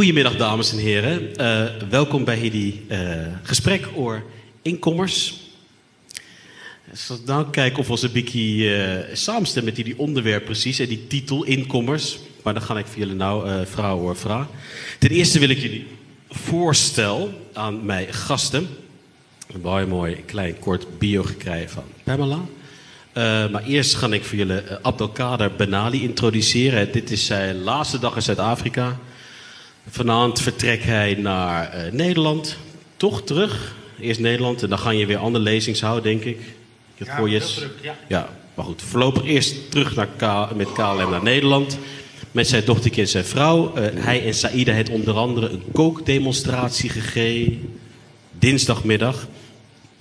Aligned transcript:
Goedemiddag, 0.00 0.36
dames 0.36 0.72
en 0.72 0.78
heren. 0.78 1.30
Uh, 1.40 1.64
welkom 1.90 2.24
bij 2.24 2.36
hierdie 2.36 2.82
uh, 2.88 2.98
gesprek 3.42 3.88
over 3.94 4.22
inkomers. 4.62 5.34
Als 6.90 7.20
nou 7.24 7.50
kijken 7.50 7.78
of 7.78 7.88
we 7.88 8.06
een 8.06 8.12
beetje 8.12 8.40
uh, 8.40 9.16
samenstemmen 9.16 9.74
met 9.74 9.84
die 9.84 9.98
onderwerp 9.98 10.44
precies 10.44 10.78
en 10.78 10.88
die 10.88 11.06
titel 11.06 11.44
inkomers. 11.44 12.18
Maar 12.42 12.54
dan 12.54 12.62
ga 12.62 12.78
ik 12.78 12.86
voor 12.86 12.98
jullie 12.98 13.14
nou 13.14 13.66
vrouw 13.66 13.98
hoor 13.98 14.16
vragen. 14.16 14.50
Ten 14.98 15.10
eerste 15.10 15.38
wil 15.38 15.48
ik 15.48 15.58
jullie 15.58 15.86
voorstellen 16.28 17.34
aan 17.52 17.84
mijn 17.84 18.12
gasten. 18.14 18.68
Een 19.52 19.60
mooi, 19.60 19.86
mooi 19.86 20.16
klein 20.26 20.58
kort 20.58 20.98
bio 20.98 21.22
gekregen 21.22 21.68
van 21.68 21.84
Pamela. 22.04 22.40
Maar 23.50 23.64
eerst 23.64 23.94
ga 23.94 24.12
ik 24.12 24.24
voor 24.24 24.38
jullie 24.38 24.62
Abdelkader 24.82 25.52
Benali 25.56 26.02
introduceren. 26.02 26.92
Dit 26.92 27.10
is 27.10 27.26
zijn 27.26 27.62
laatste 27.62 27.98
dag 27.98 28.16
in 28.16 28.22
Zuid-Afrika. 28.22 28.98
Vanavond 29.88 30.40
vertrekt 30.40 30.84
hij 30.84 31.14
naar 31.14 31.86
uh, 31.86 31.92
Nederland. 31.92 32.56
Toch 32.96 33.22
terug. 33.22 33.74
Eerst 34.00 34.20
Nederland 34.20 34.62
en 34.62 34.68
dan 34.68 34.78
ga 34.78 34.90
je 34.90 35.06
weer 35.06 35.16
andere 35.16 35.44
lezings 35.44 35.80
houden, 35.80 36.02
denk 36.02 36.24
ik. 36.24 36.38
ik 36.96 37.06
ja, 37.06 37.16
voor 37.16 37.30
je... 37.30 37.38
terug, 37.38 37.72
ja. 37.82 37.96
ja, 38.08 38.28
maar 38.54 38.64
goed. 38.64 38.82
Voorlopig 38.82 39.24
eerst 39.24 39.70
terug 39.70 39.96
naar 39.96 40.08
K 40.16 40.54
met 40.54 40.72
KLM 40.72 41.10
naar 41.10 41.22
Nederland. 41.22 41.78
Met 42.30 42.48
zijn 42.48 42.64
dochtertje 42.64 43.00
en 43.00 43.08
zijn 43.08 43.24
vrouw. 43.24 43.72
Uh, 43.78 43.84
hij 43.94 44.26
en 44.26 44.34
Saïda 44.34 44.72
heeft 44.72 44.90
onder 44.90 45.14
andere 45.14 45.48
een 45.48 45.62
kookdemonstratie 45.72 46.90
gegeven. 46.90 47.78
Dinsdagmiddag. 48.38 49.26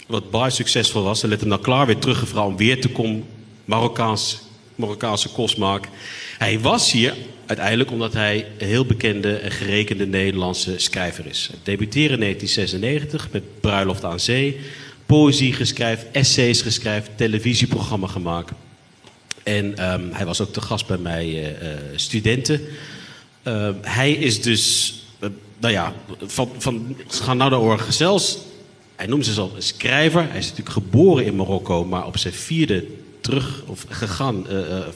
Wat 0.08 0.32
baie 0.32 0.52
succesvol 0.52 1.04
was. 1.04 1.20
Ze 1.20 1.28
let 1.28 1.40
hem 1.40 1.50
dan 1.50 1.62
klaar 1.62 1.86
weer 1.86 1.98
teruggevraagd 1.98 2.48
om 2.48 2.58
weer 2.58 2.82
te 2.82 2.90
komen 2.90 3.24
Marokkaans, 3.66 4.42
Marokkaanse 4.76 5.30
kost 5.30 5.58
maken. 5.58 5.92
Hij 6.38 6.60
was 6.60 6.92
hier 6.92 7.16
uiteindelijk 7.50 7.92
omdat 7.92 8.14
hij 8.14 8.48
een 8.58 8.68
heel 8.68 8.86
bekende 8.86 9.36
en 9.36 9.52
gerekende 9.52 10.06
Nederlandse 10.06 10.80
schrijver 10.80 11.26
is. 11.26 11.48
Hij 11.52 11.60
debuteerde 11.64 12.14
in 12.14 12.20
1996 12.20 13.32
met 13.32 13.62
Bruiloft 13.62 14.04
aan 14.04 14.20
Zee. 14.20 14.60
Poëzie 15.06 15.54
geschreven, 15.54 16.14
essays 16.14 16.62
geschreven, 16.62 17.16
televisieprogramma 17.16 18.08
gemaakt. 18.08 18.52
En 19.44 19.94
um, 19.94 20.10
hij 20.12 20.26
was 20.26 20.42
ook 20.42 20.54
te 20.54 20.62
gast 20.62 20.88
bij 20.88 20.98
mij 20.98 21.28
uh, 21.28 21.48
uh, 21.48 21.78
studenten. 21.96 22.62
Uh, 23.44 23.70
hij 23.82 24.12
is 24.12 24.42
dus, 24.42 24.94
nou 25.60 25.74
ja, 25.74 25.94
van, 26.22 26.52
van 26.58 26.98
ze 27.10 27.24
gaan 27.24 27.38
nou 27.38 27.68
naar 27.68 27.80
gezels. 27.80 28.38
Hij 28.96 29.08
noemt 29.08 29.26
zichzelf 29.26 29.54
een 29.56 29.62
schrijver. 29.62 30.30
Hij 30.30 30.38
is 30.38 30.50
natuurlijk 30.50 30.76
geboren 30.76 31.26
in 31.26 31.36
Marokko, 31.36 31.86
maar 31.86 32.06
op 32.06 32.18
zijn 32.18 32.34
vierde 32.34 32.86
terug 33.22 33.64
of 33.66 33.86
gegaan, 33.90 34.46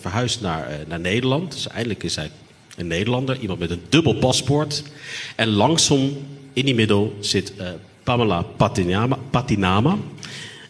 verhuisd 0.01 0.41
naar, 0.41 0.79
naar 0.87 0.99
Nederland. 0.99 1.51
Dus 1.51 1.67
eindelijk 1.67 2.03
is 2.03 2.15
hij 2.15 2.31
een 2.77 2.87
Nederlander, 2.87 3.39
iemand 3.39 3.59
met 3.59 3.69
een 3.69 3.81
dubbel 3.89 4.15
paspoort. 4.15 4.83
En 5.35 5.49
langsom 5.49 6.17
in 6.53 6.65
die 6.65 6.75
middel 6.75 7.17
zit 7.19 7.53
Pamela 8.03 8.41
Patinama. 8.41 9.17
Patinama 9.29 9.97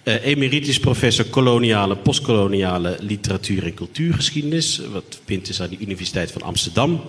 uh, 0.04 0.26
emeritus 0.26 0.80
professor 0.80 1.26
koloniale, 1.26 1.96
postkoloniale 1.96 2.98
literatuur 3.00 3.64
en 3.64 3.74
cultuurgeschiedenis. 3.74 4.82
Wat 4.92 5.22
vindt 5.26 5.50
is 5.50 5.62
aan 5.62 5.70
de 5.70 5.78
Universiteit 5.80 6.32
van 6.32 6.42
Amsterdam. 6.42 7.02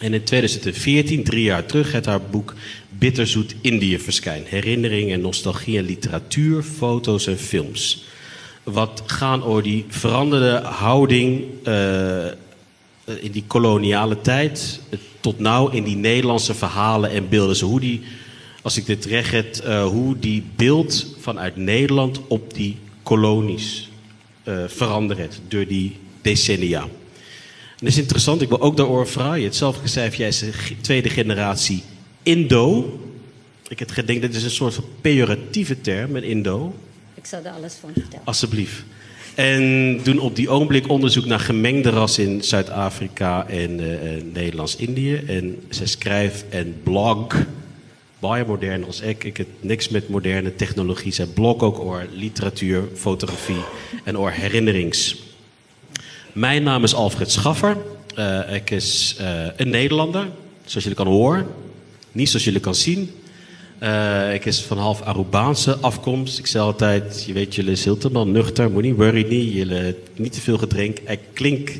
En 0.00 0.14
in 0.14 0.22
2014, 0.22 1.24
drie 1.24 1.42
jaar 1.42 1.66
terug, 1.66 1.92
het 1.92 2.06
haar 2.06 2.22
boek 2.22 2.54
Bitterzoet 2.88 3.54
Indië 3.60 3.98
verschijn. 3.98 4.42
Herinnering 4.46 5.12
en 5.12 5.20
nostalgie 5.20 5.78
en 5.78 5.84
literatuur, 5.84 6.62
foto's 6.62 7.26
en 7.26 7.38
films. 7.38 8.04
Wat 8.66 9.02
gaan 9.06 9.42
over 9.42 9.62
die 9.62 9.84
veranderde 9.88 10.66
houding 10.66 11.44
uh, 11.64 12.26
in 13.04 13.30
die 13.30 13.44
koloniale 13.46 14.20
tijd. 14.20 14.80
Tot 15.20 15.38
nou 15.38 15.74
in 15.74 15.84
die 15.84 15.96
Nederlandse 15.96 16.54
verhalen 16.54 17.10
en 17.10 17.28
beelden. 17.28 17.56
Zo 17.56 17.66
hoe 17.66 17.80
die 17.80 18.02
als 18.62 18.76
ik 18.76 18.86
dit 18.86 19.04
recht 19.04 19.30
heb, 19.30 19.56
uh, 19.64 19.86
hoe 19.86 20.18
die 20.18 20.44
beeld 20.56 21.06
vanuit 21.18 21.56
Nederland 21.56 22.20
op 22.26 22.54
die 22.54 22.76
kolonies 23.02 23.90
uh, 24.44 24.64
verandert 24.66 25.40
door 25.48 25.66
die 25.66 25.96
decennia. 26.22 26.82
En 26.82 27.84
dat 27.84 27.88
is 27.88 27.98
interessant, 27.98 28.42
ik 28.42 28.48
wil 28.48 28.60
ook 28.60 28.76
daarover 28.76 29.08
vragen. 29.08 29.36
Je 29.36 29.42
hebt 29.42 29.56
zelf 29.56 29.76
gezegd, 29.76 30.16
jij 30.16 30.28
is 30.28 30.38
de 30.38 30.52
tweede 30.80 31.10
generatie 31.10 31.82
Indo. 32.22 32.98
Ik 33.68 33.82
gedacht, 33.90 34.20
dit 34.20 34.34
is 34.34 34.42
een 34.42 34.50
soort 34.50 34.74
van 34.74 34.84
pejoratieve 35.00 35.80
term, 35.80 36.16
een 36.16 36.24
Indo. 36.24 36.74
Ik 37.26 37.32
zal 37.32 37.44
er 37.44 37.58
alles 37.58 37.74
van 37.74 37.90
vertellen. 37.92 38.24
Alsjeblieft. 38.24 38.82
En 39.34 40.00
doen 40.02 40.18
op 40.18 40.36
die 40.36 40.48
ogenblik 40.48 40.88
onderzoek 40.88 41.24
naar 41.24 41.40
gemengde 41.40 41.90
ras 41.90 42.18
in 42.18 42.42
Zuid-Afrika 42.42 43.46
en 43.48 43.80
uh, 43.80 44.22
Nederlands-Indië. 44.32 45.14
En 45.14 45.58
ze 45.70 45.86
schrijft 45.86 46.44
en 46.48 46.80
blog 46.82 47.34
baie 48.18 48.44
modern 48.44 48.84
als 48.84 49.00
ik. 49.00 49.24
Ik 49.24 49.36
heb 49.36 49.46
niks 49.60 49.88
met 49.88 50.08
moderne 50.08 50.54
technologie. 50.54 51.12
Zij 51.12 51.26
blok 51.26 51.62
ook 51.62 51.78
oor 51.78 52.06
literatuur, 52.12 52.82
fotografie 52.94 53.64
en 54.04 54.18
oor 54.18 54.30
herinnerings. 54.30 55.16
Mijn 56.32 56.62
naam 56.62 56.84
is 56.84 56.94
Alfred 56.94 57.30
Schaffer. 57.30 57.76
Uh, 58.18 58.54
ik 58.54 58.70
is 58.70 59.16
een 59.56 59.68
Nederlander, 59.68 60.28
zoals 60.64 60.84
jullie 60.84 60.98
kan 61.04 61.06
horen. 61.06 61.46
Niet 62.12 62.28
zoals 62.28 62.44
jullie 62.44 62.60
kan 62.60 62.74
zien. 62.74 63.10
Uh, 63.82 64.34
ik 64.34 64.44
is 64.44 64.62
van 64.62 64.78
half 64.78 65.02
Arubaanse 65.02 65.76
afkomst. 65.76 66.38
Ik 66.38 66.46
zeg 66.46 66.62
altijd, 66.62 67.24
je 67.26 67.32
weet, 67.32 67.54
jullie 67.54 67.72
is 67.72 67.84
helemaal 67.84 68.26
nuchter. 68.26 68.70
Moet 68.70 68.82
niet 68.82 68.96
worry 68.96 69.26
niet. 69.28 69.52
Jullie 69.52 69.96
niet 70.14 70.32
te 70.32 70.40
veel 70.40 70.58
gedrinken. 70.58 71.08
Ik 71.08 71.20
klink 71.32 71.70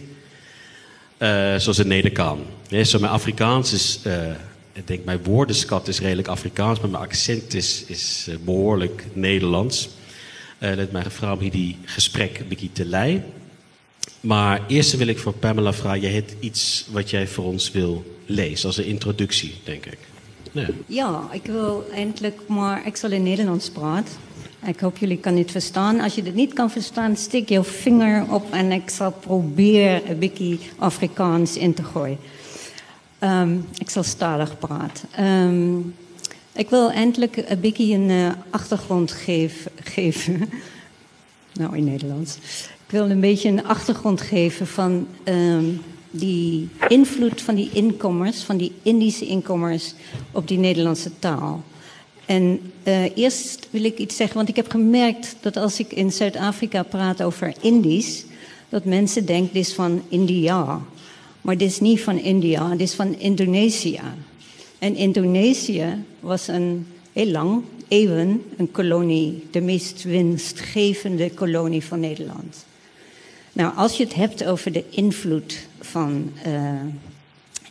zoals 1.58 1.78
een 1.78 1.88
Nederkaan. 1.88 2.38
Ja, 2.68 2.84
zo 2.84 2.98
mijn 2.98 3.12
Afrikaans 3.12 3.72
is 3.72 4.00
ik 4.72 4.86
denk, 4.86 5.04
mijn 5.04 5.24
woordenschat 5.24 5.88
is 5.88 6.00
redelijk 6.00 6.28
Afrikaans, 6.28 6.80
maar 6.80 6.90
mijn 6.90 7.02
accent 7.02 7.54
is, 7.54 7.84
is 7.86 8.28
behoorlijk 8.44 9.04
Nederlands. 9.12 9.88
Dat 10.58 10.90
mij 10.90 11.02
gevraagd 11.02 11.34
om 11.36 11.40
hier 11.40 11.50
die 11.50 11.76
gesprek 11.84 12.38
een 12.38 12.72
te 12.72 12.84
leiden. 12.84 13.24
Maar 14.20 14.60
eerst 14.68 14.96
wil 14.96 15.06
ik 15.06 15.18
voor 15.18 15.32
Pamela 15.32 15.72
vragen, 15.72 16.00
jij 16.00 16.12
hebt 16.12 16.34
iets 16.40 16.86
wat 16.90 17.10
jij 17.10 17.26
voor 17.26 17.44
ons 17.44 17.70
wil 17.70 18.16
lezen, 18.26 18.66
als 18.66 18.76
een 18.76 18.84
introductie, 18.84 19.54
denk 19.64 19.86
ik. 19.86 19.98
Ja, 20.86 21.28
ik 21.32 21.44
wil 21.44 21.86
eindelijk 21.92 22.40
maar, 22.46 22.86
ik 22.86 22.96
zal 22.96 23.10
in 23.10 23.22
Nederlands 23.22 23.70
praten. 23.70 24.14
Ik 24.66 24.80
hoop 24.80 24.96
jullie 24.96 25.18
kan 25.18 25.34
dit 25.34 25.50
verstaan. 25.50 26.00
Als 26.00 26.14
je 26.14 26.22
dit 26.22 26.34
niet 26.34 26.52
kan 26.52 26.70
verstaan, 26.70 27.16
steek 27.16 27.48
je 27.48 27.64
vinger 27.64 28.32
op 28.32 28.52
en 28.52 28.72
ik 28.72 28.90
zal 28.90 29.12
proberen 29.12 30.10
een 30.10 30.18
beetje 30.18 30.58
Afrikaans 30.78 31.56
in 31.56 31.74
te 31.74 31.82
gooien. 31.82 32.18
Um, 33.20 33.66
ik 33.78 33.90
zal 33.90 34.02
stalig 34.02 34.58
praten. 34.58 35.24
Um, 35.24 35.94
ik 36.52 36.70
wil 36.70 36.90
eindelijk 36.90 37.44
een 37.46 37.60
beetje 37.60 37.94
een 37.94 38.10
uh, 38.10 38.32
achtergrond 38.50 39.12
geef, 39.12 39.68
geven. 39.82 40.48
nou, 41.60 41.76
in 41.76 41.84
Nederlands. 41.84 42.36
Ik 42.86 42.92
wil 42.92 43.10
een 43.10 43.20
beetje 43.20 43.48
een 43.48 43.66
achtergrond 43.66 44.20
geven 44.20 44.66
van 44.66 45.06
um, 45.24 45.82
die 46.16 46.68
invloed 46.88 47.40
van 47.40 47.54
die 47.54 47.70
inkomers, 47.72 48.42
van 48.42 48.56
die 48.56 48.72
Indische 48.82 49.26
inkomers 49.26 49.94
op 50.32 50.48
die 50.48 50.58
Nederlandse 50.58 51.10
taal. 51.18 51.62
En 52.26 52.60
uh, 52.84 53.16
eerst 53.16 53.68
wil 53.70 53.84
ik 53.84 53.98
iets 53.98 54.16
zeggen, 54.16 54.36
want 54.36 54.48
ik 54.48 54.56
heb 54.56 54.70
gemerkt 54.70 55.36
dat 55.40 55.56
als 55.56 55.78
ik 55.78 55.92
in 55.92 56.12
Zuid-Afrika 56.12 56.82
praat 56.82 57.22
over 57.22 57.54
Indisch, 57.60 58.24
dat 58.68 58.84
mensen 58.84 59.26
denken 59.26 59.52
dit 59.52 59.66
is 59.66 59.74
van 59.74 60.02
India. 60.08 60.80
Maar 61.40 61.56
dit 61.56 61.70
is 61.70 61.80
niet 61.80 62.00
van 62.00 62.18
India, 62.18 62.70
dit 62.70 62.80
is 62.80 62.94
van 62.94 63.18
Indonesië. 63.18 64.00
En 64.78 64.96
Indonesië 64.96 66.04
was 66.20 66.48
een, 66.48 66.86
heel 67.12 67.30
lang, 67.30 67.62
eeuwen, 67.88 68.42
een 68.56 68.70
kolonie, 68.70 69.46
de 69.50 69.60
meest 69.60 70.02
winstgevende 70.02 71.30
kolonie 71.30 71.84
van 71.84 72.00
Nederland. 72.00 72.64
Nou, 73.52 73.76
als 73.76 73.96
je 73.96 74.04
het 74.04 74.14
hebt 74.14 74.44
over 74.44 74.72
de 74.72 74.84
invloed 74.90 75.66
van 75.86 76.30
uh, 76.46 76.70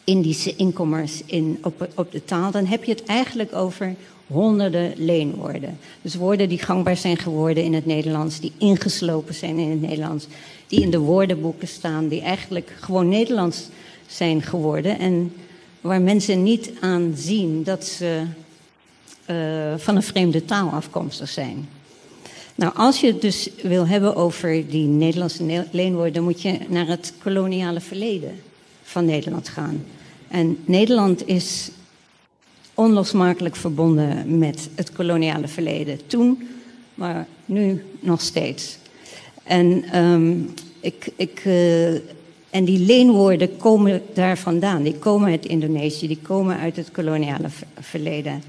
Indische 0.03 0.55
inkomers 0.55 1.21
in, 1.25 1.57
op, 1.61 1.87
op 1.95 2.11
de 2.11 2.25
taal, 2.25 2.51
dan 2.51 2.66
heb 2.66 2.84
je 2.84 2.91
het 2.91 3.03
eigenlijk 3.03 3.55
over 3.55 3.95
honderden 4.28 4.93
leenwoorden. 4.95 5.78
Dus 6.01 6.16
woorden 6.16 6.49
die 6.49 6.59
gangbaar 6.59 6.97
zijn 6.97 7.17
geworden 7.17 7.63
in 7.63 7.73
het 7.73 7.85
Nederlands, 7.85 8.40
die 8.40 8.51
ingeslopen 8.57 9.34
zijn 9.34 9.57
in 9.57 9.69
het 9.69 9.81
Nederlands, 9.81 10.28
die 10.67 10.81
in 10.81 10.91
de 10.91 10.99
woordenboeken 10.99 11.67
staan, 11.67 12.07
die 12.07 12.22
eigenlijk 12.22 12.73
gewoon 12.79 13.09
Nederlands 13.09 13.67
zijn 14.07 14.41
geworden 14.41 14.99
en 14.99 15.34
waar 15.81 16.01
mensen 16.01 16.43
niet 16.43 16.72
aan 16.79 17.13
zien 17.16 17.63
dat 17.63 17.85
ze 17.85 18.23
uh, 19.29 19.73
van 19.78 19.95
een 19.95 20.03
vreemde 20.03 20.45
taal 20.45 20.69
afkomstig 20.69 21.29
zijn. 21.29 21.69
Nou, 22.55 22.73
als 22.75 22.99
je 22.99 23.07
het 23.07 23.22
dus 23.22 23.49
wil 23.61 23.87
hebben 23.87 24.16
over 24.16 24.69
die 24.69 24.87
Nederlandse 24.87 25.66
leenwoorden, 25.72 26.13
dan 26.13 26.23
moet 26.23 26.41
je 26.41 26.57
naar 26.67 26.87
het 26.87 27.13
koloniale 27.23 27.81
verleden 27.81 28.35
van 28.84 29.05
Nederland 29.05 29.49
gaan. 29.49 29.85
En 30.28 30.57
Nederland 30.66 31.28
is 31.28 31.69
onlosmakelijk 32.73 33.55
verbonden 33.55 34.37
met 34.37 34.69
het 34.75 34.91
koloniale 34.91 35.47
verleden. 35.47 35.99
Toen, 36.07 36.47
maar 36.96 37.28
nu 37.46 37.84
nog 37.99 38.22
steeds. 38.22 38.78
En 39.43 39.97
um, 39.99 40.53
ik, 40.79 41.11
ik 41.16 41.46
uh, 41.46 41.93
En 42.55 42.66
die 42.66 42.79
leenwoorden 42.79 43.57
komen 43.57 44.02
daar 44.13 44.37
vandaan. 44.37 44.84
Die 44.84 44.93
komen 44.93 45.29
uit 45.29 45.46
Indonesië, 45.46 46.07
die 46.07 46.19
komen 46.22 46.57
uit 46.57 46.75
het 46.75 46.91
koloniale 46.91 47.47
verleden. 47.79 48.43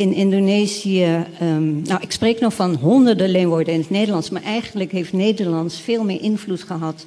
In 0.00 0.12
Indonesië, 0.12 1.26
um, 1.42 1.82
nou 1.82 2.02
ik 2.02 2.12
spreek 2.12 2.40
nog 2.40 2.54
van 2.54 2.74
honderden 2.74 3.28
leenwoorden 3.28 3.74
in 3.74 3.80
het 3.80 3.90
Nederlands, 3.90 4.30
maar 4.30 4.42
eigenlijk 4.42 4.92
heeft 4.92 5.12
Nederlands 5.12 5.80
veel 5.80 6.04
meer 6.04 6.22
invloed 6.22 6.62
gehad 6.62 7.06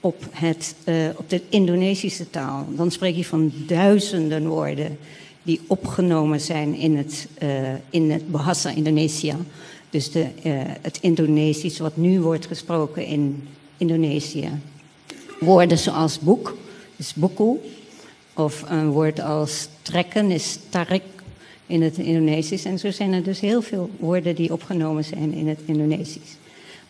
op, 0.00 0.26
het, 0.30 0.74
uh, 0.84 0.94
op 1.16 1.30
de 1.30 1.42
Indonesische 1.48 2.30
taal. 2.30 2.66
Dan 2.76 2.90
spreek 2.90 3.16
je 3.16 3.24
van 3.24 3.52
duizenden 3.66 4.46
woorden 4.46 4.98
die 5.42 5.60
opgenomen 5.66 6.40
zijn 6.40 6.74
in 6.74 6.96
het, 6.96 7.28
uh, 7.42 7.48
in 7.90 8.10
het 8.10 8.30
Bahasa 8.30 8.70
Indonesia. 8.70 9.36
Dus 9.90 10.10
de, 10.10 10.26
uh, 10.44 10.52
het 10.80 10.98
Indonesisch 11.00 11.78
wat 11.78 11.96
nu 11.96 12.20
wordt 12.20 12.46
gesproken 12.46 13.04
in 13.04 13.48
Indonesië. 13.76 14.50
Woorden 15.40 15.78
zoals 15.78 16.18
boek 16.18 16.56
is 16.96 17.14
buku. 17.14 17.60
Of 18.34 18.64
een 18.68 18.90
woord 18.90 19.20
als 19.20 19.68
trekken 19.82 20.30
is 20.30 20.58
tarik 20.68 21.02
in 21.70 21.82
het 21.82 21.98
Indonesisch. 21.98 22.64
En 22.64 22.78
zo 22.78 22.90
zijn 22.90 23.12
er 23.12 23.22
dus 23.22 23.40
heel 23.40 23.62
veel 23.62 23.90
woorden 23.98 24.34
die 24.34 24.52
opgenomen 24.52 25.04
zijn 25.04 25.32
in 25.32 25.48
het 25.48 25.58
Indonesisch. 25.64 26.36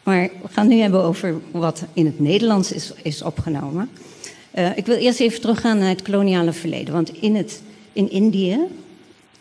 Maar 0.03 0.31
we 0.43 0.49
gaan 0.49 0.69
nu 0.69 0.77
hebben 0.77 1.03
over 1.03 1.41
wat 1.51 1.85
in 1.93 2.07
het 2.07 2.21
Nederlands 2.21 2.73
is, 2.73 2.93
is 3.03 3.23
opgenomen. 3.23 3.91
Uh, 4.55 4.77
ik 4.77 4.87
wil 4.87 4.97
eerst 4.97 5.21
even 5.21 5.41
teruggaan 5.41 5.79
naar 5.79 5.89
het 5.89 6.03
koloniale 6.03 6.53
verleden. 6.53 6.95
Want 6.95 7.23
in, 7.23 7.37
het, 7.37 7.63
in 7.93 8.11
Indië, 8.11 8.59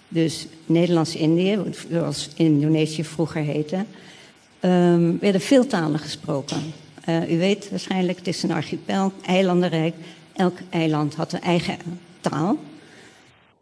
dus 0.08 0.48
Nederlands-Indië, 0.66 1.60
zoals 1.92 2.30
Indonesië 2.36 3.04
vroeger 3.04 3.42
heette, 3.42 3.86
um, 4.62 5.20
werden 5.20 5.42
veel 5.42 5.68
talen 5.68 6.00
gesproken. 6.00 6.58
Uh, 7.10 7.32
u 7.32 7.38
weet 7.38 7.70
waarschijnlijk, 7.70 8.18
het 8.18 8.28
is 8.28 8.44
een 8.44 8.52
archipel, 8.52 9.12
eilandenrijk. 9.26 9.94
Elk 10.34 10.58
eiland 10.70 11.16
had 11.16 11.34
een 11.34 11.42
eigen 11.42 11.78
taal. 12.22 12.58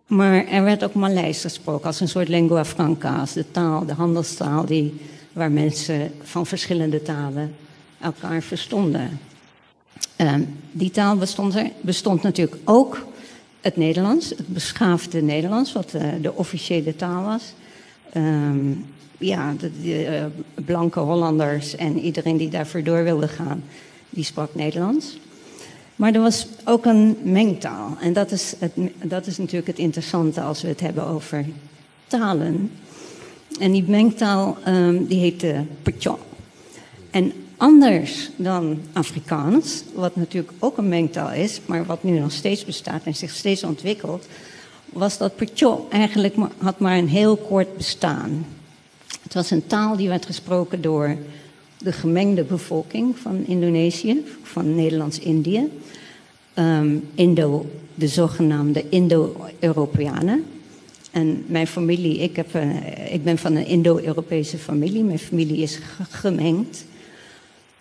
Maar 0.08 0.46
er 0.46 0.64
werd 0.64 0.84
ook 0.84 0.94
Maleis 0.94 1.42
gesproken 1.42 1.86
als 1.86 2.00
een 2.00 2.08
soort 2.08 2.28
lingua 2.28 2.66
franca, 2.66 3.20
als 3.20 3.34
de 3.34 3.52
taal, 3.52 3.86
de 3.86 3.94
handelstaal 3.94 4.66
die, 4.66 4.94
waar 5.34 5.52
mensen 5.52 6.12
van 6.22 6.46
verschillende 6.46 7.02
talen 7.02 7.56
elkaar 8.00 8.42
verstonden. 8.42 9.20
Uh, 10.18 10.34
die 10.72 10.92
taal 10.92 11.18
bestond, 11.18 11.56
er, 11.56 11.72
bestond 11.82 12.22
natuurlijk 12.22 12.58
ook 12.64 13.06
het 13.62 13.78
Nederlands, 13.78 14.30
het 14.30 14.48
beschaafde 14.48 15.22
Nederlands, 15.22 15.74
wat 15.74 15.94
uh, 15.94 16.02
de 16.22 16.34
officiële 16.34 16.96
taal 16.96 17.24
was. 17.24 17.54
Um, 18.16 18.86
ja, 19.18 19.54
de, 19.60 19.72
de 19.82 20.06
uh, 20.06 20.66
blanke 20.66 21.00
Hollanders 21.00 21.76
en 21.76 22.00
iedereen 22.00 22.38
die 22.38 22.50
daarvoor 22.50 22.84
door 22.84 23.04
wilde 23.04 23.28
gaan, 23.28 23.64
die 24.10 24.24
sprak 24.24 24.56
Nederlands. 24.56 25.18
Maar 25.98 26.14
er 26.14 26.22
was 26.22 26.48
ook 26.64 26.86
een 26.86 27.18
mengtaal. 27.24 27.98
En 28.02 28.14
dat 28.14 28.32
is, 28.32 28.54
dat 29.04 29.28
is 29.28 29.38
natuurlijk 29.38 29.68
het 29.68 29.78
interessante 29.80 30.42
als 30.42 30.62
we 30.62 30.68
het 30.68 30.80
hebben 30.80 31.06
over 31.06 31.46
talen. 32.08 32.72
En 33.60 33.72
die 33.72 33.84
mengtaal 33.88 34.58
um, 34.68 35.06
die 35.06 35.20
heette 35.20 35.66
Pachon. 35.82 36.18
En 37.12 37.34
anders 37.58 38.30
dan 38.36 38.82
Afrikaans, 38.94 39.84
wat 39.94 40.16
natuurlijk 40.16 40.52
ook 40.60 40.78
een 40.78 40.88
mengtaal 40.88 41.32
is, 41.32 41.62
maar 41.66 41.86
wat 41.86 42.04
nu 42.04 42.20
nog 42.20 42.32
steeds 42.32 42.66
bestaat 42.66 43.04
en 43.04 43.16
zich 43.16 43.32
steeds 43.32 43.64
ontwikkelt, 43.64 44.28
was 44.86 45.18
dat 45.18 45.36
Pachon 45.36 45.80
eigenlijk 45.90 46.36
had 46.58 46.80
maar 46.80 46.98
een 46.98 47.10
heel 47.10 47.36
kort 47.36 47.78
bestaan. 47.78 48.46
Het 49.24 49.34
was 49.34 49.52
een 49.52 49.68
taal 49.68 49.96
die 49.96 50.10
werd 50.10 50.26
gesproken 50.26 50.82
door 50.82 51.18
de 51.78 51.92
gemengde 51.92 52.44
bevolking 52.44 53.18
van 53.18 53.46
Indonesië, 53.46 54.24
van 54.44 54.76
Nederlands-Indië. 54.76 55.70
Indo, 57.16 57.66
de 57.96 58.08
zogenaamde 58.08 58.86
Indo-Europeanen. 58.90 60.46
En 61.12 61.44
mijn 61.48 61.68
familie, 61.68 62.18
ik, 62.18 62.36
heb, 62.36 62.56
uh, 62.56 63.14
ik 63.14 63.24
ben 63.24 63.38
van 63.38 63.56
een 63.56 63.66
Indo-Europese 63.66 64.58
familie. 64.58 65.04
Mijn 65.04 65.20
familie 65.20 65.58
is 65.58 65.80
gemengd. 66.10 66.86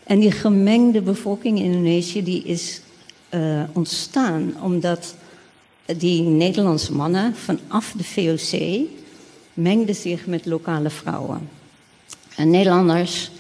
En 0.05 0.21
die 0.21 0.31
gemengde 0.31 1.01
bevolking 1.01 1.59
in 1.59 1.65
Indonesië 1.65 2.23
die 2.23 2.43
is 2.43 2.81
uh, 3.35 3.63
ontstaan 3.73 4.55
omdat 4.63 5.15
die 5.97 6.23
Nederlandse 6.23 6.93
mannen 6.93 7.35
vanaf 7.35 7.95
de 7.97 8.05
VOC 8.05 8.87
mengden 9.55 9.95
zich 9.95 10.27
met 10.27 10.47
lokale 10.47 10.91
vrouwen. 10.91 11.49
En 12.37 12.51
Nederlanders, 12.51 13.31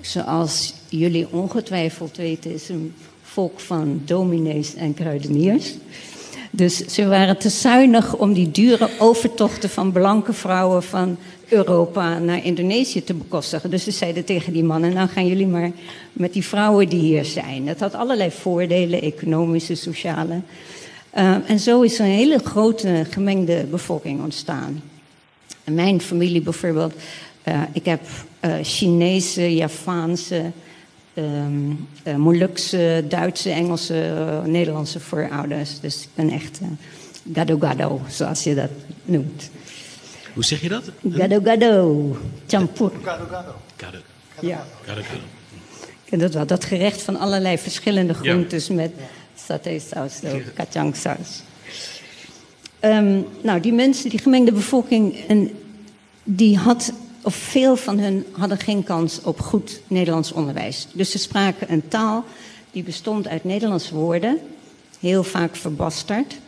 zoals 0.00 0.74
jullie 0.88 1.26
ongetwijfeld 1.30 2.16
weten, 2.16 2.54
is 2.54 2.68
een 2.68 2.94
volk 3.22 3.60
van 3.60 4.02
dominees 4.04 4.74
en 4.74 4.94
kruideniers. 4.94 5.74
Dus 6.50 6.76
ze 6.76 7.06
waren 7.06 7.38
te 7.38 7.48
zuinig 7.48 8.16
om 8.16 8.32
die 8.32 8.50
dure 8.50 8.88
overtochten 8.98 9.70
van 9.70 9.92
blanke 9.92 10.32
vrouwen 10.32 10.82
van 10.82 11.16
Europa 11.48 12.18
naar 12.18 12.44
Indonesië 12.44 13.04
te 13.04 13.14
bekostigen. 13.14 13.70
Dus 13.70 13.84
ze 13.84 13.90
zeiden 13.90 14.24
tegen 14.24 14.52
die 14.52 14.64
mannen: 14.64 14.92
Nou 14.92 15.08
gaan 15.08 15.26
jullie 15.26 15.46
maar 15.46 15.70
met 16.12 16.32
die 16.32 16.44
vrouwen 16.44 16.88
die 16.88 17.00
hier 17.00 17.24
zijn. 17.24 17.66
Dat 17.66 17.80
had 17.80 17.94
allerlei 17.94 18.30
voordelen, 18.30 19.02
economische, 19.02 19.74
sociale. 19.74 20.40
Uh, 21.18 21.36
en 21.46 21.58
zo 21.58 21.82
is 21.82 21.98
een 21.98 22.06
hele 22.06 22.38
grote 22.38 23.06
gemengde 23.10 23.66
bevolking 23.70 24.22
ontstaan. 24.22 24.82
Mijn 25.64 26.00
familie 26.00 26.40
bijvoorbeeld, 26.40 26.94
uh, 27.44 27.62
ik 27.72 27.84
heb 27.84 28.00
uh, 28.44 28.54
Chinese, 28.62 29.54
Javaanse, 29.54 30.50
um, 31.14 31.88
uh, 32.04 32.14
Molukse, 32.16 33.04
Duitse, 33.08 33.50
Engelse, 33.50 33.94
uh, 33.94 34.44
Nederlandse 34.44 35.00
voorouders. 35.00 35.80
Dus 35.80 36.02
ik 36.02 36.08
ben 36.14 36.30
echt 36.30 36.60
uh, 36.62 36.68
gado-gado, 37.34 38.00
zoals 38.08 38.42
je 38.42 38.54
dat 38.54 38.70
noemt. 39.04 39.50
Hoe 40.34 40.44
zeg 40.44 40.60
je 40.60 40.68
dat? 40.68 40.90
Gado-gado, 41.10 42.16
champur. 42.46 42.92
Gado-gado. 43.02 43.54
Gado. 43.76 43.98
Ja. 44.40 44.66
Gado-gado. 44.86 45.22
En 46.10 46.18
dat, 46.18 46.34
wel, 46.34 46.46
dat 46.46 46.64
gerecht 46.64 47.02
van 47.02 47.16
allerlei 47.16 47.58
verschillende 47.58 48.14
groentes 48.14 48.66
ja. 48.66 48.74
met 48.74 48.92
saté-saus, 49.34 50.12
kacang-saus. 50.54 51.42
Um, 52.80 53.26
nou, 53.42 53.60
die 53.60 53.72
mensen, 53.72 54.10
die 54.10 54.18
gemengde 54.18 54.52
bevolking, 54.52 55.16
en 55.28 55.50
die 56.24 56.56
had 56.58 56.92
of 57.22 57.34
veel 57.34 57.76
van 57.76 57.98
hen 57.98 58.26
hadden 58.32 58.58
geen 58.58 58.82
kans 58.82 59.22
op 59.22 59.40
goed 59.40 59.80
Nederlands 59.86 60.32
onderwijs. 60.32 60.86
Dus 60.92 61.10
ze 61.10 61.18
spraken 61.18 61.72
een 61.72 61.88
taal 61.88 62.24
die 62.70 62.82
bestond 62.82 63.28
uit 63.28 63.44
Nederlandse 63.44 63.94
woorden, 63.94 64.38
heel 65.00 65.24
vaak 65.24 65.56
verbasterd. 65.56 66.38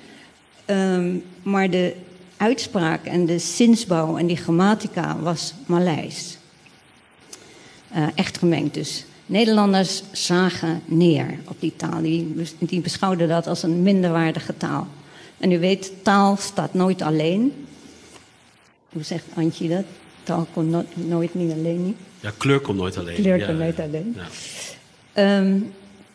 Um, 0.66 1.24
maar 1.42 1.70
de 1.70 1.94
uitspraak 2.36 3.04
en 3.04 3.26
de 3.26 3.38
zinsbouw 3.38 4.16
en 4.16 4.26
die 4.26 4.36
grammatica 4.36 5.18
was 5.18 5.54
Maleis. 5.66 6.38
Uh, 7.96 8.06
echt 8.14 8.38
gemengd 8.38 8.74
dus. 8.74 9.04
Nederlanders 9.26 10.02
zagen 10.12 10.82
neer 10.84 11.38
op 11.48 11.56
die 11.60 11.72
taal. 11.76 12.02
Die 12.58 12.80
beschouwden 12.80 13.28
dat 13.28 13.46
als 13.46 13.62
een 13.62 13.82
minderwaardige 13.82 14.56
taal. 14.56 14.86
En 15.38 15.52
u 15.52 15.58
weet, 15.58 15.92
taal 16.02 16.36
staat 16.36 16.74
nooit 16.74 17.02
alleen. 17.02 17.66
Hoe 18.92 19.02
zegt 19.02 19.24
Antje 19.34 19.68
dat? 19.68 19.84
Taal 20.22 20.46
komt 20.52 20.70
no 20.70 20.84
nooit 20.94 21.34
niet 21.34 21.52
alleen. 21.52 21.84
Niet. 21.84 21.96
Ja, 22.20 22.32
kleur 22.36 22.60
komt 22.60 22.78
nooit 22.78 22.98
alleen. 22.98 23.14
Kleur 23.14 23.38
ja, 23.38 23.46
komt 23.46 23.58
nooit 23.58 23.76
ja. 23.76 23.82
alleen. 23.82 24.16
Ja. 25.14 25.38
Um, 25.38 25.72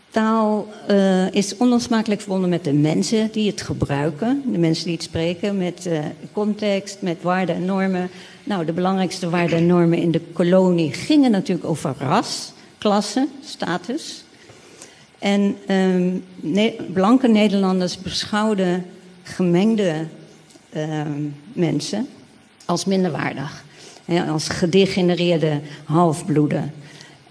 taal 0.09 0.67
uh, 0.89 1.31
is 1.31 1.57
onlosmakelijk 1.57 2.21
verbonden 2.21 2.49
met 2.49 2.63
de 2.63 2.73
mensen 2.73 3.31
die 3.31 3.49
het 3.49 3.61
gebruiken. 3.61 4.43
De 4.51 4.57
mensen 4.57 4.85
die 4.85 4.93
het 4.93 5.03
spreken, 5.03 5.57
met 5.57 5.85
uh, 5.85 5.99
context, 6.31 7.01
met 7.01 7.21
waarden 7.21 7.55
en 7.55 7.65
normen. 7.65 8.09
Nou, 8.43 8.65
de 8.65 8.73
belangrijkste 8.73 9.29
waarden 9.29 9.57
en 9.57 9.65
normen 9.65 9.97
in 9.97 10.11
de 10.11 10.21
kolonie 10.33 10.93
gingen 10.93 11.31
natuurlijk 11.31 11.67
over 11.67 11.95
ras, 11.99 12.51
klasse, 12.77 13.27
status. 13.45 14.23
En 15.19 15.57
um, 15.69 16.23
ne 16.35 16.75
blanke 16.93 17.27
Nederlanders 17.27 17.97
beschouwden 17.97 18.85
gemengde 19.23 20.05
um, 20.75 21.35
mensen 21.53 22.07
als 22.65 22.85
minderwaardig. 22.85 23.65
Als 24.29 24.49
gedegenereerde 24.49 25.59
halfbloeden. 25.83 26.73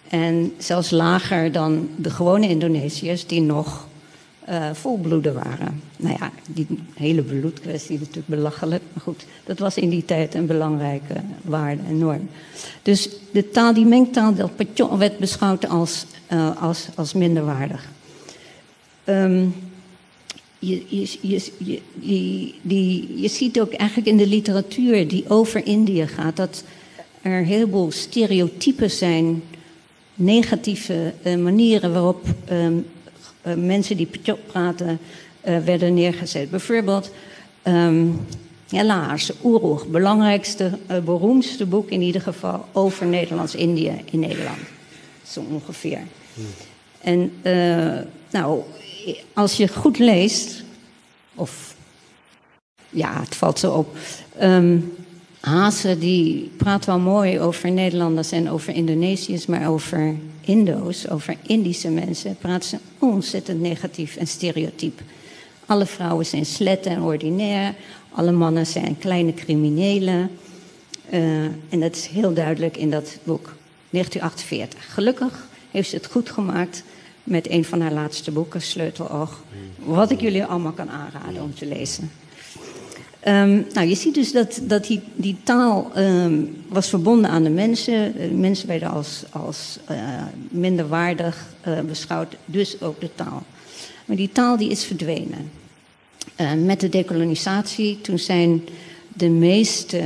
En 0.09 0.53
zelfs 0.59 0.91
lager 0.91 1.53
dan 1.53 1.89
de 1.97 2.11
gewone 2.11 2.49
Indonesiërs 2.49 3.27
die 3.27 3.41
nog 3.41 3.87
uh, 4.49 4.71
volbloeden 4.73 5.35
waren. 5.35 5.83
Nou 5.97 6.17
ja, 6.19 6.31
die 6.47 6.67
hele 6.95 7.23
bloedkwestie 7.23 7.95
is 7.95 8.01
natuurlijk 8.01 8.29
belachelijk. 8.29 8.83
Maar 8.93 9.03
goed, 9.03 9.27
dat 9.45 9.59
was 9.59 9.77
in 9.77 9.89
die 9.89 10.05
tijd 10.05 10.35
een 10.35 10.47
belangrijke 10.47 11.15
waarde 11.43 11.83
en 11.89 11.99
norm. 11.99 12.29
Dus 12.83 13.09
de 13.31 13.51
taal, 13.51 13.75
die 13.75 13.87
mengtaal, 13.87 14.35
werd 14.99 15.19
beschouwd 15.19 15.69
als, 15.69 16.07
uh, 16.33 16.63
als, 16.63 16.89
als 16.95 17.13
minderwaardig. 17.13 17.89
Um, 19.05 19.55
je, 20.69 20.83
je, 20.89 21.19
je, 21.21 21.81
je, 22.01 22.53
die, 22.63 23.21
je 23.21 23.29
ziet 23.29 23.61
ook 23.61 23.73
eigenlijk 23.73 24.09
in 24.09 24.17
de 24.17 24.27
literatuur 24.27 25.09
die 25.09 25.25
over 25.29 25.67
Indië 25.67 26.07
gaat... 26.07 26.37
dat 26.37 26.65
er 27.23 27.39
een 27.39 27.45
heleboel 27.45 27.91
stereotypen 27.91 28.91
zijn, 28.91 29.43
negatieve 30.15 31.13
uh, 31.23 31.37
manieren 31.37 31.93
waarop 31.93 32.25
um, 32.51 32.87
uh, 33.47 33.55
mensen 33.55 33.97
die 33.97 34.09
praten 34.47 34.99
uh, 35.45 35.59
werden 35.59 35.95
neergezet. 35.95 36.51
Bijvoorbeeld 36.51 37.11
um, 37.65 38.21
helaas 38.69 39.33
Oeroeg, 39.45 39.87
belangrijkste, 39.87 40.79
beroemdste 41.05 41.67
boek 41.67 41.89
in 41.89 42.01
ieder 42.01 42.21
geval 42.21 42.67
over 42.73 43.07
Nederlands-Indië 43.07 43.93
in 44.11 44.19
Nederland. 44.19 44.59
Zo 45.29 45.45
ongeveer. 45.51 46.01
Hmm. 46.35 46.45
En 47.01 47.33
nou, 48.31 48.63
als 49.33 49.57
je 49.57 49.69
goed 49.69 49.99
leest, 49.99 50.63
of 51.35 51.75
ja, 52.91 53.21
het 53.21 53.35
valt 53.35 53.59
zo 53.59 53.73
op. 53.73 53.97
Um, 54.43 54.95
Haase 55.41 55.99
die 55.99 56.51
praat 56.57 56.85
wel 56.85 56.99
mooi 56.99 57.41
over 57.41 57.71
Nederlanders 57.71 58.33
en 58.33 58.51
over 58.51 58.75
Indonesiërs, 58.75 59.47
maar 59.47 59.69
over 59.69 60.15
Indo's, 60.41 61.09
over 61.09 61.37
Indische 61.47 61.91
mensen, 61.91 62.37
praat 62.37 62.65
ze 62.65 62.79
ontzettend 62.99 63.61
negatief 63.61 64.17
en 64.17 64.27
stereotyp. 64.27 65.01
Alle 65.67 65.87
vrouwen 65.87 66.27
zijn 66.27 66.47
sletten 66.47 66.91
en 66.91 67.03
ordinair, 67.03 67.75
alle 68.11 68.33
mannen 68.33 68.67
zijn 68.67 68.99
kleine 68.99 69.35
criminelen. 69.35 70.31
Uh, 71.13 71.45
en 71.45 71.81
dat 71.81 71.97
is 71.97 72.07
heel 72.07 72.35
duidelijk 72.35 72.77
in 72.77 72.91
dat 72.91 73.19
boek, 73.25 73.55
1948. 73.91 74.95
Gelukkig 74.95 75.49
heeft 75.71 75.89
ze 75.89 75.97
het 75.97 76.07
goed 76.07 76.31
gemaakt 76.31 76.83
met 77.27 77.51
een 77.51 77.65
van 77.65 77.81
haar 77.81 77.93
laatste 77.93 78.31
boeken, 78.31 78.63
Sleuteloog. 78.63 79.43
Wat 79.85 80.11
ik 80.11 80.21
jullie 80.21 80.45
allemaal 80.45 80.73
kan 80.73 80.91
aanraden 80.91 81.43
om 81.43 81.55
te 81.55 81.67
lezen. 81.67 82.11
Um, 83.29 83.67
nou, 83.73 83.87
je 83.87 83.95
ziet 83.95 84.15
dus 84.15 84.33
dat, 84.33 84.61
dat 84.63 84.87
die, 84.87 85.01
die 85.15 85.37
taal 85.43 85.91
um, 85.97 86.57
was 86.69 86.89
verbonden 86.89 87.31
aan 87.31 87.43
de 87.43 87.51
mensen. 87.51 88.13
De 88.13 88.35
mensen 88.35 88.69
werden 88.69 88.91
als, 88.91 89.25
als 89.31 89.79
uh, 89.91 89.97
minderwaardig 90.49 91.47
uh, 91.69 91.81
beschouwd, 91.81 92.37
dus 92.45 92.81
ook 92.81 93.01
de 93.01 93.11
taal. 93.15 93.43
Maar 94.05 94.17
die 94.17 94.33
taal 94.33 94.57
die 94.57 94.71
is 94.71 94.85
verdwenen. 94.85 95.51
Met 96.65 96.81
de 96.81 96.89
dekolonisatie, 96.89 98.01
toen 98.01 98.19
zijn 98.19 98.69
de 99.09 99.29
meeste 99.29 100.01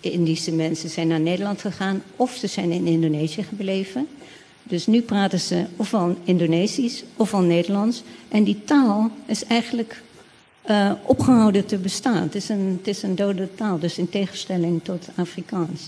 Indische 0.00 0.52
mensen 0.52 0.88
zijn 0.88 1.08
naar 1.08 1.20
Nederland 1.20 1.60
gegaan... 1.60 2.02
of 2.16 2.34
ze 2.34 2.46
zijn 2.46 2.70
in 2.70 2.86
Indonesië 2.86 3.42
gebleven. 3.42 4.06
Dus 4.62 4.86
nu 4.86 5.00
praten 5.00 5.40
ze 5.40 5.64
ofwel 5.76 6.16
Indonesisch 6.24 7.02
ofwel 7.16 7.40
Nederlands. 7.40 8.02
En 8.28 8.44
die 8.44 8.64
taal 8.64 9.10
is 9.26 9.44
eigenlijk 9.44 10.02
uh, 10.70 10.92
opgehouden 11.02 11.66
te 11.66 11.76
bestaan. 11.76 12.22
Het 12.22 12.34
is, 12.34 12.48
een, 12.48 12.78
het 12.78 12.88
is 12.88 13.02
een 13.02 13.14
dode 13.14 13.48
taal, 13.54 13.78
dus 13.78 13.98
in 13.98 14.08
tegenstelling 14.08 14.80
tot 14.84 15.08
Afrikaans. 15.14 15.80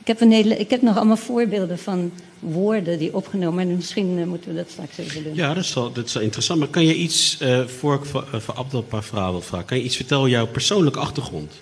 Ik 0.00 0.06
heb, 0.06 0.20
een 0.20 0.60
ik 0.60 0.70
heb 0.70 0.82
nog 0.82 0.96
allemaal 0.96 1.16
voorbeelden 1.16 1.78
van 1.78 2.12
woorden 2.38 2.98
die 2.98 3.14
opgenomen 3.14 3.68
en 3.68 3.76
misschien 3.76 4.18
uh, 4.18 4.24
moeten 4.24 4.50
we 4.50 4.56
dat 4.56 4.70
straks 4.70 4.98
even 4.98 5.24
doen. 5.24 5.34
Ja, 5.34 5.54
dat 5.54 5.64
is 5.64 5.74
wel, 5.74 5.92
dat 5.92 6.14
interessant. 6.14 6.58
Maar 6.58 6.68
kan 6.68 6.84
je 6.84 6.94
iets, 6.94 7.38
uh, 7.42 7.66
voor 7.66 7.94
ik 7.94 8.04
voor, 8.04 8.26
voor 8.32 8.54
Abdel 8.54 8.84
vragen 8.88 9.30
wil 9.30 9.40
vragen, 9.40 9.66
kan 9.66 9.78
je 9.78 9.84
iets 9.84 9.96
vertellen 9.96 10.30
jouw 10.30 10.46
persoonlijke 10.46 10.98
achtergrond? 10.98 11.52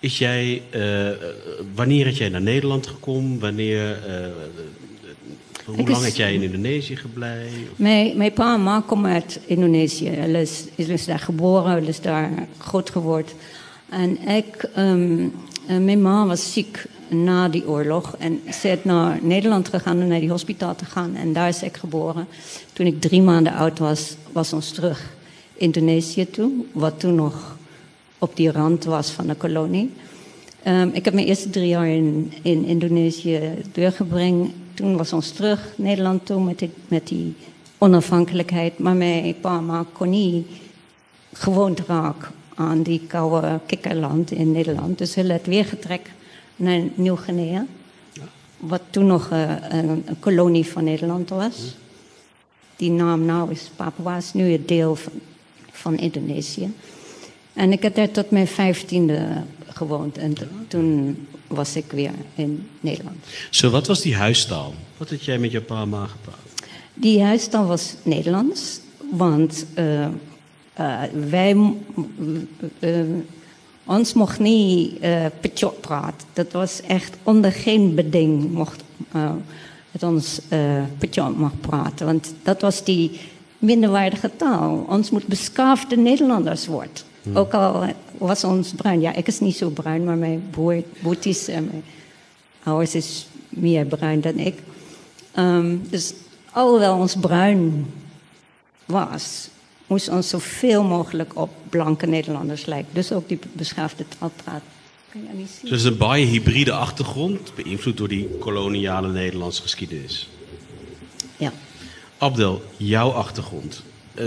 Is 0.00 0.18
jij, 0.18 0.62
wanneer 1.74 2.06
is 2.06 2.18
jij 2.18 2.28
naar 2.28 2.42
Nederland 2.42 2.86
gekomen? 2.86 3.38
Wanneer 3.38 3.98
hoe 5.76 5.88
lang 5.88 6.04
heb 6.04 6.14
jij 6.14 6.34
in 6.34 6.42
Indonesië 6.42 6.96
gebleven? 6.96 7.68
Mijn, 7.76 8.16
mijn 8.16 8.32
pa 8.32 8.54
en 8.54 8.62
ma 8.62 8.82
komen 8.86 9.12
uit 9.12 9.40
Indonesië. 9.46 10.08
Hij 10.08 10.42
is, 10.42 10.64
is 10.74 11.04
daar 11.04 11.18
geboren, 11.18 11.70
hij 11.70 11.82
is 11.82 12.00
daar 12.00 12.30
groot 12.58 12.90
geworden. 12.90 13.32
En 13.88 14.28
ik, 14.28 14.68
um, 14.78 15.32
mijn 15.66 16.02
ma 16.02 16.26
was 16.26 16.52
ziek 16.52 16.84
na 17.08 17.48
die 17.48 17.68
oorlog. 17.68 18.16
En 18.18 18.40
ze 18.52 18.68
is 18.68 18.78
naar 18.82 19.18
Nederland 19.22 19.68
gegaan 19.68 20.02
om 20.02 20.08
naar 20.08 20.20
die 20.20 20.30
hospitaal 20.30 20.74
te 20.74 20.84
gaan. 20.84 21.14
En 21.14 21.32
daar 21.32 21.48
is 21.48 21.62
ik 21.62 21.76
geboren. 21.76 22.26
Toen 22.72 22.86
ik 22.86 23.00
drie 23.00 23.22
maanden 23.22 23.52
oud 23.52 23.78
was, 23.78 24.16
was 24.32 24.52
ons 24.52 24.70
terug 24.70 25.16
Indonesië 25.54 26.30
toe. 26.30 26.52
Wat 26.72 27.00
toen 27.00 27.14
nog 27.14 27.56
op 28.18 28.36
die 28.36 28.50
rand 28.50 28.84
was 28.84 29.10
van 29.10 29.26
de 29.26 29.34
kolonie. 29.34 29.90
Um, 30.66 30.90
ik 30.92 31.04
heb 31.04 31.14
mijn 31.14 31.26
eerste 31.26 31.50
drie 31.50 31.68
jaar 31.68 31.88
in, 31.88 32.32
in 32.42 32.64
Indonesië 32.64 33.40
doorgebracht 33.72 34.50
toen 34.78 34.96
was 34.96 35.12
ons 35.12 35.30
terug 35.30 35.72
Nederland 35.76 36.26
toe 36.26 36.54
met 36.88 37.08
die, 37.08 37.34
onafhankelijkheid. 37.78 38.78
Maar 38.78 38.94
mijn 38.94 39.40
pa 39.40 39.60
ma 39.60 39.84
kon 39.92 40.08
niet 40.08 40.46
gewoond 41.32 41.80
raken 41.80 42.30
aan 42.54 42.82
die 42.82 43.00
koude 43.06 43.60
kikkerland 43.66 44.30
in 44.30 44.52
Nederland. 44.52 44.98
Dus 44.98 45.14
hij 45.14 45.26
werd 45.26 45.46
weer 45.46 45.64
getrekt 45.64 46.10
naar 46.56 46.82
Nieuw-Guinea. 46.94 47.66
Wat 48.56 48.82
toen 48.90 49.06
nog 49.06 49.30
een, 49.30 49.76
een, 49.76 50.04
kolonie 50.20 50.66
van 50.66 50.84
Nederland 50.84 51.28
was. 51.28 51.76
Die 52.76 52.90
naam 52.90 53.24
nou 53.24 53.50
is 53.50 53.70
Papua, 53.76 54.16
is 54.16 54.32
nu 54.32 54.52
een 54.52 54.66
deel 54.66 54.96
van, 54.96 55.12
van 55.70 55.96
Indonesië. 55.96 56.72
En 57.58 57.72
ik 57.72 57.82
heb 57.82 57.94
daar 57.94 58.10
tot 58.10 58.30
mijn 58.30 58.46
vijftiende 58.46 59.26
gewoond. 59.66 60.18
En 60.18 60.34
toen 60.68 61.16
was 61.46 61.76
ik 61.76 61.84
weer 61.92 62.10
in 62.34 62.68
Nederland. 62.80 63.16
Zo, 63.50 63.70
wat 63.70 63.86
was 63.86 64.00
die 64.00 64.14
huistaal? 64.14 64.74
Wat 64.96 65.10
had 65.10 65.24
jij 65.24 65.38
met 65.38 65.50
je 65.50 65.60
pa 65.60 65.84
ma 65.84 66.06
gepraat? 66.06 66.38
Die 66.94 67.22
huistaal 67.22 67.66
was 67.66 67.94
Nederlands. 68.02 68.80
Want 69.10 69.66
uh, 69.78 70.06
uh, 70.80 71.02
wij... 71.28 71.56
Uh, 72.78 73.00
ons 73.84 74.12
mocht 74.12 74.38
niet 74.38 75.02
uh, 75.02 75.26
praten. 75.80 76.28
Dat 76.32 76.52
was 76.52 76.80
echt 76.80 77.16
onder 77.22 77.52
geen 77.52 77.94
beding 77.94 78.52
mocht 78.52 78.82
het 79.90 80.02
ons 80.02 80.40
uh, 81.12 81.28
mag 81.36 81.60
praten. 81.60 82.06
Want 82.06 82.34
dat 82.42 82.60
was 82.60 82.84
die 82.84 83.20
minderwaardige 83.58 84.30
taal. 84.36 84.86
Ons 84.88 85.10
moet 85.10 85.26
beschaafde 85.26 85.96
Nederlanders 85.96 86.66
worden. 86.66 87.06
Hmm. 87.28 87.36
Ook 87.36 87.54
al 87.54 87.86
was 88.18 88.44
ons 88.44 88.72
bruin. 88.72 89.00
Ja, 89.00 89.14
ik 89.14 89.26
is 89.26 89.40
niet 89.40 89.56
zo 89.56 89.68
bruin, 89.68 90.04
maar 90.04 90.16
mijn 90.16 90.48
broer, 90.50 90.82
boeties 91.00 91.48
en 91.48 91.64
mijn 91.64 91.84
ouders 92.62 92.94
is 92.94 93.26
meer 93.48 93.86
bruin 93.86 94.20
dan 94.20 94.38
ik. 94.38 94.58
Um, 95.36 95.82
dus 95.90 96.14
alhoewel 96.52 96.96
ons 96.96 97.16
bruin 97.20 97.86
was, 98.84 99.48
moest 99.86 100.08
ons 100.08 100.28
zoveel 100.28 100.82
mogelijk 100.84 101.36
op 101.36 101.50
blanke 101.68 102.06
Nederlanders 102.06 102.66
lijken. 102.66 102.94
Dus 102.94 103.12
ook 103.12 103.28
die 103.28 103.38
beschaafde 103.52 104.04
taalpraat. 104.18 104.62
Kan 105.12 105.20
je 105.22 105.28
niet 105.36 105.50
zien? 105.60 105.70
Dus 105.70 105.84
een 105.84 105.96
baie 105.96 106.24
hybride 106.24 106.72
achtergrond, 106.72 107.54
beïnvloed 107.54 107.96
door 107.96 108.08
die 108.08 108.28
koloniale 108.38 109.12
Nederlandse 109.12 109.62
geschiedenis. 109.62 110.28
Ja. 111.36 111.52
Abdel, 112.18 112.62
jouw 112.76 113.10
achtergrond. 113.10 113.82
Uh, 114.14 114.24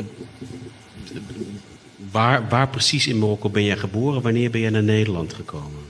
Waar, 2.12 2.48
waar 2.50 2.68
precies 2.68 3.08
in 3.08 3.20
Marokko 3.20 3.50
ben 3.50 3.64
jij 3.64 3.78
geboren? 3.78 4.22
Wanneer 4.22 4.52
ben 4.52 4.62
je 4.62 4.70
naar 4.70 4.84
Nederland 4.84 5.34
gekomen? 5.34 5.90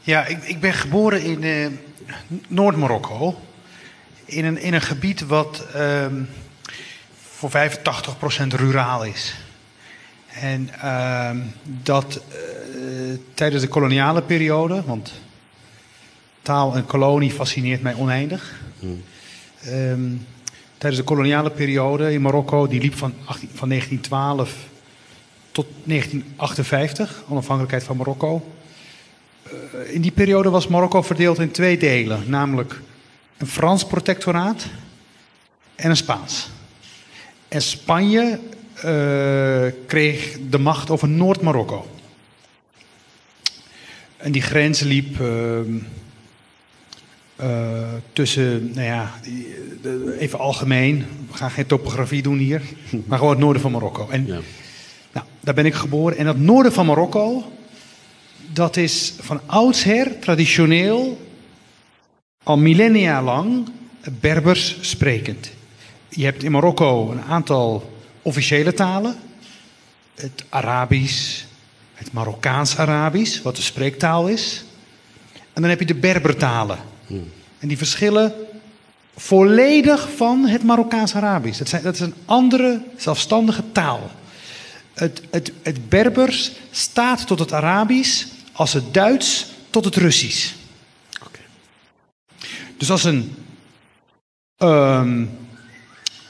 Ja, 0.00 0.26
ik, 0.26 0.42
ik 0.44 0.60
ben 0.60 0.72
geboren 0.72 1.22
in 1.22 1.42
uh, 1.42 1.66
Noord-Marokko. 2.48 3.40
In 4.24 4.44
een, 4.44 4.58
in 4.58 4.74
een 4.74 4.80
gebied 4.80 5.26
wat 5.26 5.66
uh, 5.76 6.06
voor 7.12 7.50
85% 7.50 8.46
ruraal 8.46 9.04
is. 9.04 9.34
En 10.28 10.70
uh, 10.84 11.30
dat 11.64 12.20
uh, 12.34 13.18
tijdens 13.34 13.62
de 13.62 13.68
koloniale 13.68 14.22
periode, 14.22 14.82
want 14.86 15.12
taal 16.42 16.74
en 16.76 16.86
kolonie 16.86 17.30
fascineert 17.30 17.82
mij 17.82 17.94
oneindig. 17.94 18.60
Hmm. 18.78 19.02
Um, 19.68 20.26
tijdens 20.80 21.00
de 21.00 21.08
koloniale 21.08 21.50
periode 21.50 22.12
in 22.12 22.20
Marokko, 22.20 22.66
die 22.66 22.80
liep 22.80 22.94
van, 22.94 23.14
18, 23.24 23.48
van 23.54 23.68
1912 23.68 24.56
tot 25.52 25.66
1958, 25.84 27.22
onafhankelijkheid 27.28 27.84
van 27.84 27.96
Marokko. 27.96 28.50
Uh, 29.46 29.94
in 29.94 30.00
die 30.00 30.10
periode 30.10 30.50
was 30.50 30.66
Marokko 30.66 31.02
verdeeld 31.02 31.38
in 31.38 31.50
twee 31.50 31.78
delen, 31.78 32.22
namelijk 32.26 32.80
een 33.38 33.46
Frans 33.46 33.86
protectoraat 33.86 34.66
en 35.74 35.90
een 35.90 35.96
Spaans. 35.96 36.48
En 37.48 37.62
Spanje 37.62 38.38
uh, 38.76 38.82
kreeg 39.86 40.36
de 40.50 40.58
macht 40.58 40.90
over 40.90 41.08
Noord-Marokko. 41.08 41.86
En 44.16 44.32
die 44.32 44.42
grens 44.42 44.80
liep. 44.80 45.20
Uh, 45.20 45.60
tussen, 48.12 48.70
nou 48.74 48.86
ja, 48.86 49.12
even 50.18 50.38
algemeen, 50.38 51.06
we 51.30 51.36
gaan 51.36 51.50
geen 51.50 51.66
topografie 51.66 52.22
doen 52.22 52.38
hier, 52.38 52.62
maar 53.06 53.18
gewoon 53.18 53.32
het 53.32 53.42
noorden 53.42 53.62
van 53.62 53.72
Marokko. 53.72 54.08
En 54.10 54.26
ja. 54.26 54.40
nou, 55.12 55.26
daar 55.40 55.54
ben 55.54 55.66
ik 55.66 55.74
geboren. 55.74 56.16
En 56.16 56.24
dat 56.24 56.38
noorden 56.38 56.72
van 56.72 56.86
Marokko, 56.86 57.52
dat 58.52 58.76
is 58.76 59.14
van 59.20 59.40
oudsher 59.46 60.18
traditioneel 60.18 61.28
al 62.42 62.58
millennia 62.58 63.22
lang 63.22 63.68
Berbers 64.20 64.76
sprekend. 64.80 65.50
Je 66.08 66.24
hebt 66.24 66.42
in 66.42 66.52
Marokko 66.52 67.10
een 67.10 67.22
aantal 67.22 67.92
officiële 68.22 68.72
talen. 68.72 69.16
Het 70.14 70.44
Arabisch, 70.48 71.42
het 71.94 72.12
Marokkaans-Arabisch, 72.12 73.42
wat 73.42 73.56
de 73.56 73.62
spreektaal 73.62 74.28
is. 74.28 74.64
En 75.52 75.62
dan 75.62 75.70
heb 75.70 75.78
je 75.78 75.86
de 75.86 75.94
Berbertalen. 75.94 76.78
En 77.58 77.68
die 77.68 77.78
verschillen 77.78 78.34
volledig 79.16 80.08
van 80.16 80.46
het 80.46 80.62
Marokkaans-Arabisch. 80.62 81.58
Dat, 81.58 81.68
zijn- 81.68 81.82
dat 81.82 81.94
is 81.94 82.00
een 82.00 82.14
andere 82.24 82.82
zelfstandige 82.96 83.62
taal. 83.72 84.10
Het, 84.94 85.22
het, 85.30 85.52
het 85.62 85.88
Berbers 85.88 86.52
staat 86.70 87.26
tot 87.26 87.38
het 87.38 87.52
Arabisch 87.52 88.26
als 88.52 88.72
het 88.72 88.94
Duits 88.94 89.46
tot 89.70 89.84
het 89.84 89.96
Russisch. 89.96 90.52
Dus 92.76 92.90
als 92.90 93.04
een 93.04 93.34
ehm, 94.56 95.26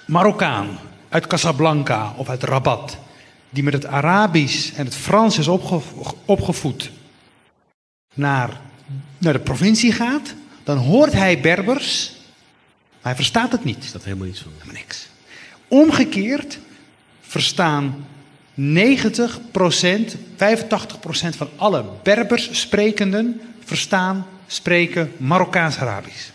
Marokkaan 0.07 0.79
uit 1.09 1.27
Casablanca 1.27 2.15
of 2.17 2.29
uit 2.29 2.43
Rabat, 2.43 2.97
die 3.51 3.63
met 3.63 3.73
het 3.73 3.87
Arabisch 3.87 4.73
en 4.77 4.85
het 4.85 4.95
Frans 4.95 5.39
is 5.39 5.49
opge- 5.49 6.15
opgevoed, 6.25 6.91
naar, 8.15 8.61
naar 9.19 9.33
de 9.33 9.39
provincie 9.39 9.93
gaat, 9.93 10.35
dan 10.75 10.85
hoort 10.85 11.13
hij 11.13 11.41
Berbers, 11.41 12.13
maar 12.91 13.03
hij 13.03 13.15
verstaat 13.15 13.53
het 13.53 13.65
niet. 13.65 13.93
Dat 13.93 14.05
helemaal 14.05 14.27
iets 14.27 14.41
van? 14.41 14.53
Helemaal 14.59 14.75
niks. 14.75 15.09
Omgekeerd 15.69 16.59
verstaan 17.21 18.07
90% 18.59 18.61
85% 18.61 18.63
van 21.37 21.49
alle 21.57 21.85
Berbers 22.03 22.61
sprekenden 22.61 23.41
verstaan, 23.65 24.27
spreken 24.47 25.13
Marokkaans-Arabisch. 25.17 26.29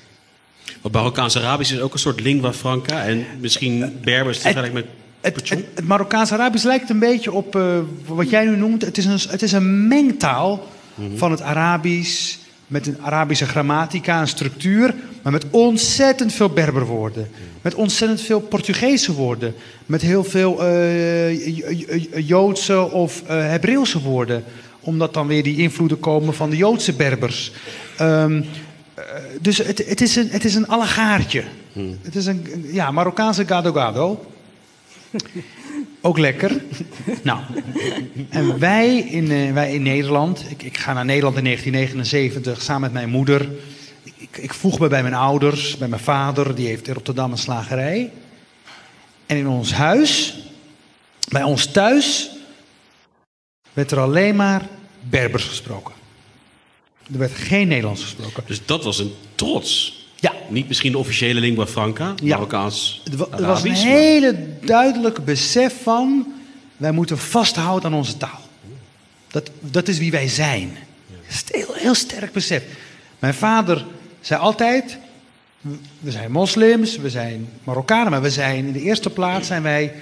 Want 0.82 0.94
Marokkaans-Arabisch 0.94 1.72
is 1.74 1.80
ook 1.80 1.94
een 1.94 2.00
soort 2.00 2.22
lingua 2.22 2.54
franca. 2.54 3.06
En 3.06 3.25
misschien 3.39 4.00
Berbers 4.04 4.39
tegelijk 4.39 4.74
met 4.74 4.86
Het, 5.22 5.36
het, 5.36 5.50
het 5.50 5.88
Marokkaans-Arabisch 5.88 6.65
lijkt 6.65 6.89
een 6.89 7.00
beetje 7.00 7.32
op 7.32 7.56
eh, 7.56 7.80
wat 8.06 8.30
jij 8.30 8.46
nu 8.46 8.58
noemt. 8.58 8.82
Het 8.82 8.98
is 8.98 9.06
een, 9.06 9.20
het 9.30 9.42
is 9.42 9.51
een 9.51 9.88
mengtaal 9.88 10.68
van 11.15 11.32
het 11.32 11.42
Arabisch. 11.42 12.38
Met 12.67 12.88
een 12.88 13.01
Arabische 13.01 13.45
grammatica 13.45 14.19
en 14.19 14.27
structuur. 14.27 14.95
Maar 15.22 15.31
met 15.31 15.45
ontzettend 15.50 16.34
veel 16.34 16.50
Berberwoorden. 16.50 17.29
Met 17.62 17.75
ontzettend 17.75 18.22
veel 18.22 18.39
Portugese 18.39 19.13
woorden. 19.13 19.55
Met 19.86 20.01
heel 20.01 20.24
veel 20.24 20.63
eh, 20.63 22.27
Joodse 22.27 22.91
of 22.91 23.24
eh 23.27 23.38
Hebreeuwse 23.38 24.01
woorden. 24.01 24.43
Omdat 24.79 25.13
dan 25.13 25.27
weer 25.27 25.43
die 25.43 25.57
invloeden 25.57 26.00
komen 26.00 26.34
van 26.34 26.50
de 26.50 26.57
Joodse 26.57 26.93
Berbers. 26.93 27.51
Ehm, 27.98 28.41
eh, 28.93 29.03
dus 29.41 29.57
het, 29.57 29.88
het, 29.88 30.01
is 30.01 30.15
een, 30.15 30.27
het 30.29 30.45
is 30.45 30.55
een 30.55 30.67
allegaartje. 30.67 31.43
Het 32.01 32.15
is 32.15 32.25
een 32.25 32.65
ja, 32.72 32.91
Marokkaanse 32.91 33.45
gado-gado. 33.45 34.25
Ook 36.06 36.18
lekker. 36.18 36.62
nou, 37.24 37.40
en 38.30 38.60
wij 38.60 38.98
in, 38.98 39.32
eh, 39.32 39.54
wij 39.54 39.74
in 39.74 39.82
Nederland, 39.82 40.46
ik, 40.50 40.64
ik 40.64 40.78
ga 40.78 40.94
naar 40.94 41.06
Nederland 41.06 41.38
in 41.38 41.44
1979 41.44 42.62
samen 42.62 42.82
met 42.82 42.92
mijn 42.92 43.10
moeder. 43.10 43.50
Ik, 44.04 44.38
ik 44.38 44.54
voeg 44.54 44.80
me 44.80 44.88
bij 44.88 45.02
mijn 45.02 45.14
ouders, 45.14 45.78
bij 45.78 45.88
mijn 45.88 46.02
vader, 46.02 46.56
die 46.56 46.68
heeft 46.68 46.88
in 46.88 46.94
Rotterdam 46.94 47.32
een 47.32 47.38
slagerij. 47.38 48.12
En 49.26 49.38
in 49.38 49.48
ons 49.48 49.74
huis, 49.74 50.38
bij 51.30 51.44
ons 51.44 51.72
thuis, 51.72 52.32
werd 53.74 53.92
er 53.92 54.00
alleen 54.00 54.36
maar 54.36 54.62
Berbers 55.00 55.44
gesproken. 55.44 55.94
Er 57.12 57.20
werd 57.20 57.36
geen 57.36 57.68
Nederlands 57.68 58.02
gesproken. 58.02 58.44
Dus 58.46 58.66
dat 58.66 58.84
was 58.84 59.00
een 59.00 59.14
trots. 59.36 60.05
Ja, 60.25 60.34
Niet 60.50 60.67
misschien 60.67 60.91
de 60.91 60.98
officiële 60.98 61.39
lingua 61.39 61.65
franca, 61.65 62.13
Ja. 62.24 62.36
Marokkaans. 62.36 63.01
Er 63.12 63.46
was 63.46 63.63
een 63.63 63.72
maar- 63.72 63.77
hele 63.82 64.36
duidelijk 64.62 65.25
besef 65.25 65.74
van... 65.84 66.34
wij 66.77 66.91
moeten 66.91 67.17
vasthouden 67.17 67.91
aan 67.91 67.98
onze 67.98 68.17
taal. 68.17 68.39
Dat, 69.27 69.51
dat 69.60 69.88
is 69.88 69.98
wie 69.98 70.12
wij 70.12 70.27
zijn. 70.27 70.77
Dat 71.10 71.17
is 71.29 71.44
een 71.51 71.60
heel, 71.60 71.74
heel 71.74 71.96
sterk 71.96 72.32
besef. 72.32 72.63
Mijn 73.20 73.34
vader 73.34 73.86
zei 74.22 74.39
altijd... 74.41 74.98
we 76.00 76.12
zijn 76.12 76.32
moslims, 76.32 76.98
we 76.98 77.10
zijn 77.10 77.50
Marokkanen... 77.63 78.12
maar 78.12 78.22
we 78.22 78.32
zijn 78.32 78.65
in 78.65 78.72
de 78.74 78.82
eerste 78.82 79.10
plaats 79.10 79.48
zijn 79.48 79.62
wij 79.62 79.94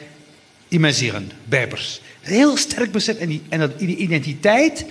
Imaziren, 0.68 1.32
Berbers. 1.46 2.02
Heel 2.22 2.58
sterk 2.58 2.92
besef. 2.92 3.18
En 3.18 3.28
die, 3.28 3.42
en 3.50 3.60
dat, 3.60 3.80
die 3.80 3.96
identiteit 3.96 4.86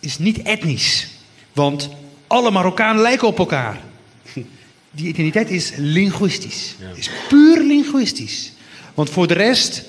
is 0.00 0.18
niet 0.18 0.42
etnisch. 0.42 1.08
Want 1.52 1.88
alle 2.26 2.50
Marokkanen 2.50 3.02
lijken 3.02 3.28
op 3.28 3.38
elkaar. 3.38 3.80
Die 4.94 5.06
identiteit 5.08 5.50
is 5.50 5.72
linguïstisch. 5.76 6.74
Ja. 6.80 6.86
Is 6.94 7.10
puur 7.28 7.62
linguïstisch. 7.62 8.52
Want 8.94 9.10
voor 9.10 9.26
de 9.26 9.34
rest 9.34 9.84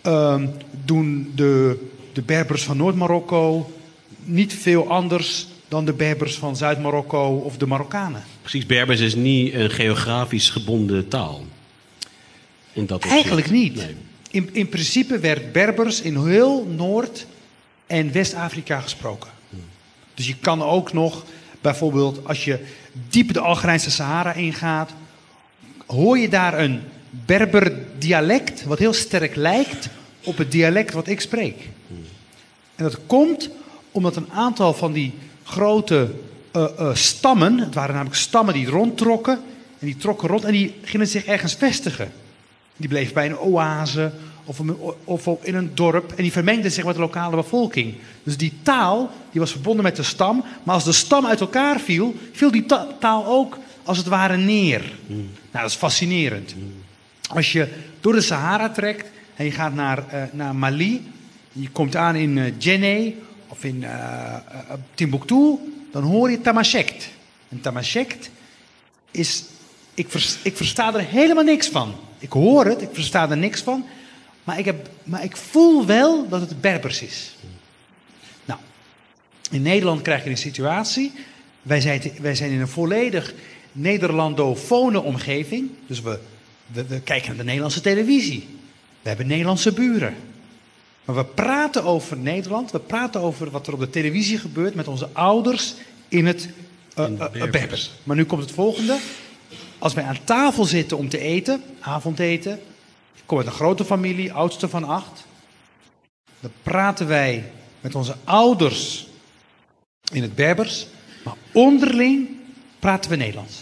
ehm, 0.00 0.46
doen 0.84 1.32
de, 1.34 1.78
de 2.12 2.22
Berbers 2.22 2.62
van 2.62 2.76
Noord-Marokko 2.76 3.72
niet 4.24 4.54
veel 4.54 4.88
anders 4.88 5.46
dan 5.68 5.84
de 5.84 5.92
Berbers 5.92 6.34
van 6.34 6.56
Zuid-Marokko 6.56 7.36
of 7.36 7.56
de 7.56 7.66
Marokkanen. 7.66 8.24
Precies, 8.40 8.66
Berbers 8.66 9.00
is 9.00 9.14
niet 9.14 9.54
een 9.54 9.70
geografisch 9.70 10.50
gebonden 10.50 11.08
taal. 11.08 11.44
In 12.72 12.86
dat. 12.86 13.04
Eigenlijk 13.04 13.50
niet. 13.50 13.76
Nee. 13.76 13.96
In, 14.30 14.48
in 14.52 14.68
principe 14.68 15.18
werd 15.18 15.52
Berbers 15.52 16.00
in 16.00 16.26
heel 16.26 16.66
Noord- 16.76 17.26
en 17.86 18.12
West-Afrika 18.12 18.80
gesproken. 18.80 19.30
Dus 20.14 20.26
je 20.26 20.36
kan 20.40 20.62
ook 20.62 20.92
nog, 20.92 21.24
bijvoorbeeld 21.60 22.26
als 22.26 22.44
je 22.44 22.58
diep 23.08 23.32
de 23.32 23.40
Algerijnse 23.40 23.90
Sahara 23.90 24.32
ingaat, 24.32 24.90
hoor 25.86 26.18
je 26.18 26.28
daar 26.28 26.58
een 26.58 26.80
Berber 27.10 27.72
dialect 27.98 28.64
wat 28.64 28.78
heel 28.78 28.92
sterk 28.92 29.34
lijkt 29.34 29.88
op 30.24 30.36
het 30.36 30.52
dialect 30.52 30.92
wat 30.92 31.08
ik 31.08 31.20
spreek. 31.20 31.68
En 32.74 32.84
dat 32.84 32.98
komt 33.06 33.50
omdat 33.90 34.16
een 34.16 34.30
aantal 34.32 34.74
van 34.74 34.92
die 34.92 35.14
grote 35.44 36.10
eh, 36.50 36.64
eh, 36.78 36.94
stammen, 36.94 37.58
het 37.58 37.74
waren 37.74 37.94
namelijk 37.94 38.20
stammen 38.20 38.54
die 38.54 38.66
rondtrokken, 38.66 39.40
en 39.78 39.86
die 39.86 39.96
trokken 39.96 40.28
rond 40.28 40.44
en 40.44 40.52
die 40.52 40.74
gingen 40.82 41.06
zich 41.06 41.24
ergens 41.24 41.54
vestigen. 41.54 42.12
Die 42.76 42.88
bleef 42.88 43.12
bij 43.12 43.26
een 43.26 43.38
oase 43.38 44.12
of, 44.48 44.60
of 45.04 45.44
in 45.44 45.54
een 45.54 45.70
dorp 45.74 46.12
en 46.12 46.22
die 46.22 46.32
vermengde 46.32 46.70
zich 46.70 46.84
met 46.84 46.94
de 46.94 47.00
lokale 47.00 47.36
bevolking. 47.36 47.94
Dus 48.22 48.36
die 48.36 48.52
taal 48.62 49.10
die 49.30 49.40
was 49.40 49.50
verbonden 49.50 49.82
met 49.84 49.96
de 49.96 50.02
stam, 50.02 50.44
maar 50.62 50.74
als 50.74 50.84
de 50.84 50.92
stam 50.92 51.26
uit 51.26 51.40
elkaar 51.40 51.80
viel, 51.80 52.14
viel 52.32 52.50
die 52.50 52.66
ta- 52.66 52.86
taal 53.00 53.26
ook 53.26 53.58
als 53.84 53.98
het 53.98 54.06
ware 54.06 54.36
neer. 54.36 54.82
Nou, 55.06 55.26
dat 55.52 55.64
is 55.70 55.74
fascinerend. 55.74 56.54
Als 57.28 57.52
je 57.52 57.68
door 58.00 58.12
de 58.12 58.20
Sahara 58.20 58.68
trekt 58.70 59.10
en 59.36 59.44
je 59.44 59.50
gaat 59.50 59.74
naar, 59.74 60.08
eh, 60.08 60.22
naar 60.32 60.54
Mali, 60.54 61.10
je 61.52 61.68
komt 61.70 61.96
aan 61.96 62.14
in 62.16 62.38
eh 62.38 62.52
Djenné 62.58 63.12
of 63.48 63.64
in 63.64 63.84
eh, 63.84 64.34
Timbuktu, 64.94 65.54
dan 65.92 66.02
hoor 66.02 66.30
je 66.30 66.40
Tamashekt. 66.40 67.08
En 67.48 67.60
Tamashekt 67.60 68.30
is, 69.10 69.44
ik, 69.94 70.06
vers- 70.10 70.38
ik 70.42 70.56
versta 70.56 70.94
er 70.94 71.00
helemaal 71.00 71.44
niks 71.44 71.68
van. 71.68 71.94
Ik 72.18 72.32
hoor 72.32 72.64
het, 72.64 72.82
ik 72.82 72.88
versta 72.92 73.30
er 73.30 73.36
niks 73.36 73.60
van, 73.62 73.84
maar 74.48 74.58
ik, 74.58 74.64
heb, 74.64 74.88
maar 75.04 75.24
ik 75.24 75.36
voel 75.36 75.86
wel 75.86 76.28
dat 76.28 76.40
het 76.40 76.60
Berbers 76.60 77.02
is. 77.02 77.36
Nou, 78.44 78.60
in 79.50 79.62
Nederland 79.62 80.02
krijg 80.02 80.24
je 80.24 80.30
een 80.30 80.36
situatie. 80.36 81.12
Wij 81.62 81.80
zijn, 81.80 82.00
te- 82.00 82.12
wij 82.20 82.34
zijn 82.34 82.50
in 82.50 82.60
een 82.60 82.68
volledig 82.68 83.34
Nederlandofone 83.72 85.00
omgeving. 85.00 85.70
Dus 85.86 86.00
we, 86.00 86.18
we, 86.66 86.84
we 86.86 87.00
kijken 87.00 87.28
naar 87.28 87.36
de 87.36 87.44
Nederlandse 87.44 87.80
televisie. 87.80 88.46
We 89.02 89.08
hebben 89.08 89.26
Nederlandse 89.26 89.72
buren. 89.72 90.14
Maar 91.04 91.16
we 91.16 91.24
praten 91.24 91.84
over 91.84 92.16
Nederland. 92.16 92.70
We 92.70 92.80
praten 92.80 93.20
over 93.20 93.50
wat 93.50 93.66
er 93.66 93.72
op 93.72 93.80
de 93.80 93.90
televisie 93.90 94.38
gebeurt 94.38 94.74
met 94.74 94.88
onze 94.88 95.08
ouders 95.12 95.74
in 96.08 96.26
het 96.26 96.48
In 96.96 97.16
Berbers. 97.16 97.50
Berbers. 97.50 97.90
Maar 98.02 98.16
nu 98.16 98.24
komt 98.24 98.42
het 98.42 98.52
volgende. 98.52 98.98
Als 99.78 99.94
wij 99.94 100.04
aan 100.04 100.18
tafel 100.24 100.64
zitten 100.64 100.96
om 100.96 101.08
te 101.08 101.18
eten, 101.18 101.62
avondeten. 101.80 102.60
Ik 103.18 103.22
kom 103.26 103.38
uit 103.38 103.46
een 103.46 103.52
grote 103.52 103.84
familie, 103.84 104.32
oudste 104.32 104.68
van 104.68 104.84
acht. 104.84 105.26
Dan 106.40 106.50
praten 106.62 107.06
wij 107.06 107.52
met 107.80 107.94
onze 107.94 108.16
ouders 108.24 109.06
in 110.12 110.22
het 110.22 110.34
Berbers. 110.34 110.86
Maar 111.24 111.34
onderling 111.52 112.28
praten 112.78 113.10
we 113.10 113.16
Nederlands. 113.16 113.56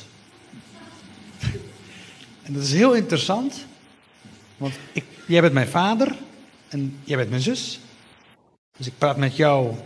En 2.42 2.52
dat 2.52 2.62
is 2.62 2.72
heel 2.72 2.94
interessant. 2.94 3.66
Want 4.56 4.74
ik, 4.92 5.04
jij 5.26 5.40
bent 5.40 5.52
mijn 5.52 5.68
vader 5.68 6.14
en 6.68 6.98
jij 7.04 7.16
bent 7.16 7.30
mijn 7.30 7.42
zus. 7.42 7.80
Dus 8.76 8.86
ik 8.86 8.92
praat 8.98 9.16
met 9.16 9.36
jou, 9.36 9.70
eh, 9.70 9.76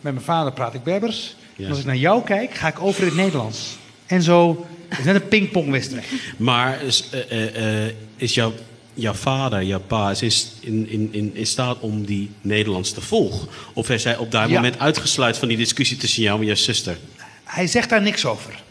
met 0.00 0.12
mijn 0.12 0.20
vader 0.20 0.52
praat 0.52 0.74
ik 0.74 0.82
Berbers. 0.82 1.36
Ja. 1.56 1.64
En 1.64 1.70
als 1.70 1.78
ik 1.78 1.84
naar 1.84 1.96
jou 1.96 2.22
kijk, 2.22 2.54
ga 2.54 2.68
ik 2.68 2.80
over 2.80 3.00
in 3.00 3.06
het 3.06 3.16
Nederlands. 3.16 3.76
En 4.06 4.22
zo, 4.22 4.66
het 4.88 4.98
is 4.98 5.04
net 5.04 5.14
een 5.14 5.28
pingpongwedstrijd. 5.28 6.06
Maar 6.36 6.82
is, 6.82 7.10
eh, 7.10 7.86
is 8.16 8.34
jouw, 8.34 8.52
jouw 8.94 9.12
vader, 9.12 9.62
jouw 9.62 9.80
pa, 9.80 10.10
is 10.20 10.46
in, 10.60 10.88
in, 10.88 11.08
in, 11.12 11.30
in 11.34 11.46
staat 11.46 11.78
om 11.80 12.04
die 12.04 12.30
Nederlands 12.40 12.92
te 12.92 13.00
volgen? 13.00 13.48
Of 13.72 13.90
is 13.90 14.04
hij 14.04 14.16
op 14.16 14.30
dat 14.30 14.48
Ja. 14.48 14.54
moment 14.54 14.78
uitgesluit 14.78 15.36
van 15.38 15.48
die 15.48 15.56
discussie 15.56 15.96
tussen 15.96 16.22
jou 16.22 16.40
en 16.40 16.46
je 16.46 16.54
zuster? 16.54 16.98
Hij 17.44 17.66
zegt 17.66 17.88
daar 17.90 18.02
niks 18.02 18.24
over. 18.24 18.62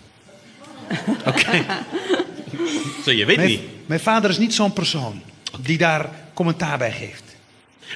Oké. 1.25 1.65
Zo, 3.05 3.11
je 3.11 3.25
weet 3.25 3.35
Mijn, 3.35 3.49
niet. 3.49 3.61
mijn 3.85 3.99
vader 3.99 4.29
is 4.29 4.37
niet 4.37 4.53
zo'n 4.53 4.73
persoon 4.73 5.21
die 5.61 5.77
daar 5.77 6.09
commentaar 6.33 6.77
bij 6.77 6.91
geeft. 6.91 7.23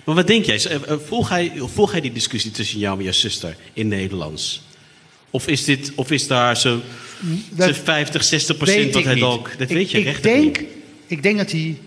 Maar 0.05 0.15
wat 0.15 0.27
denk 0.27 0.45
jij? 0.45 0.65
Eh, 0.65 0.75
eh, 0.75 0.99
Volg 1.05 1.29
hij, 1.29 1.51
volg 1.55 1.91
hij 1.91 2.01
die 2.01 2.12
discussie 2.12 2.51
tussen 2.51 2.79
jou 2.79 2.97
en 2.99 3.03
je 3.05 3.12
zuster 3.12 3.55
in 3.73 3.88
Nederlands? 3.88 4.62
Of 5.29 5.47
is, 5.47 5.63
dit, 5.63 5.91
of 5.95 6.12
is 6.12 6.27
daar 6.27 6.57
zo 6.57 6.81
Dat 7.49 7.75
zo'n 7.75 7.83
50, 7.83 8.23
60 8.23 8.57
weet 8.57 8.57
procent 8.57 8.93
dat 8.93 9.03
hij 9.03 9.21
ook... 9.23 9.51
Dat 9.57 9.69
ik, 9.69 9.75
weet 9.75 9.91
je 9.91 9.99
ik 9.99 10.23
denk, 10.23 10.63
ik 11.07 11.23
denk 11.23 11.38
dat 11.38 11.51
hij... 11.51 11.77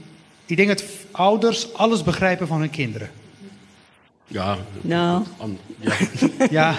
Ik 0.46 0.56
denk 0.56 0.68
dat 0.68 0.84
ouders 1.10 1.72
alles 1.74 2.02
begrijpen 2.02 2.46
van 2.46 2.60
hun 2.60 2.70
kinderen. 2.70 3.10
Ja, 4.26 4.56
Nou, 4.80 5.24
ja. 5.80 5.94
Ja, 6.50 6.74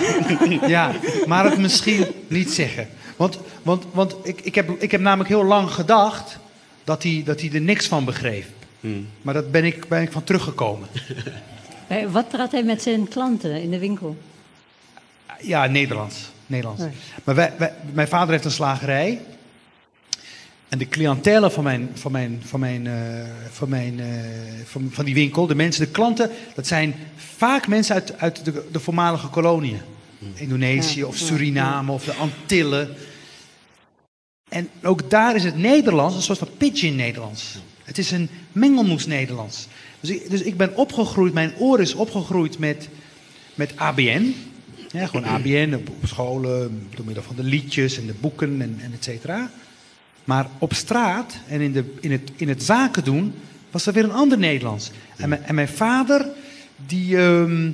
ja 0.67 0.91
maar 1.25 1.45
het 1.45 1.57
misschien 1.57 2.05
niet 2.27 2.51
zeggen. 2.51 2.87
Want, 3.15 3.39
want, 3.63 3.85
want 3.91 4.15
ik, 4.23 4.41
ik, 4.41 4.55
heb, 4.55 4.69
ik 4.81 4.91
heb 4.91 5.01
namelijk 5.01 5.29
heel 5.29 5.43
lang 5.43 5.71
gedacht 5.71 6.37
dat 6.83 7.03
hij, 7.03 7.21
dat 7.25 7.41
hij 7.41 7.51
er 7.53 7.61
niks 7.61 7.87
van 7.87 8.05
begreep. 8.05 8.45
Maar 9.21 9.33
dat 9.33 9.51
ben 9.51 9.65
ik, 9.65 9.87
ben 9.87 10.01
ik 10.01 10.11
van 10.11 10.23
teruggekomen. 10.23 10.87
wat 12.11 12.29
praat 12.29 12.51
hij 12.51 12.63
met 12.63 12.81
zijn 12.81 13.07
klanten 13.07 13.61
in 13.61 13.69
de 13.71 13.79
winkel? 13.79 14.17
Ja, 15.41 15.65
Nederlands. 15.65 16.29
Nederlands. 16.45 16.81
Nee. 16.81 16.91
Maar 17.23 17.35
wij, 17.35 17.53
wij- 17.57 17.73
mijn 17.93 18.07
vader 18.07 18.31
heeft 18.31 18.45
een 18.45 18.51
slagerij. 18.51 19.21
En 20.69 20.77
de 20.77 20.87
cliëntelen 20.87 21.51
van, 21.51 21.63
mijn, 21.63 21.89
van, 21.93 22.11
mijn, 22.11 22.41
van, 22.45 22.59
mijn, 22.59 22.87
eh, 22.87 22.93
van, 23.51 23.69
mijn, 23.69 23.99
eh, 23.99 24.07
van, 24.65 24.89
van 24.91 25.05
die 25.05 25.13
winkel, 25.13 25.47
de 25.47 25.55
mensen, 25.55 25.85
de 25.85 25.91
klanten, 25.91 26.29
dat 26.55 26.67
zijn 26.67 26.95
vaak 27.15 27.67
mensen 27.67 27.95
uit, 27.95 28.17
uit 28.17 28.45
de, 28.45 28.65
de 28.71 28.79
voormalige 28.79 29.27
koloniën. 29.27 29.81
Indonesië 30.33 30.99
Ja, 30.99 31.05
of 31.05 31.15
Suriname 31.15 31.91
of 31.91 32.03
de 32.03 32.13
Antillen. 32.13 32.89
En 34.49 34.69
ook 34.83 35.09
daar 35.09 35.35
is 35.35 35.43
het 35.43 35.57
Nederlands 35.57 36.15
een 36.15 36.21
soort 36.21 36.37
van 36.37 36.49
pidgin 36.57 36.95
Nederlands. 36.95 37.57
Het 37.83 37.97
is 37.97 38.11
een 38.11 38.29
mengelmoes 38.51 39.05
Nederlands. 39.05 39.67
Dus 39.99 40.09
ik, 40.09 40.29
dus 40.29 40.41
ik 40.41 40.57
ben 40.57 40.75
opgegroeid, 40.75 41.33
mijn 41.33 41.53
oor 41.57 41.79
is 41.79 41.93
opgegroeid 41.93 42.59
met, 42.59 42.89
met 43.55 43.73
ABN. 43.75 44.35
Ja, 44.91 45.07
gewoon 45.07 45.25
ABN 45.25 45.73
op 45.75 45.89
op 45.89 46.07
scholen, 46.07 46.87
door 46.95 47.05
middel 47.05 47.23
van 47.23 47.35
de 47.35 47.43
liedjes 47.43 47.97
en 47.97 48.05
de 48.05 48.13
boeken 48.19 48.61
en, 48.61 48.77
en 48.81 48.93
et 48.93 49.03
cetera. 49.03 49.51
Maar 50.27 50.47
op 50.57 50.73
straat 50.73 51.33
en 51.47 51.61
in, 51.61 51.71
de, 51.71 51.93
in, 51.99 52.11
het, 52.11 52.31
in 52.35 52.49
het 52.49 52.63
zaken 52.63 53.03
doen 53.03 53.33
was 53.71 53.85
er 53.85 53.93
weer 53.93 54.03
een 54.03 54.11
ander 54.11 54.37
Nederlands. 54.37 54.91
En 55.15 55.29
mijn, 55.29 55.43
en 55.43 55.55
mijn 55.55 55.67
vader, 55.67 56.27
die, 56.85 57.17
ehm, 57.17 57.71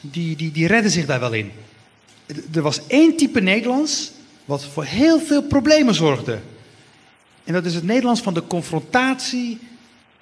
die, 0.00 0.36
die, 0.36 0.52
die 0.52 0.66
redde 0.66 0.90
zich 0.90 1.06
daar 1.06 1.20
wel 1.20 1.32
in. 1.32 1.50
Er 2.52 2.62
was 2.62 2.86
één 2.86 3.16
type 3.16 3.40
Nederlands 3.40 4.12
wat 4.44 4.64
voor 4.64 4.84
heel 4.84 5.20
veel 5.20 5.42
problemen 5.42 5.94
zorgde. 5.94 6.38
En 7.44 7.52
dat 7.52 7.64
is 7.64 7.74
het 7.74 7.84
Nederlands 7.84 8.20
van 8.20 8.34
de 8.34 8.46
confrontatie 8.46 9.58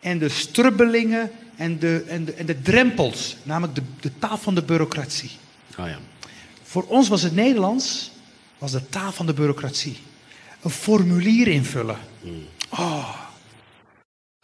en 0.01 0.19
de 0.19 0.29
strubbelingen 0.29 1.31
en 1.57 1.79
de, 1.79 2.05
en 2.09 2.25
de, 2.25 2.33
en 2.33 2.47
de 2.47 2.63
drempels. 2.63 3.37
Namelijk 3.43 3.75
de, 3.75 3.83
de 4.01 4.11
taal 4.19 4.39
van 4.39 4.55
de 4.55 4.63
bureaucratie. 4.63 5.31
Oh 5.79 5.87
ja. 5.87 5.99
Voor 6.63 6.85
ons 6.89 7.09
was 7.09 7.23
het 7.23 7.35
Nederlands 7.35 8.11
was 8.59 8.73
de 8.73 8.89
taal 8.89 9.13
van 9.13 9.27
de 9.27 9.35
bureaucratie. 9.35 9.97
Een 10.65 10.71
formulier 10.71 11.49
invullen. 11.49 11.99
Oh. 12.69 13.15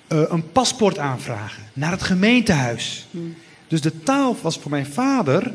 Eh, 0.06 0.22
een 0.28 0.52
paspoort 0.52 0.98
aanvragen. 0.98 1.62
Naar 1.72 1.90
het 1.90 2.02
gemeentehuis. 2.02 3.06
Dus 3.68 3.80
de 3.80 4.02
taal 4.02 4.36
was 4.42 4.58
voor 4.58 4.70
mijn 4.70 4.86
vader... 4.86 5.52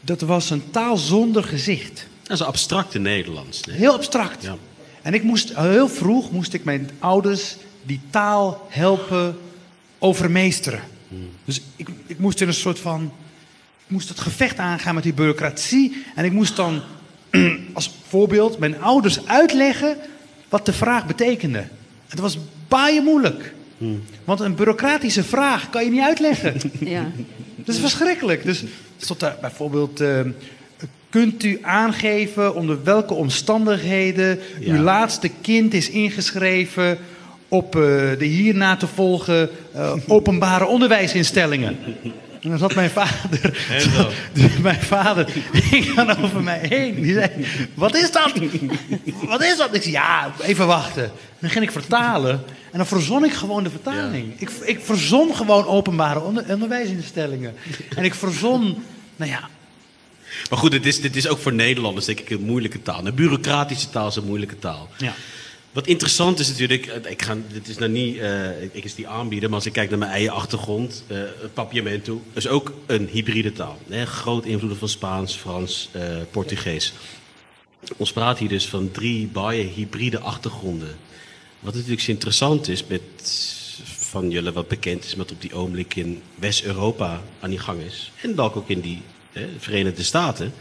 Dat 0.00 0.20
was 0.20 0.50
een 0.50 0.70
taal 0.70 0.96
zonder 0.96 1.44
gezicht. 1.44 2.06
Dat 2.22 2.32
is 2.32 2.40
een 2.40 2.46
abstracte 2.46 2.98
Nederlands. 2.98 3.64
Nee? 3.64 3.76
Heel 3.76 3.92
abstract. 3.92 4.42
Ja. 4.42 4.56
En 5.02 5.14
ik 5.14 5.22
moest, 5.22 5.56
heel 5.56 5.88
vroeg 5.88 6.30
moest 6.30 6.52
ik 6.52 6.64
mijn 6.64 6.90
ouders 6.98 7.56
die 7.82 8.00
taal 8.10 8.66
helpen 8.70 9.38
overmeesteren. 9.98 10.80
Dus 11.44 11.60
ik, 11.76 11.88
ik 12.06 12.18
moest 12.18 12.40
in 12.40 12.48
een 12.48 12.54
soort 12.54 12.78
van. 12.78 13.12
Ik 13.86 13.92
moest 13.92 14.08
het 14.08 14.20
gevecht 14.20 14.58
aangaan 14.58 14.94
met 14.94 15.02
die 15.02 15.14
bureaucratie. 15.14 16.04
En 16.14 16.24
ik 16.24 16.32
moest 16.32 16.56
dan 16.56 16.82
als 17.72 17.90
voorbeeld 18.08 18.58
mijn 18.58 18.80
ouders 18.82 19.26
uitleggen 19.26 19.96
wat 20.48 20.66
de 20.66 20.72
vraag 20.72 21.06
betekende. 21.06 21.64
Het 22.08 22.18
was 22.18 22.38
baaien 22.68 23.04
moeilijk. 23.04 23.54
Want 24.24 24.40
een 24.40 24.54
bureaucratische 24.54 25.24
vraag 25.24 25.70
kan 25.70 25.84
je 25.84 25.90
niet 25.90 26.00
uitleggen. 26.00 26.54
Ja. 26.80 27.10
Dat 27.56 27.74
is 27.74 27.80
verschrikkelijk. 27.80 28.44
Dus 28.44 28.64
stond 28.96 29.20
daar 29.20 29.36
bijvoorbeeld. 29.40 30.00
eh, 30.00 30.20
kunt 31.10 31.44
u 31.44 31.58
aangeven 31.62 32.54
onder 32.54 32.84
welke 32.84 33.14
omstandigheden 33.14 34.38
Ja. 34.60 34.74
uw 34.74 34.82
laatste 34.82 35.30
kind 35.40 35.74
is 35.74 35.90
ingeschreven 35.90 36.98
op 37.48 37.76
eh, 37.76 37.80
de 38.18 38.24
hierna 38.24 38.76
te 38.76 38.86
volgen 38.86 39.48
eh, 39.74 39.92
openbare 40.06 40.66
onderwijsinstellingen? 40.66 41.76
En 42.46 42.52
dan 42.52 42.60
zat 42.60 42.74
mijn 42.74 42.90
vader. 42.90 43.58
Dus 44.32 44.56
mijn 44.58 44.80
vader 44.82 45.26
ging 45.52 45.94
dan 45.94 46.22
over 46.24 46.42
mij 46.42 46.60
heen. 46.68 46.94
Die 47.02 47.12
zei: 47.14 47.30
Wat 47.74 47.94
is 47.96 48.12
dat? 48.12 48.32
Wat 49.26 49.42
is 49.42 49.56
dat? 49.56 49.74
Ik 49.74 49.82
zei: 49.82 49.92
Ja, 49.94 50.32
even 50.42 50.66
wachten. 50.66 51.04
En 51.04 51.10
dan 51.40 51.50
ging 51.50 51.64
ik 51.64 51.70
vertalen. 51.70 52.30
En 52.72 52.78
dan 52.78 52.86
verzon 52.86 53.24
ik 53.24 53.32
gewoon 53.32 53.62
de 53.62 53.70
vertaling. 53.70 54.40
Ik, 54.40 54.50
ik 54.64 54.80
verzon 54.80 55.34
gewoon 55.34 55.66
openbare 55.66 56.20
onder- 56.20 56.44
onderwijsinstellingen. 56.52 57.54
En 57.96 58.04
ik 58.04 58.14
verzon, 58.14 58.82
nou 59.16 59.30
ja, 59.30 59.48
Maar 60.50 60.58
goed, 60.58 60.70
dit 60.70 60.86
is, 60.86 61.00
dit 61.00 61.16
is 61.16 61.28
ook 61.28 61.38
voor 61.38 61.52
Nederlanders 61.52 62.06
denk 62.06 62.20
ik 62.20 62.30
een 62.30 62.44
moeilijke 62.44 62.82
taal. 62.82 63.06
Een 63.06 63.14
bureaucratische 63.14 63.90
taal 63.90 64.08
is 64.08 64.16
een 64.16 64.26
moeilijke 64.26 64.58
taal. 64.58 64.88
ja. 64.98 65.12
Wat 65.76 65.86
interessant 65.86 66.38
is 66.38 66.48
natuurlijk, 66.48 66.86
eh, 66.86 67.10
ik 67.10 67.22
ga, 67.22 67.36
dit 67.52 67.68
is 67.68 67.78
nou 67.78 67.90
niet, 67.90 68.18
eh, 68.18 68.62
ik, 68.62 68.84
is 68.84 68.94
die 68.94 69.08
aanbieden, 69.08 69.48
maar 69.48 69.58
als 69.58 69.66
ik 69.66 69.72
kijk 69.72 69.90
naar 69.90 69.98
mijn 69.98 70.10
eigen 70.10 70.32
achtergrond, 70.32 71.04
eh 71.06 71.20
Papiamento 71.52 72.22
is 72.32 72.48
ook 72.48 72.72
een 72.86 73.08
hybride 73.08 73.52
taal. 73.52 73.78
Hè? 73.88 74.06
Groot 74.06 74.44
invloeden 74.44 74.78
van 74.78 74.88
Spaans, 74.88 75.34
Frans, 75.34 75.88
Portugees. 76.30 76.92
Ons 77.96 78.12
praat 78.12 78.38
hier 78.38 78.48
dus 78.48 78.66
van 78.66 78.90
drie 78.90 79.26
baie 79.26 79.64
hybride 79.64 80.18
achtergronden. 80.18 80.96
Wat 81.60 81.74
natuurlijk 81.74 82.06
interessant 82.06 82.68
is 82.68 82.86
met 82.86 83.02
van 83.84 84.30
jullie 84.30 84.50
wat 84.50 84.68
bekend 84.68 85.04
is 85.04 85.14
met 85.14 85.32
op 85.32 85.40
die 85.40 85.54
ogenblik 85.54 85.94
in 85.94 86.22
West-Europa 86.34 87.22
aan 87.40 87.50
die 87.50 87.58
gang 87.58 87.80
is. 87.80 88.12
En 88.22 88.34
dat 88.34 88.54
ook 88.54 88.68
in 88.68 88.80
die 88.80 89.02
Verenigde 89.58 90.02
Staten 90.02 90.52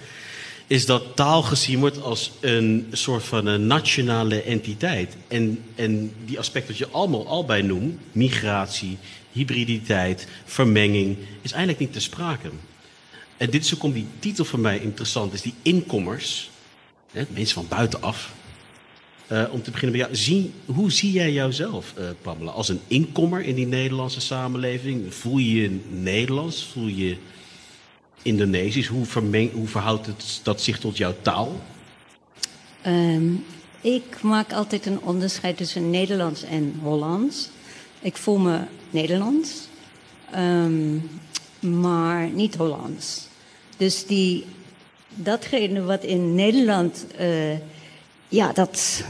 is 0.68 0.86
dat 0.86 1.16
taal 1.16 1.42
gezien 1.42 1.80
wordt 1.80 2.02
als 2.02 2.32
een 2.40 2.88
soort 2.92 3.24
van 3.24 3.46
een 3.46 3.68
nationale 3.68 4.42
entiteit. 4.42 5.16
En, 5.28 5.64
en 5.76 6.14
die 6.26 6.40
aspecten 6.40 6.72
wat 6.72 6.88
je 6.88 6.94
allemaal 6.94 7.28
al 7.28 7.46
bij 7.46 7.62
noemt, 7.62 8.00
migratie, 8.12 8.98
hybriditeit, 9.32 10.28
vermenging, 10.46 11.18
is 11.42 11.52
eigenlijk 11.52 11.80
niet 11.80 11.94
te 11.94 12.00
sprake. 12.00 12.50
En 13.38 13.50
dit 13.50 13.64
is 13.64 13.82
ook 13.82 13.94
die 13.94 14.08
titel 14.20 14.46
voor 14.46 14.60
mij 14.60 14.80
interessant 14.80 15.34
is, 15.34 15.42
die 15.42 15.54
inkommers, 15.62 16.50
mensen 17.12 17.56
van 17.56 17.68
buitenaf. 17.68 18.34
Eh, 19.28 19.44
om 19.52 19.62
te 19.62 19.72
beginnen 19.72 19.98
bij 19.98 20.06
jou, 20.06 20.16
zie, 20.16 20.52
hoe 20.66 20.92
zie 20.92 21.12
jij 21.12 21.32
jouzelf, 21.32 21.94
eh 21.98 22.06
Pamela, 22.22 22.52
als 22.52 22.70
een 22.70 22.80
inkommer 22.88 23.42
in 23.42 23.56
die 23.56 23.68
Nederlandse 23.68 24.22
samenleving? 24.22 25.14
Voel 25.14 25.38
je 25.38 25.62
je 25.62 25.80
Nederlands? 25.90 26.64
Voel 26.64 26.88
je 26.88 27.18
Indonesisch? 28.26 28.88
Hoe, 28.88 29.06
hoe 29.54 29.68
verhoudt 29.68 30.06
het, 30.06 30.40
dat 30.44 30.62
zich 30.62 30.80
tot 30.80 30.98
jouw 30.98 31.14
taal? 31.22 31.62
Ehm, 32.82 33.34
ik 33.82 34.22
maak 34.22 34.54
altijd 34.54 34.86
een 34.86 35.02
onderscheid 35.02 35.58
tussen 35.58 35.90
Nederlands 35.90 36.44
en 36.44 36.80
Hollands. 36.82 37.50
Ik 38.02 38.18
voel 38.18 38.38
me 38.38 38.60
Nederlands, 38.90 39.68
ehm, 40.32 40.98
maar 41.60 42.30
niet 42.30 42.56
Hollands. 42.56 43.28
Dus 43.78 44.06
die, 44.06 44.46
datgene 45.16 45.84
wat 45.84 46.04
in 46.04 46.36
Nederland, 46.36 47.06
eh, 47.18 47.58
ja, 48.28 48.54
dat, 48.54 49.04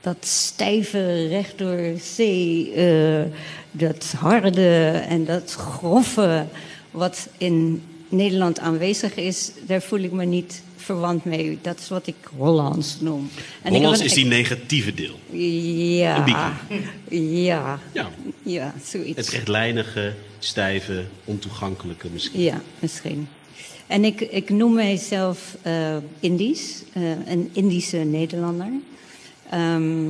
dat 0.00 0.26
stijve 0.26 1.26
recht 1.26 1.58
door 1.58 1.98
zee, 2.00 2.72
eh, 2.72 3.22
dat 3.70 4.14
harde 4.18 5.02
en 5.08 5.24
dat 5.24 5.52
grove 5.52 6.46
wat 6.90 7.28
in 7.38 7.82
Nederland 8.12 8.58
aanwezig 8.58 9.14
is, 9.14 9.52
daar 9.66 9.82
voel 9.82 9.98
ik 9.98 10.12
me 10.12 10.24
niet 10.24 10.62
verwant 10.76 11.24
mee. 11.24 11.58
Dat 11.62 11.78
is 11.78 11.88
wat 11.88 12.06
ik 12.06 12.14
Hollands 12.36 13.00
noem. 13.00 13.30
En 13.62 13.72
Hollands 13.74 14.00
is 14.00 14.12
die 14.12 14.24
negatieve 14.26 14.94
deel. 14.94 15.18
Ja, 15.30 16.26
ja, 17.08 17.80
Ja, 17.92 18.10
ja, 18.42 18.74
zoiets. 18.84 19.16
het 19.16 19.28
rechtlijnige, 19.28 20.14
stijve, 20.38 21.04
ontoegankelijke 21.24 22.08
misschien. 22.12 22.40
Ja, 22.40 22.60
misschien. 22.78 23.28
En 23.86 24.04
ik, 24.04 24.20
ik 24.20 24.50
noem 24.50 24.72
mijzelf 24.74 25.56
eh 25.62 25.96
Indisch, 26.20 26.82
eh, 26.92 27.02
een 27.26 27.50
Indische 27.52 27.96
Nederlander. 27.96 28.70
Ehm, 29.50 30.08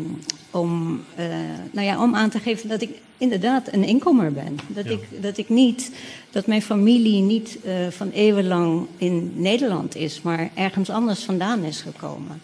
om, 0.50 1.02
eh, 1.14 1.26
nou 1.72 1.86
ja, 1.86 2.02
om 2.02 2.14
aan 2.14 2.30
te 2.30 2.38
geven 2.38 2.68
dat 2.68 2.82
ik 2.82 2.90
inderdaad 3.22 3.72
een 3.72 3.84
inkomer 3.84 4.32
ben. 4.32 4.58
Dat, 4.66 4.86
ik, 4.86 5.22
dat 5.22 5.38
ik 5.38 5.48
niet, 5.48 5.90
dat 6.30 6.46
mijn 6.46 6.62
familie 6.62 7.22
niet 7.22 7.58
eh, 7.64 7.88
van 7.90 8.10
eeuwenlang 8.10 8.86
in 8.96 9.32
Nederland 9.34 9.96
is, 9.96 10.22
maar 10.22 10.50
ergens 10.54 10.90
anders 10.90 11.24
vandaan 11.24 11.64
is 11.64 11.80
gekomen. 11.80 12.40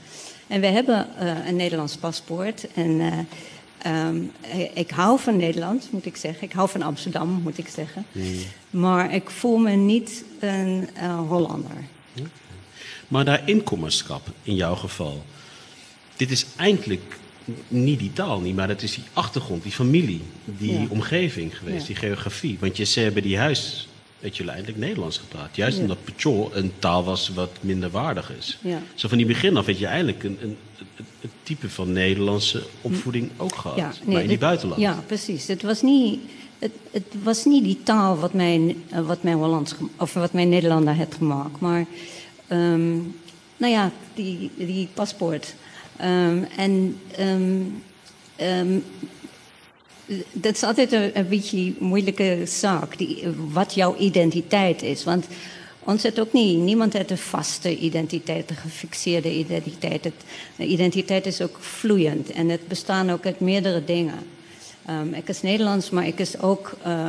En 0.47 0.61
we 0.61 0.67
hebben 0.67 1.07
eh, 1.19 1.47
een 1.47 1.57
Nederlands 1.57 1.97
paspoort. 1.97 2.73
En 2.73 3.01
eh, 3.01 3.19
ehm, 3.79 4.23
ik 4.75 4.91
hou 4.91 5.21
van 5.21 5.37
Nederland, 5.37 5.89
moet 5.91 6.07
ik 6.07 6.17
zeggen. 6.17 6.43
Ik 6.43 6.53
hou 6.53 6.69
van 6.69 6.83
Amsterdam, 6.83 7.41
moet 7.43 7.59
ik 7.59 7.69
zeggen. 7.69 8.07
Maar 8.71 9.15
ik 9.15 9.31
voel 9.31 9.57
me 9.57 9.71
niet 9.71 10.25
een 10.41 10.89
Hollander. 11.29 11.85
Maar 13.09 13.25
daar 13.25 13.49
inkommenschap, 13.49 14.23
in 14.43 14.55
jouw 14.55 14.75
geval. 14.75 15.23
Dit 16.17 16.31
is 16.31 16.47
eigenlijk 16.57 17.19
niet 17.69 17.99
die 17.99 18.13
taal 18.13 18.41
niet, 18.41 18.57
maar 18.57 18.69
dat 18.69 18.83
is 18.83 18.95
die 18.95 19.05
achtergrond, 19.13 19.63
die 19.63 19.73
familie, 19.73 20.21
die 20.45 20.73
Ja. 20.81 20.87
omgeving 20.89 21.59
geweest, 21.59 21.81
Ja. 21.81 21.87
die 21.87 21.97
geografie. 21.97 22.57
Want 22.61 22.77
je 22.77 22.85
ze 22.85 23.01
hebben 23.01 23.23
die 23.23 23.39
huis, 23.39 23.89
weet 24.19 24.37
jullie, 24.37 24.53
eindelijk 24.53 24.79
Nederlands 24.79 25.19
gepraat. 25.19 25.57
Juist 25.57 25.77
Ja. 25.77 25.83
omdat 25.83 26.05
Pechol 26.05 26.51
een 26.55 26.73
taal 26.79 27.05
was 27.05 27.29
wat 27.29 27.51
minder 27.61 27.91
waardig 27.91 28.33
is. 28.39 28.59
Ja. 28.63 28.83
Zo 28.95 29.09
van 29.09 29.19
die 29.19 29.27
begin 29.27 29.57
af 29.57 29.67
weet 29.67 29.79
je 29.79 29.87
eigenlijk 29.87 30.23
een, 30.25 30.39
een, 30.43 30.57
een, 30.97 31.05
een 31.21 31.31
type 31.43 31.71
van 31.71 31.93
Nederlandse 31.93 32.63
opvoeding 32.81 33.31
ook 33.37 33.55
gehad. 33.55 34.01
maar 34.07 34.23
in 34.23 34.29
die 34.29 34.39
buitenland. 34.39 34.81
Ja, 34.81 35.03
precies. 35.07 35.47
Het 35.47 35.63
was 35.63 35.83
niet, 35.83 36.21
het, 36.59 36.73
het 36.91 37.15
was 37.23 37.45
niet 37.45 37.65
die 37.65 37.79
taal 37.83 38.17
wat 38.19 38.33
mijn, 38.33 38.83
eh, 38.91 39.01
wat 39.07 39.23
mijn, 39.23 39.37
Hollands, 39.37 39.75
of 39.97 40.13
wat 40.15 40.33
mijn 40.33 40.49
Nederlander 40.49 40.95
had 40.97 41.15
gemaakt. 41.19 41.61
Maar, 41.61 41.87
ehm, 42.47 42.93
nou 43.57 43.73
ja, 43.73 43.93
die, 44.15 44.51
die 44.57 44.89
paspoort. 44.95 45.55
Ehm, 45.99 46.43
en 46.57 47.01
ehm, 47.17 47.61
ehm, 48.37 48.79
dat 50.33 50.55
is 50.55 50.63
altijd 50.63 50.93
een, 50.93 51.19
een 51.19 51.29
beetje 51.29 51.75
moeilijke 51.79 52.43
zaak, 52.45 52.99
die, 52.99 53.25
wat 53.53 53.75
jouw 53.75 53.97
identiteit 53.97 54.83
is. 54.83 55.05
Want 55.05 55.27
ons 55.85 56.03
heeft 56.03 56.21
ook 56.21 56.33
niet, 56.33 56.59
niemand 56.59 56.93
heeft 56.93 57.11
een 57.11 57.19
vaste 57.19 57.79
identiteit, 57.79 58.51
een 58.51 58.57
gefixeerde 58.57 59.35
identiteit. 59.35 60.05
Het, 60.05 60.15
de 60.57 60.67
identiteit 60.67 61.27
is 61.27 61.41
ook 61.41 61.57
vloeiend 61.61 62.31
en 62.31 62.49
het 62.49 62.69
bestaan 62.69 63.11
ook 63.11 63.27
uit 63.27 63.41
meerdere 63.41 63.85
dingen. 63.85 64.19
Ik 65.13 65.29
is 65.29 65.43
Nederlands, 65.43 65.91
maar 65.91 66.07
ik 66.07 66.19
is 66.19 66.41
ook 66.41 66.77
eh, 66.83 67.09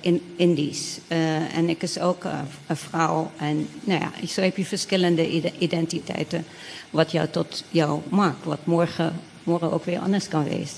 in, 0.00 0.22
Indisch. 0.36 0.98
Eh, 1.08 1.56
en 1.56 1.68
ik 1.68 1.82
is 1.82 1.98
ook 1.98 2.24
een 2.66 2.76
vrouw. 2.76 3.30
En 3.36 3.68
nou 3.84 4.00
ja, 4.00 4.26
zo 4.26 4.40
heb 4.40 4.56
je 4.56 4.64
verschillende 4.64 5.30
ide- 5.30 5.52
identiteiten. 5.58 6.44
Wat 6.94 7.10
jou 7.12 7.28
tot 7.30 7.64
jou 7.70 8.00
maakt. 8.08 8.44
Wat 8.44 8.66
morgen, 8.66 9.12
morgen 9.42 9.72
ook 9.72 9.84
weer 9.84 9.98
anders 9.98 10.28
kan 10.28 10.44
wezen. 10.44 10.76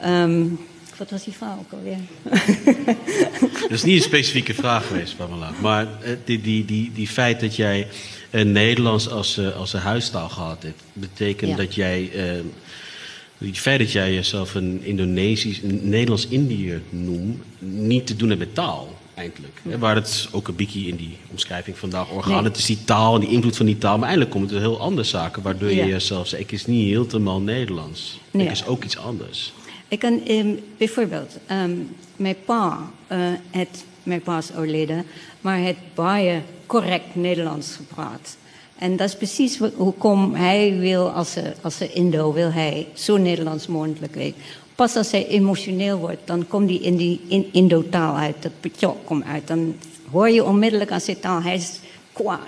Ehm, 0.00 0.44
wat 0.98 1.10
was 1.10 1.24
die 1.24 1.32
vraag 1.32 1.58
ook 1.58 1.72
alweer? 1.72 1.98
Dat 3.60 3.70
is 3.70 3.82
niet 3.84 3.96
een 3.96 4.02
specifieke 4.02 4.54
vraag 4.54 4.86
geweest, 4.86 5.16
Pamela. 5.16 5.50
Maar 5.60 5.86
eh, 6.02 6.10
die, 6.24 6.40
die, 6.40 6.64
die, 6.64 6.92
die 6.94 7.08
feit 7.08 7.40
dat 7.40 7.56
jij 7.56 7.88
eh, 8.30 8.44
Nederlands 8.44 9.08
als, 9.08 9.36
eh, 9.38 9.56
als 9.56 9.72
een 9.72 9.80
huistaal 9.80 10.28
gehad 10.28 10.62
hebt, 10.62 10.82
betekent 10.92 11.50
Ja. 11.50 11.56
dat 11.56 11.74
jij. 11.74 12.10
eh, 12.14 12.44
het 13.38 13.58
feit 13.58 13.78
dat 13.78 13.92
jij 13.92 14.14
jezelf 14.14 14.54
een 14.54 14.80
Indonesisch, 14.84 15.62
een 15.62 15.80
Nederlands-Indiër 15.88 16.80
noemt, 16.90 17.42
niet 17.58 18.06
te 18.06 18.16
doen 18.16 18.28
hebt 18.28 18.40
met 18.40 18.54
taal, 18.54 18.98
eindelijk. 19.14 19.60
Waar 19.78 19.94
het 19.94 20.28
ook 20.32 20.48
een 20.48 20.56
beetje 20.56 20.80
in 20.80 20.96
die 20.96 21.16
omschrijving 21.30 21.78
vandaag 21.78 22.10
orgaan. 22.10 22.32
Nee. 22.32 22.42
Het 22.42 22.56
is 22.56 22.66
die 22.66 22.84
taal 22.84 23.14
en 23.14 23.20
die 23.20 23.30
invloed 23.30 23.56
van 23.56 23.66
die 23.66 23.78
taal. 23.78 23.94
Maar 23.98 24.08
eigenlijk 24.08 24.30
komt 24.30 24.50
het 24.50 24.60
heel 24.60 24.80
andere 24.80 25.06
zaken, 25.06 25.42
waardoor 25.42 25.68
je 25.68 25.74
Ja. 25.76 25.86
jezelf 25.86 26.26
zegt: 26.26 26.42
ik 26.42 26.52
is 26.52 26.66
niet 26.66 26.88
helemaal 26.88 27.40
Nederlands. 27.40 28.20
Nee. 28.30 28.46
Ik 28.46 28.52
is 28.52 28.66
ook 28.66 28.84
iets 28.84 28.98
anders. 28.98 29.52
Ik 29.88 29.98
kan 29.98 30.20
ehm, 30.26 30.48
bijvoorbeeld, 30.78 31.38
ehm, 31.46 31.76
mijn 32.16 32.36
pa, 32.44 32.90
eh, 33.06 33.18
het, 33.50 33.84
mijn 34.02 34.20
pa 34.20 34.38
is 34.38 34.50
overleden, 34.52 35.04
maar 35.40 35.58
het 35.58 35.76
baie 35.94 36.40
correct 36.66 37.14
Nederlands 37.14 37.76
gepraat. 37.76 38.36
En 38.78 38.96
dat 38.96 39.08
is 39.08 39.16
precies 39.16 39.58
hoe 39.76 39.92
kom 39.98 40.34
hij 40.34 40.76
wil, 40.78 41.10
als 41.10 41.36
een, 41.36 41.52
als 41.62 41.80
een 41.80 41.94
Indo, 41.94 42.32
wil 42.32 42.52
hij 42.52 42.86
zo 42.94 43.16
Nederlands 43.16 43.66
mogelijk 43.66 44.14
weten. 44.14 44.40
Pas 44.74 44.96
als 44.96 45.10
hij 45.10 45.26
emotioneel 45.26 45.98
wordt, 45.98 46.20
dan 46.26 46.46
komt 46.46 46.68
hij 46.70 46.78
in 46.78 46.96
die 46.96 47.20
in, 47.28 47.46
Indo-taal 47.52 48.16
uit, 48.16 48.34
dat 48.40 48.52
petjok 48.60 48.96
komt 49.06 49.24
uit. 49.24 49.46
Dan 49.46 49.74
hoor 50.10 50.28
je 50.28 50.44
onmiddellijk 50.44 50.90
aan 50.90 51.00
zijn 51.00 51.20
taal, 51.20 51.42
hij 51.42 51.54
is 51.54 51.78
kwaad, 52.12 52.38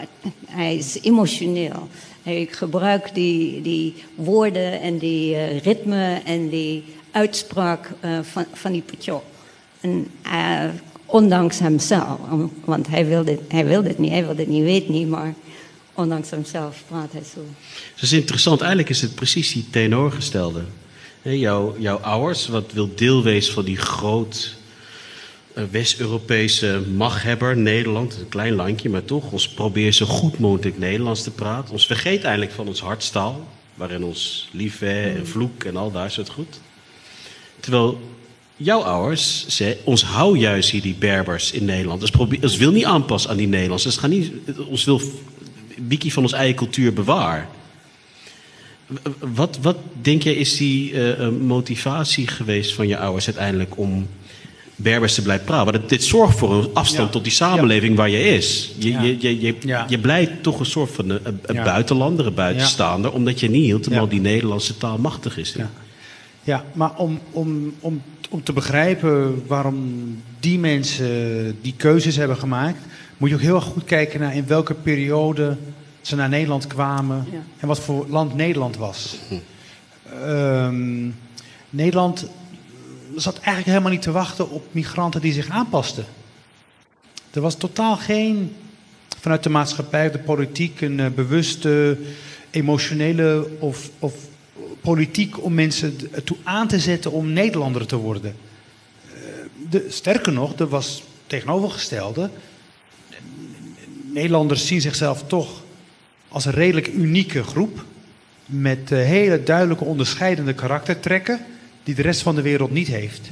hij 0.47 0.77
is 0.77 0.99
emotioneel. 1.03 1.89
Hij 2.23 2.49
gebruikt 2.51 3.15
die, 3.15 3.62
die 3.62 3.95
woorden 4.15 4.81
en 4.81 4.99
die 4.99 5.35
eh, 5.35 5.61
ritme 5.61 6.21
en 6.25 6.49
die 6.49 6.85
uitspraak 7.11 7.91
eh, 8.01 8.19
van, 8.23 8.45
van 8.53 8.73
die 8.73 8.83
petjok. 8.83 9.23
En 9.81 10.07
eh, 10.23 10.65
ondanks 11.07 11.59
hemzelf, 11.59 12.19
want 12.65 12.87
hij 12.89 13.07
wilde, 13.07 13.31
het- 13.31 13.41
hij 13.49 13.67
wilde 13.67 13.89
het 13.89 13.99
niet, 13.99 14.11
hij 14.11 14.25
wilde 14.25 14.41
het 14.41 14.51
niet, 14.51 14.62
weet 14.62 14.89
niet, 14.89 15.09
maar 15.09 15.35
ondanks 15.95 16.31
hemzelf 16.31 16.83
praat 16.89 17.12
hij 17.12 17.23
zo. 17.35 17.41
Dat 17.95 18.03
is 18.03 18.12
interessant. 18.12 18.59
Eigenlijk 18.61 18.91
is 18.91 19.01
het 19.01 19.15
precies 19.15 19.53
die 19.53 19.65
tegenovergestelde. 19.71 20.65
Jouw, 21.35 21.75
jouw 21.79 21.97
ouders, 21.97 22.49
wat 22.49 22.73
wil 22.73 22.95
deel 22.95 23.23
wezen 23.23 23.55
van 23.55 23.65
die 23.65 23.77
groot 23.77 24.55
eh, 25.55 25.65
West-Europese 25.71 26.83
machthebber, 26.95 27.57
Nederland. 27.57 28.17
Een 28.21 28.29
klein 28.29 28.55
landje, 28.55 28.89
maar 28.89 29.05
toch. 29.05 29.33
Ons 29.33 29.49
probeert 29.49 29.95
zo 29.95 30.07
goed 30.07 30.39
mogelijk 30.39 30.79
Nederlands 30.79 31.23
te 31.23 31.31
praten. 31.31 31.73
Ons 31.73 31.87
vergeet 31.87 32.23
eigenlijk 32.23 32.55
van 32.55 32.69
ons 32.69 32.81
hartstaal. 32.81 33.49
Waarin 33.75 34.05
ons 34.05 34.49
liefhe 34.53 35.01
en 35.01 35.27
vloek 35.27 35.65
en 35.65 35.77
al 35.77 35.93
daar 35.93 36.11
soort 36.11 36.29
goed. 36.29 36.61
Terwijl 37.61 38.01
jouw 38.57 38.81
ouders 38.81 39.47
zei, 39.49 39.77
ons 39.85 40.05
hou 40.05 40.39
juist 40.39 40.71
hier 40.71 40.83
die 40.83 40.97
Berbers 40.99 41.53
in 41.53 41.65
Nederland. 41.65 42.01
Dus 42.01 42.11
probeer, 42.11 42.43
ons 42.43 42.57
wil 42.57 42.71
niet 42.71 42.85
aanpassen 42.85 43.31
aan 43.31 43.37
die 43.37 43.47
Nederlanders. 43.47 43.83
Dus 43.83 43.97
gaan 43.97 44.11
niet, 44.11 44.33
ons 44.69 44.85
wil 44.85 45.01
wiki 45.89 46.11
van 46.11 46.23
onze 46.23 46.37
eigen 46.37 46.57
cultuur 46.57 46.93
bewaren. 46.93 47.49
Wat, 49.35 49.59
wat 49.62 49.77
denk 50.03 50.22
jij 50.22 50.35
is 50.35 50.57
die 50.57 50.92
eh, 50.92 51.11
eh, 51.27 51.33
motivatie 51.33 52.27
geweest 52.27 52.75
van 52.75 52.88
je 52.88 52.99
ouders 52.99 53.27
uiteindelijk 53.27 53.79
om 53.79 54.07
Berbers 54.77 55.14
te 55.14 55.22
blijven 55.22 55.46
praten? 55.46 55.72
Want 55.72 55.88
dit 55.88 56.05
zorgt 56.05 56.38
voor 56.38 56.53
een 56.55 56.68
afstand 56.75 57.07
Ja. 57.07 57.12
tot 57.12 57.22
die 57.25 57.33
samenleving 57.33 57.96
waar 57.96 58.11
je 58.11 58.18
is. 58.25 58.72
Je, 58.79 58.90
Ja. 58.90 59.03
je, 59.03 59.40
je, 59.40 59.55
je, 59.88 59.99
blijft 59.99 60.42
toch 60.42 60.61
een 60.61 60.66
soort 60.66 60.90
van 60.90 61.09
een, 61.11 61.20
een- 61.42 61.64
buitenlander, 61.64 62.27
een 62.27 62.35
buitenstaander, 62.35 63.12
omdat 63.12 63.40
je 63.40 63.51
niet 63.51 63.70
helemaal 63.87 64.09
die 64.09 64.20
Nederlandse 64.20 64.77
taal 64.77 64.99
machtig 64.99 65.38
is. 65.38 65.53
Ja. 65.57 65.70
Ja, 66.42 66.64
maar 66.72 66.94
om, 66.96 67.20
om, 67.31 67.75
om, 67.81 68.03
om 68.31 68.42
te 68.42 68.53
begrijpen 68.53 69.42
waarom 69.46 70.16
die 70.40 70.59
mensen 70.59 71.57
die 71.62 71.75
keuzes 71.77 72.16
hebben 72.16 72.37
gemaakt, 72.37 72.79
moet 73.16 73.29
je 73.29 73.35
ook 73.35 73.40
heel 73.40 73.55
erg 73.55 73.64
goed 73.64 73.85
kijken 73.85 74.20
naar 74.20 74.35
in 74.37 74.46
welke 74.46 74.75
periode 74.75 75.57
ze 76.07 76.16
naar 76.16 76.29
Nederland 76.29 76.66
kwamen 76.66 77.27
Ja. 77.31 77.38
en 77.59 77.69
wat 77.69 77.81
voor 77.81 78.07
land 78.09 78.35
Nederland 78.35 78.77
was. 78.77 79.16
Ehm, 80.23 81.09
Nederland 81.71 82.27
zat 83.16 83.35
eigenlijk 83.35 83.66
helemaal 83.66 83.90
niet 83.90 84.03
te 84.03 84.11
wachten 84.12 84.51
op 84.51 84.66
migranten 84.71 85.21
die 85.21 85.33
zich 85.33 85.49
aanpasten. 85.49 86.05
Er 87.31 87.40
was 87.40 87.55
totaal 87.55 87.97
geen, 87.97 88.57
vanuit 89.21 89.42
de 89.42 89.49
maatschappij, 89.49 90.11
de 90.11 90.19
politiek, 90.19 90.81
een 90.81 91.01
eh, 91.01 91.07
bewuste, 91.11 91.99
emotionele 92.51 93.49
of, 93.59 93.90
of 93.99 94.14
politiek 94.81 95.42
om 95.45 95.55
mensen 95.55 95.97
ertoe 96.12 96.37
aan 96.42 96.69
te 96.69 96.79
zetten 96.79 97.12
om 97.12 97.33
Nederlander 97.33 97.87
te 97.87 97.97
worden. 97.97 98.37
Eh, 99.14 99.21
De, 99.71 99.87
sterker 99.90 100.33
nog, 100.33 100.55
er 100.59 100.69
was 100.69 101.03
tegenovergestelde. 101.27 102.31
Nederlanders 104.12 104.66
zien 104.66 104.81
zichzelf 104.81 105.25
toch 105.27 105.64
als 106.37 106.44
een 106.44 106.53
redelijk 106.53 106.87
unieke 106.87 107.42
groep. 107.42 107.85
Met 108.46 108.92
eh, 108.92 108.99
hele 108.99 109.42
duidelijke 109.42 109.85
onderscheidende 109.85 110.55
karaktertrekken 110.55 111.40
die 111.83 111.94
de 111.94 112.03
rest 112.03 112.22
van 112.22 112.35
de 112.35 112.42
wereld 112.42 112.70
niet 112.70 112.87
heeft. 112.87 113.29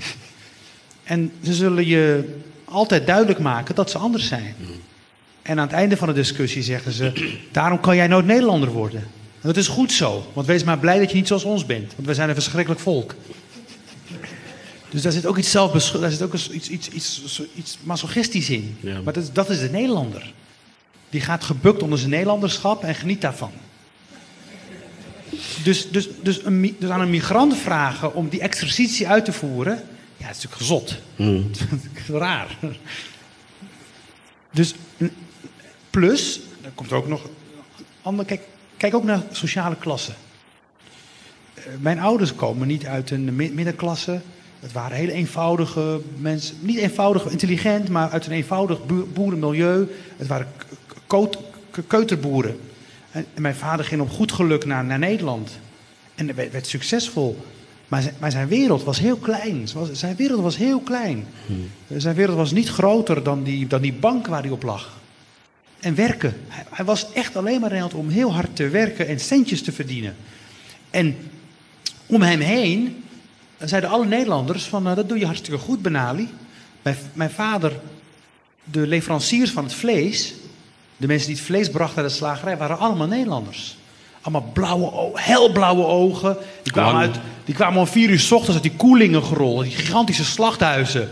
En 1.03 1.33
ze 1.43 1.55
zullen 1.55 1.87
je 1.87 2.35
altijd 2.65 3.07
duidelijk 3.07 3.39
maken 3.39 3.75
dat 3.75 3.91
ze 3.91 3.99
anders 3.99 4.27
zijn. 4.27 4.55
En 5.43 5.59
aan 5.59 5.67
het 5.67 5.77
einde 5.77 5.97
van 5.97 6.09
de 6.09 6.15
discussie 6.15 6.63
zeggen 6.63 6.93
ze: 6.93 7.37
daarom 7.53 7.81
kan 7.81 7.97
jij 7.97 8.07
nooit 8.07 8.27
Nederlander 8.27 8.71
worden. 8.71 9.01
En 9.01 9.49
dat 9.49 9.57
is 9.57 9.69
goed 9.69 9.93
zo, 9.93 10.27
want 10.33 10.47
wees 10.47 10.65
maar 10.65 10.79
blij 10.79 10.99
dat 10.99 11.11
je 11.11 11.17
niet 11.17 11.27
zoals 11.27 11.45
ons 11.45 11.67
bent, 11.67 11.93
want 11.95 12.07
wij 12.07 12.15
zijn 12.15 12.29
een 12.29 12.35
verschrikkelijk 12.35 12.81
volk. 12.81 13.15
Dus 14.91 15.03
daar 15.03 15.13
zit 15.13 15.27
ook 15.27 15.39
iets 15.39 15.53
daar 15.53 16.11
zit 16.11 16.23
ook 16.23 16.35
iets, 16.35 16.51
iets, 16.51 16.89
iets, 16.89 17.43
iets, 17.55 17.79
masochistisch 17.83 18.51
in. 18.51 18.77
Ja. 18.81 19.01
Maar 19.01 19.13
dat 19.13 19.31
dat 19.33 19.51
is 19.51 19.61
de 19.61 19.71
Nederlander. 19.71 20.33
Die 21.15 21.23
gaat 21.23 21.45
gebukt 21.45 21.83
onder 21.83 21.99
zijn 21.99 22.11
Nederlanderschap 22.11 22.85
en 22.85 22.95
geniet 22.95 23.21
daarvan. 23.21 23.51
Dus, 25.65 25.91
dus, 25.91 26.09
dus, 26.23 26.45
een, 26.45 26.77
dus 26.79 26.91
aan 26.91 27.01
een 27.01 27.11
migrant 27.11 27.57
vragen 27.57 28.15
om 28.15 28.29
die 28.29 28.41
exercitie 28.41 29.09
uit 29.09 29.25
te 29.25 29.33
voeren, 29.33 29.75
ja, 30.17 30.27
dat 30.27 30.37
is 30.37 30.43
natuurlijk 30.43 30.55
gezot. 30.57 30.97
Hmm. 31.17 31.51
Raar. 32.23 32.59
Dus 34.53 34.75
plus, 35.91 36.41
er 36.63 36.71
komt 36.75 36.93
ook 36.93 37.09
nog 37.09 37.29
ander. 38.03 38.25
Kijk, 38.25 38.41
kijk 38.77 38.95
ook 38.95 39.05
naar 39.05 39.23
sociale 39.31 39.77
klassen. 39.77 40.15
Eh, 41.55 41.63
Mijn 41.81 41.99
ouders 42.01 42.35
komen 42.35 42.67
niet 42.67 42.87
uit 42.87 43.11
een 43.11 43.37
mi- 43.37 43.51
middenklasse. 43.53 44.21
Het 44.61 44.73
waren 44.73 44.97
hele 44.97 45.13
eenvoudige 45.13 46.01
mensen. 46.17 46.57
Niet 46.61 46.79
eenvoudig 46.79 47.27
intelligent, 47.27 47.89
maar 47.89 48.11
uit 48.11 48.27
een 48.27 48.33
eenvoudig 48.33 48.87
boer- 48.87 49.09
boerenmilieu. 49.09 49.87
Het 50.17 50.27
waren 50.27 50.49
keuterboeren. 51.87 52.61
En, 53.11 53.27
mijn 53.35 53.55
vader 53.55 53.85
ging 53.85 54.01
op 54.01 54.11
goed 54.11 54.33
geluk 54.33 54.65
naar, 54.65 54.85
naar 54.85 54.99
Nederland. 54.99 55.51
En 56.15 56.35
werd, 56.35 56.53
werd 56.53 56.67
succesvol. 56.67 57.45
Maar 57.89 58.03
zijn, 58.03 58.15
maar 58.19 58.31
zijn 58.31 58.49
wereld 58.49 58.83
was 58.85 58.99
heel 58.99 59.17
klein. 59.17 59.69
Zijn 59.93 60.17
wereld 60.17 60.41
was 60.41 60.57
heel 60.57 60.81
klein. 60.81 61.27
Eh, 61.47 61.97
Zijn 61.99 62.15
wereld 62.15 62.37
was 62.37 62.53
niet 62.53 62.69
groter 62.69 63.23
dan 63.23 63.43
die, 63.43 63.67
dan 63.67 63.83
die 63.83 63.93
bank 63.93 64.27
waar 64.27 64.43
hij 64.43 64.51
op 64.51 64.63
lag. 64.63 65.03
en 65.81 65.95
werken. 65.95 66.37
Hij, 66.49 66.65
hij 66.71 66.85
was 66.85 67.13
echt 67.13 67.37
alleen 67.37 67.61
maar 67.61 67.71
Nederland 67.71 67.95
om 67.95 68.09
heel 68.09 68.33
hard 68.33 68.57
te 68.57 68.69
werken 68.69 69.07
en 69.07 69.21
centjes 69.21 69.63
te 69.63 69.73
verdienen. 69.73 70.17
En 70.91 71.17
om 72.07 72.23
hem 72.23 72.41
heen 72.41 73.05
zeiden 73.59 73.91
alle 73.91 74.07
Nederlanders 74.07 74.65
van, 74.65 74.83
nou, 74.83 74.97
dat 74.97 75.09
doe 75.09 75.19
je 75.19 75.27
hartstikke 75.27 75.59
goed, 75.59 75.83
Benali. 75.83 76.29
Mijn, 76.83 76.97
mijn 77.13 77.31
vader, 77.31 77.73
de 78.65 78.87
leveranciers 78.87 79.51
van 79.51 79.65
het 79.65 79.75
vlees, 79.75 80.35
de 80.97 81.07
mensen 81.07 81.27
die 81.29 81.37
het 81.37 81.45
vlees 81.45 81.69
brachten 81.71 82.01
naar 82.01 82.11
de 82.11 82.17
slagerij, 82.17 82.57
waren 82.57 82.79
allemaal 82.79 83.07
Nederlanders. 83.07 83.77
Allemaal 84.21 84.51
blauwe, 84.53 84.93
o- 84.93 85.11
helblauwe 85.15 85.85
ogen. 85.85 86.37
Die 86.63 86.73
kwamen, 86.73 87.01
uit, 87.01 87.15
die 87.45 87.55
kwamen 87.55 87.81
om 87.81 87.87
vier 87.87 88.11
uur 88.11 88.19
s 88.21 88.33
ochtends 88.33 88.55
uit 88.55 88.63
die 88.63 88.77
koelingen. 88.77 89.23
Die 89.63 89.71
gigantische 89.71 90.25
slachthuizen. 90.25 91.09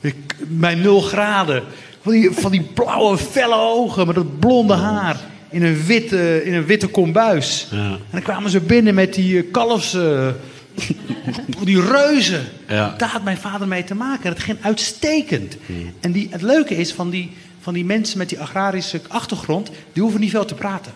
Ik- 0.00 0.34
Bij 0.48 0.74
nul 0.74 1.00
graden. 1.00 1.62
Van 2.02 2.12
die, 2.12 2.30
van 2.30 2.50
die 2.50 2.62
blauwe, 2.62 3.18
felle 3.18 3.54
ogen 3.54 4.06
met 4.06 4.14
dat 4.14 4.38
blonde 4.38 4.74
haar. 4.74 5.16
In 5.50 5.62
een 5.62 5.84
witte, 5.86 6.44
in 6.44 6.54
een 6.54 6.64
witte 6.66 6.86
kombuis. 6.86 7.66
Ja. 7.70 7.76
En 7.78 7.98
dan 8.10 8.22
kwamen 8.22 8.50
ze 8.50 8.60
binnen 8.60 8.94
met 8.94 9.14
die 9.14 9.38
eh, 9.38 9.50
kalfs... 9.52 9.94
eh, 9.94 10.28
die 11.64 11.80
reuzen. 11.80 12.44
Ja. 12.68 12.94
Daar 12.98 13.08
had 13.08 13.22
mijn 13.24 13.36
vader 13.38 13.68
mee 13.68 13.84
te 13.84 13.94
maken. 13.94 14.30
Dat 14.30 14.42
ging 14.42 14.58
uitstekend. 14.60 15.56
En 16.00 16.12
die, 16.12 16.28
het 16.30 16.42
leuke 16.42 16.76
is 16.76 16.92
van 16.92 17.10
die, 17.10 17.32
van 17.60 17.74
die 17.74 17.84
mensen 17.84 18.18
met 18.18 18.28
die 18.28 18.40
agrarische 18.40 19.00
achtergrond... 19.08 19.70
die 19.92 20.02
hoeven 20.02 20.20
niet 20.20 20.30
veel 20.30 20.44
te 20.44 20.54
praten. 20.54 20.92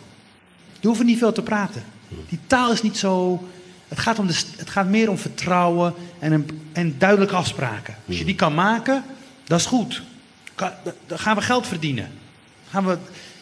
Die 0.81 0.89
hoeven 0.89 1.07
niet 1.07 1.19
veel 1.19 1.33
te 1.33 1.43
praten. 1.43 1.85
Die 2.29 2.39
taal 2.47 2.73
is 2.73 2.83
niet 2.83 2.97
zo... 2.97 3.43
Het 3.89 4.01
gaat, 4.01 4.19
om 4.19 4.27
de, 4.27 4.43
het 4.57 4.71
gaat 4.71 4.89
meer 4.89 5.11
om 5.11 5.19
vertrouwen 5.19 5.95
en, 6.19 6.33
een, 6.33 6.49
en 6.73 6.95
duidelijke 6.99 7.35
afspraken. 7.35 7.97
Als 8.09 8.19
je 8.19 8.25
die 8.25 8.35
kan 8.35 8.55
maken, 8.55 9.05
dat 9.45 9.61
is 9.61 9.67
goed. 9.67 10.03
Dan 11.07 11.19
gaan 11.19 11.37
we 11.37 11.43
geld 11.43 11.67
verdienen. 11.67 12.11
Gaan 12.71 12.87
we, 12.87 12.99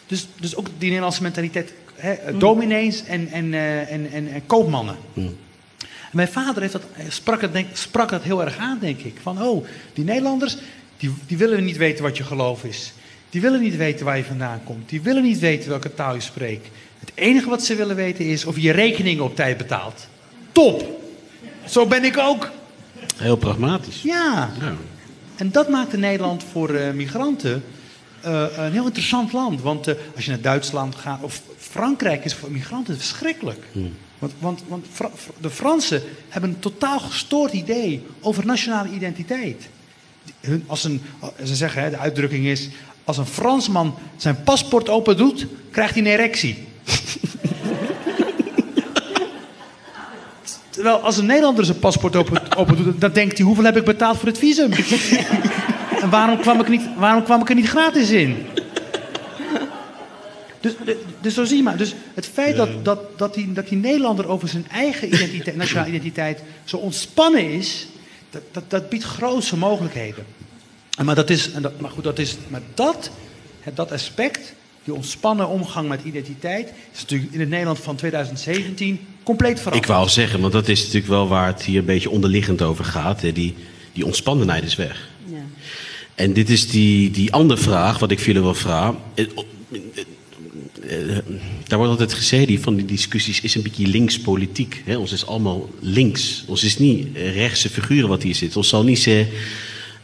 dus, 0.07 0.27
dus 0.39 0.55
ook 0.55 0.67
die 0.77 0.87
Nederlandse 0.87 1.21
mentaliteit. 1.21 1.73
Hè, 1.95 2.37
Dominees 2.37 3.03
en, 3.03 3.27
en, 3.27 3.53
eh, 3.53 3.91
en, 3.91 4.11
en, 4.11 4.33
en 4.33 4.45
koopmannen. 4.45 4.95
En 5.13 5.37
mijn 6.17 6.27
vader 6.27 6.61
heeft 6.61 6.73
dat, 6.73 6.83
sprak, 7.07 7.41
het, 7.41 7.53
denk, 7.53 7.67
sprak 7.73 8.09
dat 8.09 8.23
heel 8.23 8.43
erg 8.43 8.57
aan, 8.57 8.77
denk 8.79 8.99
ik. 8.99 9.15
Van, 9.21 9.41
oh, 9.41 9.65
die 9.93 10.03
Nederlanders, 10.03 10.57
die, 10.97 11.13
die 11.27 11.37
willen 11.37 11.63
niet 11.63 11.77
weten 11.77 12.03
wat 12.03 12.17
je 12.17 12.23
geloof 12.23 12.63
is. 12.63 12.93
Die 13.31 13.41
willen 13.41 13.61
niet 13.61 13.75
weten 13.75 14.05
waar 14.05 14.17
je 14.17 14.23
vandaan 14.23 14.61
komt. 14.63 14.89
Die 14.89 15.01
willen 15.01 15.23
niet 15.23 15.39
weten 15.39 15.69
welke 15.69 15.93
taal 15.93 16.13
je 16.13 16.21
spreekt. 16.21 16.67
Het 16.99 17.11
enige 17.15 17.49
wat 17.49 17.63
ze 17.63 17.75
willen 17.75 17.95
weten 17.95 18.25
is 18.25 18.45
of 18.45 18.55
je 18.55 18.61
je 18.61 18.71
rekeningen 18.71 19.23
op 19.23 19.35
tijd 19.35 19.57
betaalt. 19.57 20.07
Top! 20.51 20.99
Zo 21.67 21.85
ben 21.85 22.03
ik 22.03 22.17
ook. 22.17 22.49
Heel 23.15 23.35
pragmatisch. 23.35 24.01
Ja. 24.01 24.51
Ja. 24.59 24.73
En 25.35 25.51
dat 25.51 25.69
maakte 25.69 25.97
Nederland 25.97 26.43
voor 26.51 26.73
eh, 26.73 26.93
migranten 26.93 27.63
eh, 28.21 28.45
een 28.57 28.71
heel 28.71 28.85
interessant 28.85 29.33
land. 29.33 29.61
Want 29.61 29.87
eh, 29.87 29.95
als 30.15 30.25
je 30.25 30.31
naar 30.31 30.41
Duitsland 30.41 30.95
gaat, 30.95 31.21
of 31.23 31.41
Frankrijk 31.57 32.25
is 32.25 32.33
voor 32.33 32.51
migranten 32.51 32.97
verschrikkelijk. 32.97 33.65
Want, 34.19 34.33
want, 34.39 34.63
want 34.67 34.85
Fra- 34.91 35.11
Fra- 35.15 35.33
de 35.41 35.49
Fransen 35.49 36.01
hebben 36.29 36.49
een 36.49 36.59
totaal 36.59 36.99
gestoord 36.99 37.53
idee 37.53 38.03
over 38.19 38.45
nationale 38.45 38.89
identiteit. 38.89 39.69
Hun, 40.39 40.63
als 40.67 40.83
een, 40.83 41.01
ze 41.43 41.55
zeggen, 41.55 41.81
hè, 41.81 41.89
de 41.89 41.97
uitdrukking 41.97 42.45
is... 42.45 42.69
als 43.17 43.27
een 43.27 43.33
Fransman 43.33 43.95
zijn 44.17 44.43
paspoort 44.43 44.89
open 44.89 45.17
doet, 45.17 45.47
krijgt 45.71 45.93
hij 45.93 46.03
een 46.03 46.09
erectie. 46.11 46.67
Terwijl 50.69 50.95
als 50.97 51.17
een 51.17 51.25
Nederlander 51.25 51.65
zijn 51.65 51.79
paspoort 51.79 52.15
open, 52.15 52.55
open 52.57 52.75
doet, 52.83 53.01
dan 53.01 53.11
denkt 53.11 53.37
hij: 53.37 53.45
hoeveel 53.45 53.63
heb 53.63 53.77
ik 53.77 53.85
betaald 53.85 54.17
voor 54.17 54.27
het 54.27 54.37
visum? 54.37 54.71
en 56.01 56.09
waarom 56.09 56.39
kwam 56.39 56.59
ik, 56.59 56.67
niet, 56.67 56.81
waarom 56.97 57.23
kwam 57.23 57.41
ik 57.41 57.49
er 57.49 57.55
niet 57.55 57.69
gratis 57.69 58.09
in? 58.09 58.45
Dus, 60.59 60.73
dus 61.21 61.33
zo 61.33 61.43
zie 61.43 61.57
je 61.57 61.63
maar. 61.63 61.77
Dus 61.77 61.95
het 62.13 62.25
feit 62.25 62.55
dat, 62.55 62.85
dat, 62.85 63.17
dat, 63.17 63.33
die, 63.33 63.53
dat 63.53 63.67
die 63.67 63.77
Nederlander 63.77 64.27
over 64.27 64.47
zijn 64.47 64.65
eigen 64.69 65.07
identiteit, 65.07 65.55
nationale 65.55 65.87
identiteit 65.87 66.43
zo 66.63 66.77
ontspannen 66.77 67.51
is, 67.51 67.87
dat, 68.29 68.41
dat, 68.51 68.69
dat 68.69 68.89
biedt 68.89 69.03
grootse 69.03 69.57
mogelijkheden. 69.57 70.25
En 70.97 71.05
Maar 71.05 71.15
dat 71.15 71.29
is, 71.29 71.51
en 71.51 71.61
dat, 71.61 71.79
maar 71.79 71.91
goed, 71.91 72.03
dat 72.03 72.19
is, 72.19 72.37
maar 72.47 72.61
dat, 72.73 73.11
dat 73.73 73.91
aspect, 73.91 74.53
die 74.83 74.93
ontspannen 74.93 75.47
omgang 75.47 75.89
met 75.89 75.99
identiteit, 76.03 76.73
is 76.93 76.99
natuurlijk 77.01 77.33
in 77.33 77.39
het 77.39 77.49
Nederland 77.49 77.79
van 77.79 77.95
2017 77.95 78.99
compleet 79.23 79.57
veranderd. 79.57 79.83
Ik 79.83 79.91
wou 79.91 80.09
zeggen, 80.09 80.41
want 80.41 80.53
dat 80.53 80.67
is 80.67 80.79
natuurlijk 80.79 81.07
wel 81.07 81.27
waar 81.27 81.47
het 81.47 81.63
hier 81.63 81.79
een 81.79 81.85
beetje 81.85 82.09
onderliggend 82.09 82.61
over 82.61 82.85
gaat. 82.85 83.21
Hè. 83.21 83.31
Die, 83.31 83.55
die 83.93 84.05
ontspannenheid 84.05 84.63
is 84.63 84.75
weg. 84.75 85.09
Ja. 85.25 85.43
En 86.15 86.33
dit 86.33 86.49
is 86.49 86.69
die, 86.69 87.11
die 87.11 87.33
andere 87.33 87.61
vraag, 87.61 87.99
wat 87.99 88.11
ik 88.11 88.19
jullie 88.19 88.41
wil 88.41 88.53
vragen. 88.53 88.97
Daar 91.67 91.77
wordt 91.77 91.91
altijd 91.91 92.13
gezegd, 92.13 92.47
die 92.47 92.59
van 92.59 92.75
die 92.75 92.85
discussies 92.85 93.41
is 93.41 93.55
een 93.55 93.61
beetje 93.61 93.87
linkspolitiek. 93.87 94.81
Hè? 94.85 94.97
Ons 94.97 95.11
is 95.11 95.25
allemaal 95.25 95.69
links. 95.79 96.43
Ons 96.47 96.63
is 96.63 96.77
niet 96.77 97.07
rechtse 97.15 97.69
figuren 97.69 98.09
wat 98.09 98.23
hier 98.23 98.35
zit. 98.35 98.57
Ons 98.57 98.69
zal 98.69 98.83
niet 98.83 98.99
zeggen 98.99 99.27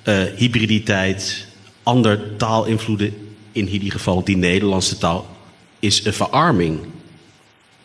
eh, 0.08 0.24
hybriditeit, 0.36 1.48
ander 1.84 2.36
taalinvloeden, 2.38 3.14
in 3.52 3.70
ieder 3.70 3.92
geval 3.92 4.24
die 4.24 4.38
Nederlandse 4.38 4.98
taal, 4.98 5.28
is 5.80 6.06
een 6.06 6.14
verarming. 6.14 6.80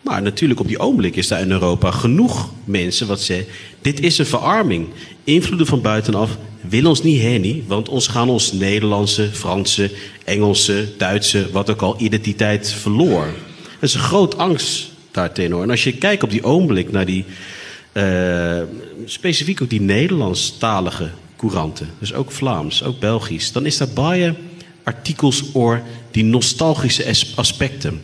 Maar 0.01 0.23
natuurlijk 0.23 0.61
op 0.61 0.67
die 0.67 0.79
ogenblik 0.79 1.17
is 1.17 1.29
daar 1.29 1.41
in 1.41 1.51
Europa 1.51 1.91
genoeg 1.91 2.51
mensen 2.65 3.07
wat 3.07 3.21
zeggen... 3.21 3.47
dit 3.81 4.01
is 4.01 4.19
een 4.19 4.27
verarming. 4.27 4.89
Invloeden 5.25 5.67
van 5.67 5.81
buitenaf 5.81 6.39
willen 6.61 6.89
ons 6.89 7.03
niet 7.03 7.21
heen, 7.21 7.65
want 7.67 7.89
ons 7.89 8.07
gaan 8.07 8.29
ons 8.29 8.53
Nederlandse, 8.53 9.29
Franse, 9.33 9.91
Engelse, 10.25 10.89
Duitse, 10.99 11.51
wat 11.53 11.71
ook 11.71 11.83
al, 11.83 12.01
identiteit 12.01 12.73
verloor. 12.73 13.27
Dat 13.63 13.89
is 13.89 13.95
een 13.95 14.01
groot 14.01 14.39
angst 14.39 14.91
daartegen. 15.11 15.63
En 15.63 15.71
als 15.71 15.85
je 15.85 15.93
kijkt 15.93 16.23
op 16.23 16.31
die 16.31 16.45
ogenblik 16.45 16.93
naar 16.93 17.07
die, 17.07 17.25
eh, 17.93 18.63
specifiek 19.05 19.63
ook 19.63 19.71
die 19.71 19.81
Nederlandstalige 19.81 21.11
couranten, 21.49 21.91
dus 21.99 22.13
ook 22.13 22.33
Vlaams, 22.33 22.83
ook 22.83 22.99
Belgisch, 22.99 23.53
dan 23.53 23.67
is 23.67 23.77
daar 23.77 23.89
baie 23.89 24.35
artikels 24.83 25.45
oor 25.53 25.83
die 26.11 26.25
nostalgische 26.25 27.09
as- 27.09 27.37
aspecten 27.37 28.01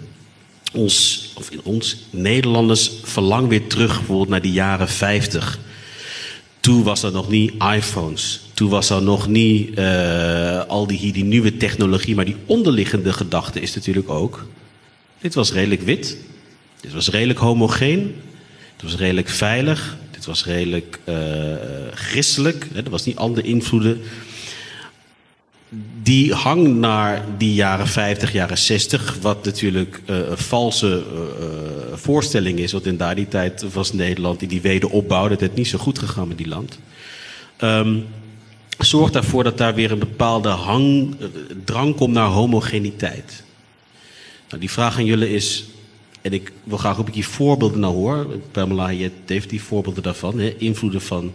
ons, 0.73 1.29
of 1.35 1.51
in 1.51 1.61
ons, 1.63 1.97
Nederlanders 2.11 2.91
verlang 3.03 3.49
weer 3.49 3.67
terug 3.67 3.97
bijvoorbeeld 3.97 4.29
naar 4.29 4.43
die 4.43 4.53
jaren 4.53 4.89
50. 4.89 5.59
Toen 6.61 6.83
was 6.83 7.03
er 7.03 7.13
nog 7.13 7.29
niet 7.29 7.53
iPhones. 7.75 8.41
Toen 8.55 8.69
was 8.69 8.91
er 8.91 9.03
nog 9.03 9.29
niet 9.29 9.75
eh, 9.75 10.65
al 10.65 10.87
die, 10.87 11.13
die 11.13 11.25
nieuwe 11.25 11.57
technologie. 11.57 12.15
Maar 12.15 12.25
die 12.25 12.37
onderliggende 12.47 13.13
gedachte 13.13 13.61
is 13.61 13.75
natuurlijk 13.75 14.11
ook... 14.11 14.47
Dit 15.21 15.35
was 15.35 15.53
redelijk 15.53 15.83
wit. 15.83 16.17
Dit 16.81 16.93
was 16.93 17.09
redelijk 17.09 17.39
homogeen. 17.39 18.15
Dit 18.77 18.91
was 18.91 18.97
redelijk 18.97 19.29
veilig. 19.29 19.97
Dit 20.19 20.27
was 20.27 20.45
redelijk 20.45 20.99
eh 21.05 21.17
christelijk. 21.95 22.69
Hè, 22.73 22.83
er 22.83 22.91
was 22.91 23.05
niet 23.05 23.17
andere 23.17 23.47
invloeden 23.47 24.01
die 26.03 26.35
hang 26.35 26.75
naar 26.75 27.25
die 27.39 27.55
jaren 27.55 27.89
50, 27.89 28.33
jaren 28.33 28.59
60, 28.59 29.19
wat 29.21 29.45
natuurlijk 29.45 30.01
eh, 30.07 30.17
een 30.17 30.39
valse 30.39 30.87
eh, 30.87 30.93
eh, 30.93 31.99
voorstelling 31.99 32.59
is. 32.59 32.73
Want 32.73 32.87
in 32.87 32.97
daar 32.97 33.15
die 33.15 33.29
tijd 33.29 33.73
was 33.73 33.93
Nederland 33.93 34.43
in 34.43 34.49
die 34.49 34.61
wederopbouw, 34.61 35.29
dat 35.29 35.41
het 35.41 35.55
niet 35.55 35.69
zo 35.69 35.79
goed 35.79 35.99
gegaan 35.99 36.29
met 36.29 36.39
die 36.39 36.49
land. 36.49 36.79
Ehm 37.57 37.97
zorgt 38.79 39.13
daarvoor 39.13 39.45
dat 39.45 39.59
daar 39.59 39.75
weer 39.75 39.93
een 39.93 39.99
bepaalde 39.99 40.49
hang, 40.49 41.17
eh, 41.21 41.27
drang 41.65 41.97
komt 41.97 42.15
naar 42.15 42.29
homogeniteit. 42.29 43.43
Nou, 44.49 44.61
die 44.61 44.71
vraag 44.71 44.97
aan 44.97 45.05
jullie 45.05 45.31
is, 45.31 45.65
en 46.29 46.35
ik 46.35 46.53
wil 46.65 46.79
graag 46.79 46.93
ook 46.93 46.99
een 46.99 47.05
beetje 47.05 47.23
voorbeelden 47.23 47.81
naar 47.81 47.91
horen. 47.91 48.43
Pamela, 48.51 48.89
je 48.89 49.11
heeft 49.27 49.51
die 49.51 49.63
voorbeelden 49.63 50.03
daarvan, 50.03 50.39
hè? 50.39 50.55
invloeden 50.59 51.01
van 51.01 51.33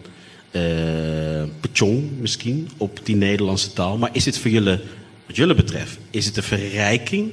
Pechong 1.59 2.11
misschien 2.19 2.69
op 2.77 2.99
die 3.03 3.15
Nederlandse 3.15 3.73
taal. 3.73 3.97
Maar 3.97 4.09
is 4.13 4.25
het 4.25 4.37
voor 4.37 4.51
jullie, 4.51 4.79
wat 5.25 5.35
jullie 5.35 5.55
betreft, 5.55 5.97
is 6.09 6.25
het 6.25 6.37
een 6.37 6.43
verrijking? 6.43 7.31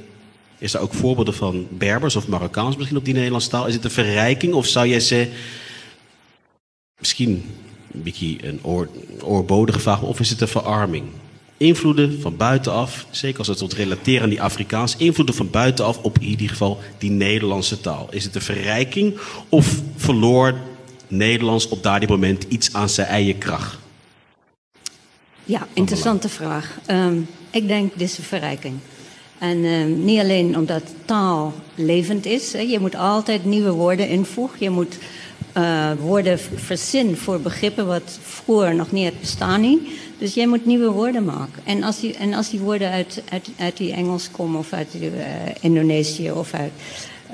Is 0.59 0.75
er 0.75 0.81
ook 0.81 0.95
voorbeelden 0.95 1.35
van 1.35 1.67
Berbers 1.71 2.17
of 2.17 2.29
Marokkaans 2.29 2.77
misschien 2.77 2.99
op 2.99 3.05
die 3.05 3.15
Nederlandse 3.15 3.49
taal? 3.49 3.67
Is 3.67 3.75
het 3.75 3.85
een 3.85 3.91
verrijking 3.91 4.55
of 4.55 4.67
zou 4.67 4.87
jij 4.87 5.01
zeggen, 5.01 5.37
misschien 6.99 7.45
een 7.93 8.03
beetje 8.03 8.47
een 8.47 8.59
oor, 8.63 8.89
oorbodige 9.23 9.81
vraag, 9.81 10.03
of 10.03 10.21
is 10.21 10.31
het 10.31 10.41
een 10.41 10.49
verarming? 10.49 11.05
Invloeden 11.61 12.21
van 12.21 12.37
buitenaf, 12.37 13.07
zeker 13.11 13.39
als 13.39 13.49
het 13.49 13.59
tot 13.59 13.73
relateren 13.73 14.23
aan 14.23 14.29
die 14.29 14.43
Afrikaans, 14.43 14.97
invloeden 14.97 15.35
van 15.35 15.51
buitenaf 15.51 15.99
op 16.03 16.19
in 16.19 16.27
ieder 16.27 16.49
geval 16.49 16.79
die 16.99 17.11
Nederlandse 17.11 17.81
taal. 17.81 18.07
Is 18.11 18.25
het 18.25 18.35
een 18.35 18.41
verrijking 18.41 19.19
of 19.49 19.81
verloor 19.97 20.55
Nederlands 21.09 21.69
op 21.69 21.83
dat 21.83 22.09
moment 22.09 22.45
iets 22.49 22.73
aan 22.73 22.89
zijn 22.89 23.07
eigen 23.07 23.39
kracht? 23.39 23.79
Ja, 25.45 25.67
interessante 25.73 26.29
vraag. 26.29 26.79
Ehm, 26.87 27.19
ik 27.51 27.69
denk 27.69 27.93
dit 27.93 28.09
is 28.09 28.19
een 28.19 28.25
verrijking. 28.25 28.75
En 29.39 29.65
ehm, 29.65 30.05
niet 30.05 30.21
alleen 30.21 30.57
omdat 30.57 30.83
taal 31.05 31.55
levend 31.75 32.27
is. 32.27 32.53
Hè. 32.53 32.61
Je 32.61 32.81
moet 32.81 32.95
altijd 32.95 33.45
nieuwe 33.45 33.71
woorden 33.71 34.09
invoegen. 34.09 34.59
Je 34.61 34.71
moet 34.71 34.99
eh, 35.53 35.91
woorden 35.99 36.39
verzinnen 36.55 37.17
voor 37.17 37.41
begrippen 37.41 37.87
wat 37.87 38.19
vroeger 38.23 38.75
nog 38.75 38.93
niet 38.93 39.21
bestaan. 39.21 39.81
Dus 40.21 40.35
jij 40.35 40.47
moet 40.47 40.67
nieuwe 40.67 40.91
woorden 40.91 41.25
maken. 41.25 41.63
En 41.65 41.83
als 41.83 42.01
die, 42.01 42.15
en 42.15 42.35
als 42.35 42.51
die 42.51 42.61
woorden 42.61 42.91
uit, 42.91 43.23
uit, 43.29 43.49
uit 43.59 43.77
die 43.77 43.93
Engels 43.93 44.31
komen 44.31 44.59
of 44.59 44.73
uit 44.73 44.95
uh, 44.95 45.11
Indonesië 45.61 46.31
of 46.31 46.55
uit 46.55 46.73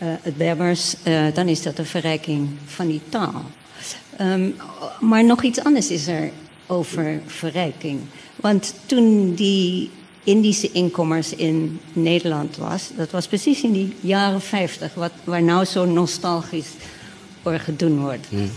uh, 0.03 0.09
het 0.23 0.37
Berbers, 0.37 0.95
uh, 1.05 1.27
dan 1.35 1.49
is 1.49 1.63
dat 1.63 1.79
een 1.79 1.87
verrijking 1.87 2.49
van 2.65 2.87
die 2.87 3.01
taal. 3.09 3.43
Um, 4.21 4.55
maar 5.01 5.25
nog 5.25 5.43
iets 5.43 5.65
anders 5.65 5.91
is 5.91 6.07
er 6.07 6.31
over 6.67 7.21
verrijking. 7.27 8.01
Want 8.37 8.75
toen 8.87 9.35
die 9.35 9.91
Indische 10.25 10.73
inkomers 10.73 11.35
in 11.35 11.81
Nederland 11.93 12.57
was, 12.57 12.91
dat 12.97 13.11
was 13.11 13.27
precies 13.27 13.63
in 13.63 13.73
die 13.73 13.97
jaren 14.01 14.41
50, 14.41 14.95
wat, 14.95 15.13
waar 15.25 15.43
nou 15.43 15.65
zo 15.65 15.85
nostalgisch 15.85 16.71
voor 17.43 17.59
gedaan 17.59 18.01
wordt. 18.01 18.27
Hmm. 18.29 18.51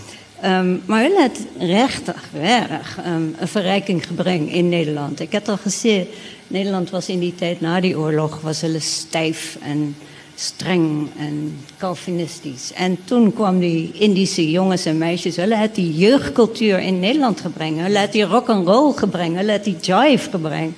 Um, 0.45 0.81
maar 0.85 1.09
wel 1.09 1.21
het 1.21 1.39
rechtig, 1.57 2.29
erg 2.41 2.97
um, 3.05 3.35
een 3.39 3.47
verrijking 3.47 4.05
gebracht 4.07 4.47
in 4.47 4.69
Nederland. 4.69 5.19
Ik 5.19 5.31
heb 5.31 5.49
al 5.49 5.57
gezien, 5.57 6.05
Nederland 6.47 6.89
was 6.89 7.09
in 7.09 7.19
die 7.19 7.35
tijd 7.35 7.61
na 7.61 7.79
die 7.79 7.97
oorlog 7.97 8.41
was 8.41 8.61
heel 8.61 8.79
stijf 8.79 9.57
en 9.61 9.95
streng 10.35 11.07
en 11.17 11.57
Calvinistisch. 11.77 12.73
En 12.73 12.97
toen 13.03 13.33
kwam 13.33 13.59
die 13.59 13.91
Indische 13.93 14.51
jongens 14.51 14.85
en 14.85 14.97
meisjes, 14.97 15.35
hulle 15.35 15.55
het 15.55 15.75
die 15.75 15.93
jeugdcultuur 15.93 16.79
in 16.79 16.99
Nederland 16.99 17.41
gebrengen, 17.41 17.83
hulle 17.83 17.97
het 17.97 18.11
die 18.11 18.23
rock 18.23 18.49
and 18.49 18.67
roll 18.67 18.93
gebrengen, 18.93 19.37
hulle 19.37 19.51
het 19.51 19.63
die 19.63 19.77
jive 19.81 20.29
gebrengen. 20.29 20.75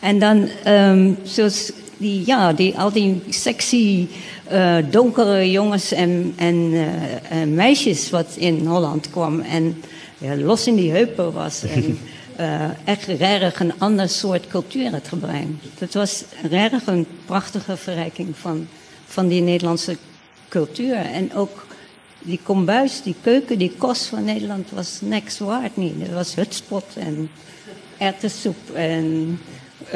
En 0.00 0.18
dan, 0.18 0.48
um, 0.66 1.18
zoals 1.22 1.72
die, 1.98 2.22
ja, 2.26 2.52
die, 2.52 2.78
al 2.78 2.92
die 2.92 3.22
sexy, 3.30 4.08
uh, 4.52 4.78
donkere 4.90 5.50
jongens 5.50 5.92
en, 5.92 6.34
en, 6.36 6.54
uh, 6.72 7.30
en, 7.30 7.54
meisjes 7.54 8.10
wat 8.10 8.36
in 8.36 8.66
Holland 8.66 9.10
kwam 9.10 9.40
en 9.40 9.74
ja, 10.18 10.36
los 10.36 10.66
in 10.66 10.76
die 10.76 10.90
heupen 10.90 11.32
was. 11.32 11.62
En, 11.62 11.98
uh, 12.40 12.70
echt 12.92 13.08
erg 13.08 13.60
een 13.60 13.72
ander 13.78 14.08
soort 14.08 14.46
cultuur 14.46 14.92
het 14.92 15.08
gebruikt. 15.08 15.78
Het 15.78 15.94
was 15.94 16.24
erg 16.50 16.86
een 16.86 17.06
prachtige 17.24 17.76
verrijking 17.76 18.36
van, 18.36 18.66
van 19.06 19.28
die 19.28 19.40
Nederlandse 19.40 19.96
cultuur. 20.48 20.96
En 20.96 21.34
ook 21.34 21.66
die 22.26 22.40
kombuis, 22.42 23.02
die 23.02 23.14
keuken, 23.20 23.58
die 23.58 23.72
kost 23.78 24.06
van 24.06 24.24
Nederland 24.24 24.70
was 24.70 24.98
niks 25.00 25.38
waard 25.38 25.76
niet. 25.76 25.94
Het 25.98 26.12
was 26.12 26.34
hutspot 26.34 26.84
en 26.94 27.30
erwtensoep 27.98 28.74
en 28.74 29.38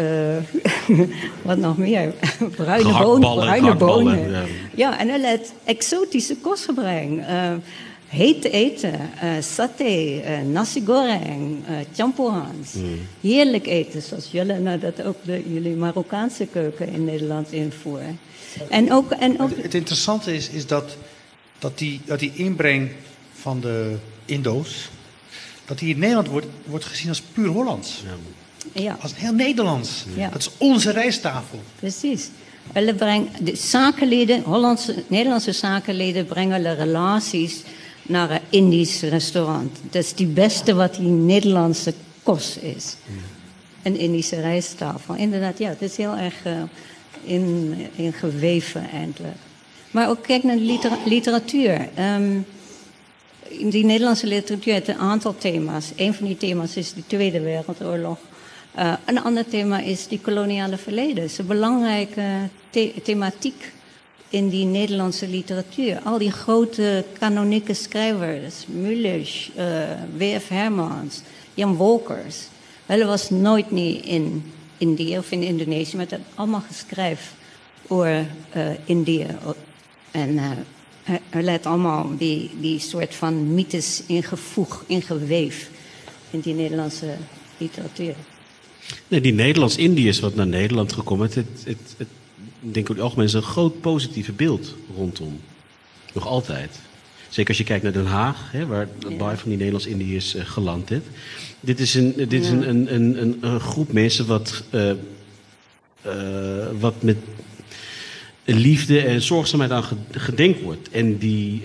uh, 0.01 1.07
wat 1.43 1.59
nog 1.59 1.77
meer? 1.77 2.15
bruine 2.57 2.99
bonen. 3.03 3.35
Bruine 3.37 3.75
bonen. 3.75 4.31
Ja. 4.31 4.45
ja. 4.75 4.99
en 4.99 5.09
hij 5.09 5.21
laat 5.21 5.53
exotische 5.65 6.37
kost 6.37 6.65
gebruiken. 6.65 7.19
Uh, 7.19 7.53
heet 8.07 8.45
eten, 8.45 9.11
uh, 9.25 9.31
saté, 9.41 10.23
nasi 10.45 10.83
goreng, 10.87 11.65
champoehans. 11.95 12.73
Mm. 12.73 12.99
Heerlijk 13.21 13.67
eten, 13.67 14.03
zoals 14.03 14.29
jullie 14.31 14.59
nou, 14.59 14.79
dat 14.79 15.03
ook 15.03 15.17
de, 15.23 15.43
jullie 15.53 15.77
Marokkaanse 15.77 16.47
keuken 16.47 16.89
in 16.89 17.05
Nederland 17.05 17.53
invoeren. 17.53 18.19
En 18.69 18.93
ook, 18.93 19.11
en 19.11 19.41
ook... 19.41 19.51
Het 19.57 19.75
interessante 19.75 20.35
is, 20.35 20.49
is 20.49 20.67
dat, 20.67 20.97
dat, 21.59 21.79
die, 21.79 22.01
dat 22.05 22.19
die 22.19 22.33
inbreng 22.35 22.91
van 23.33 23.61
de 23.61 23.97
Indo's, 24.25 24.91
dat 25.65 25.79
die 25.79 25.95
in 25.95 25.99
Nederland 25.99 26.29
wordt, 26.29 26.47
wordt 26.65 26.85
gezien 26.85 27.09
als 27.09 27.21
puur 27.21 27.49
Hollands. 27.49 28.03
Ja. 28.05 28.17
Ja. 28.73 28.99
Als 29.01 29.13
heel 29.17 29.33
Nederlands. 29.33 30.05
Ja. 30.17 30.29
Dat 30.29 30.41
is 30.41 30.51
onze 30.59 30.91
rijsttafel. 30.91 31.61
Precies. 31.79 32.29
We 32.73 32.95
brengen, 32.95 33.29
de 33.41 33.57
zakenleden, 33.57 34.43
Hollandse, 34.43 35.05
Nederlandse 35.07 35.53
zakenleden 35.53 36.27
brengen 36.27 36.63
de 36.63 36.73
relaties 36.73 37.63
naar 38.03 38.31
een 38.31 38.41
Indisch 38.51 39.01
restaurant. 39.01 39.77
Dat 39.91 40.03
is 40.03 40.13
het 40.17 40.35
beste 40.35 40.75
wat 40.75 40.95
die 40.95 41.09
Nederlandse 41.09 41.95
kost 42.23 42.57
is. 42.57 42.97
Een 43.83 43.99
Indische 43.99 44.41
rijsttafel. 44.41 45.15
Inderdaad, 45.15 45.59
ja, 45.59 45.69
het 45.69 45.83
is 45.83 45.97
heel 45.97 46.17
erg 46.17 46.35
uh, 46.47 46.53
in, 47.23 47.75
in 47.97 48.13
geweven 48.13 48.91
eigenlijk. 48.91 49.37
Maar 49.91 50.09
ook 50.09 50.23
kijk 50.23 50.43
naar 50.43 50.57
de 50.57 50.99
literatuur. 51.05 51.89
Um, 51.99 52.47
in 53.49 53.71
die 53.71 53.85
Nederlandse 53.85 54.27
literatuur 54.27 54.73
heeft 54.73 54.89
een 54.89 54.99
aantal 54.99 55.35
thema's. 55.39 55.91
Een 55.97 56.15
van 56.15 56.27
die 56.27 56.37
thema's 56.37 56.77
is 56.77 56.93
de 56.93 57.03
Tweede 57.07 57.41
Wereldoorlog. 57.41 58.19
Uh, 58.79 58.93
een 59.05 59.23
ander 59.23 59.49
thema 59.49 59.79
is 59.79 60.09
die 60.09 60.21
koloniale 60.21 60.77
verleden. 60.77 61.23
Het 61.23 61.31
is 61.31 61.39
een 61.39 61.47
belangrijke 61.47 62.49
the 62.71 62.93
thematiek 63.03 63.73
in 64.29 64.49
die 64.49 64.65
Nederlandse 64.65 65.29
literatuur. 65.29 66.01
Al 66.05 66.19
die 66.19 66.31
grote 66.31 67.05
kanonieke 67.19 67.75
schrijvers, 67.75 68.67
Mulisch, 68.67 69.51
uh, 69.59 69.65
W.F. 70.17 70.49
Hermans, 70.49 71.23
Jan 71.55 71.77
Wolkers. 71.77 72.49
Hij 72.87 73.05
was 73.07 73.31
nooit 73.31 73.71
niet 73.71 74.05
in 74.05 74.53
Indië 74.79 75.19
of 75.19 75.31
in 75.31 75.43
Indonesië, 75.43 75.97
maar 75.97 76.09
dat 76.09 76.21
allemaal 76.35 76.63
geschreven 76.67 77.37
over 77.87 78.27
uh, 78.57 78.67
Indië. 78.85 79.27
En 80.11 80.39
hij 81.31 81.43
let 81.43 81.67
allemaal 81.67 82.17
die, 82.17 82.51
die 82.61 82.79
soort 82.79 83.15
van 83.15 83.55
mythes 83.55 84.03
ingevoegd, 84.07 84.83
ingeweefd 84.87 85.71
in 86.31 86.41
die 86.41 86.55
Nederlandse 86.55 87.15
literatuur. 87.57 88.15
Nee, 89.09 89.21
die 89.21 89.33
Nederlands-Indiërs 89.33 90.21
wat 90.21 90.35
naar 90.35 90.47
Nederland 90.47 90.93
gekomen, 90.93 91.27
het, 91.27 91.35
het, 91.35 91.47
het, 91.65 91.95
het 91.97 92.09
denk 92.61 92.89
ik 92.89 92.95
het 92.95 93.05
algemeen 93.05 93.27
is 93.27 93.33
een 93.33 93.43
groot 93.43 93.81
positieve 93.81 94.33
beeld 94.33 94.75
rondom. 94.97 95.41
Nog 96.13 96.27
altijd. 96.27 96.81
Zeker 97.29 97.49
als 97.49 97.59
je 97.59 97.65
kijkt 97.65 97.83
naar 97.83 97.93
Den 97.93 98.07
Haag, 98.07 98.53
hè, 98.53 98.67
waar 98.67 98.89
het 98.99 99.13
ja. 99.19 99.37
van 99.37 99.49
die 99.49 99.57
Nederlands-Indiërs 99.57 100.35
uh, 100.35 100.45
geland 100.45 100.91
is. 100.91 100.99
Dit 101.61 101.81
is 101.81 101.95
een, 101.95 102.15
dit 102.17 102.33
is 102.33 102.49
een, 102.49 102.69
een, 102.69 102.95
een, 102.95 103.39
een, 103.41 103.61
groep 103.61 103.93
mensen 103.93 104.27
wat, 104.27 104.63
uh, 104.71 104.91
uh, 106.07 106.67
wat 106.81 107.03
met 107.03 107.17
liefde 108.45 109.01
en 109.01 109.23
zorgzaamheid 109.23 109.71
aan 109.71 109.85
gedenkt 110.11 110.63
wordt. 110.63 110.91
En 110.91 111.19
die 111.19 111.63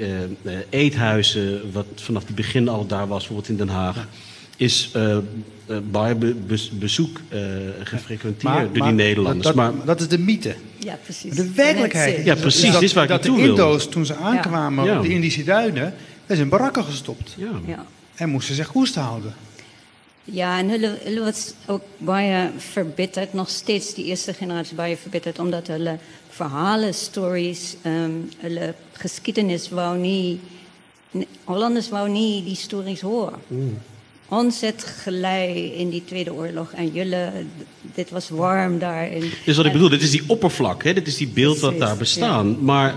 eethuizen, 0.69 1.71
wat 1.71 1.85
vanaf 1.95 2.25
het 2.25 2.35
begin 2.35 2.67
al 2.67 2.87
daar 2.87 3.07
was, 3.07 3.17
bijvoorbeeld 3.17 3.49
in 3.49 3.57
Den 3.57 3.75
Haag 3.75 4.07
is 4.55 4.91
uh, 4.95 5.17
bij 5.91 6.17
bezoek 6.71 7.21
uh, 7.29 7.39
gefrequenteerd 7.83 8.43
maar, 8.43 8.63
door 8.63 8.73
die 8.73 8.81
maar, 8.81 8.93
Nederlanders. 8.93 9.45
Dat, 9.45 9.55
maar, 9.55 9.71
dat 9.85 9.99
is 9.99 10.07
de 10.07 10.17
mythe. 10.17 10.55
Ja, 10.77 10.97
precies. 11.03 11.35
De 11.35 11.51
werkelijkheid. 11.51 12.25
Ja, 12.25 12.35
precies. 12.35 12.71
Dat, 12.71 12.81
is 12.81 12.93
waar 12.93 13.07
dat 13.07 13.25
ik 13.25 13.35
de 13.35 13.41
Indo's, 13.41 13.89
toen 13.89 14.05
ze 14.05 14.15
aankwamen 14.15 14.85
ja. 14.85 14.97
op 14.97 15.03
de 15.03 15.09
Indische 15.09 15.43
duinen, 15.43 15.93
zijn 16.27 16.39
in 16.39 16.49
barakken 16.49 16.83
gestopt. 16.83 17.35
Ja. 17.37 17.51
ja. 17.65 17.85
En 18.15 18.29
moesten 18.29 18.55
zich 18.55 18.71
koest 18.71 18.95
houden. 18.95 19.33
Ja, 20.23 20.59
en 20.59 20.69
hulle, 20.69 20.97
hulle 21.03 21.19
was 21.19 21.53
ook 21.65 21.81
baie 21.97 22.49
verbitterd, 22.57 23.33
nog 23.33 23.49
steeds 23.49 23.93
die 23.93 24.05
eerste 24.05 24.33
generatie 24.33 24.75
baie 24.75 24.97
verbitterd, 24.97 25.39
omdat 25.39 25.67
hulle 25.67 25.97
verhalen, 26.29 26.93
stories, 26.93 27.75
um, 27.85 28.29
hulle 28.37 28.73
geschiedenis 28.91 29.69
wou 29.69 29.97
niet, 29.97 30.39
Hollanders 31.43 31.89
wou 31.89 32.09
niet 32.09 32.45
die 32.45 32.55
stories 32.55 33.01
horen. 33.01 33.39
Mm. 33.47 33.77
Ons 34.29 34.61
het 34.61 34.83
gelei 34.83 35.73
in 35.77 35.89
die 35.89 36.03
Tweede 36.05 36.33
Oorlog 36.33 36.71
en 36.71 36.91
jullie, 36.91 37.47
dit 37.93 38.09
was 38.09 38.29
warm 38.29 38.79
daar. 38.79 39.09
Dus 39.45 39.57
wat 39.57 39.65
ik 39.65 39.71
bedoel, 39.71 39.89
dit 39.89 40.01
is 40.01 40.11
die 40.11 40.23
oppervlak, 40.27 40.83
hè? 40.83 40.93
dit 40.93 41.07
is 41.07 41.17
die 41.17 41.27
beeld 41.27 41.59
wat 41.59 41.79
daar 41.79 41.97
bestaan. 41.97 42.49
Ja. 42.49 42.55
Maar 42.59 42.95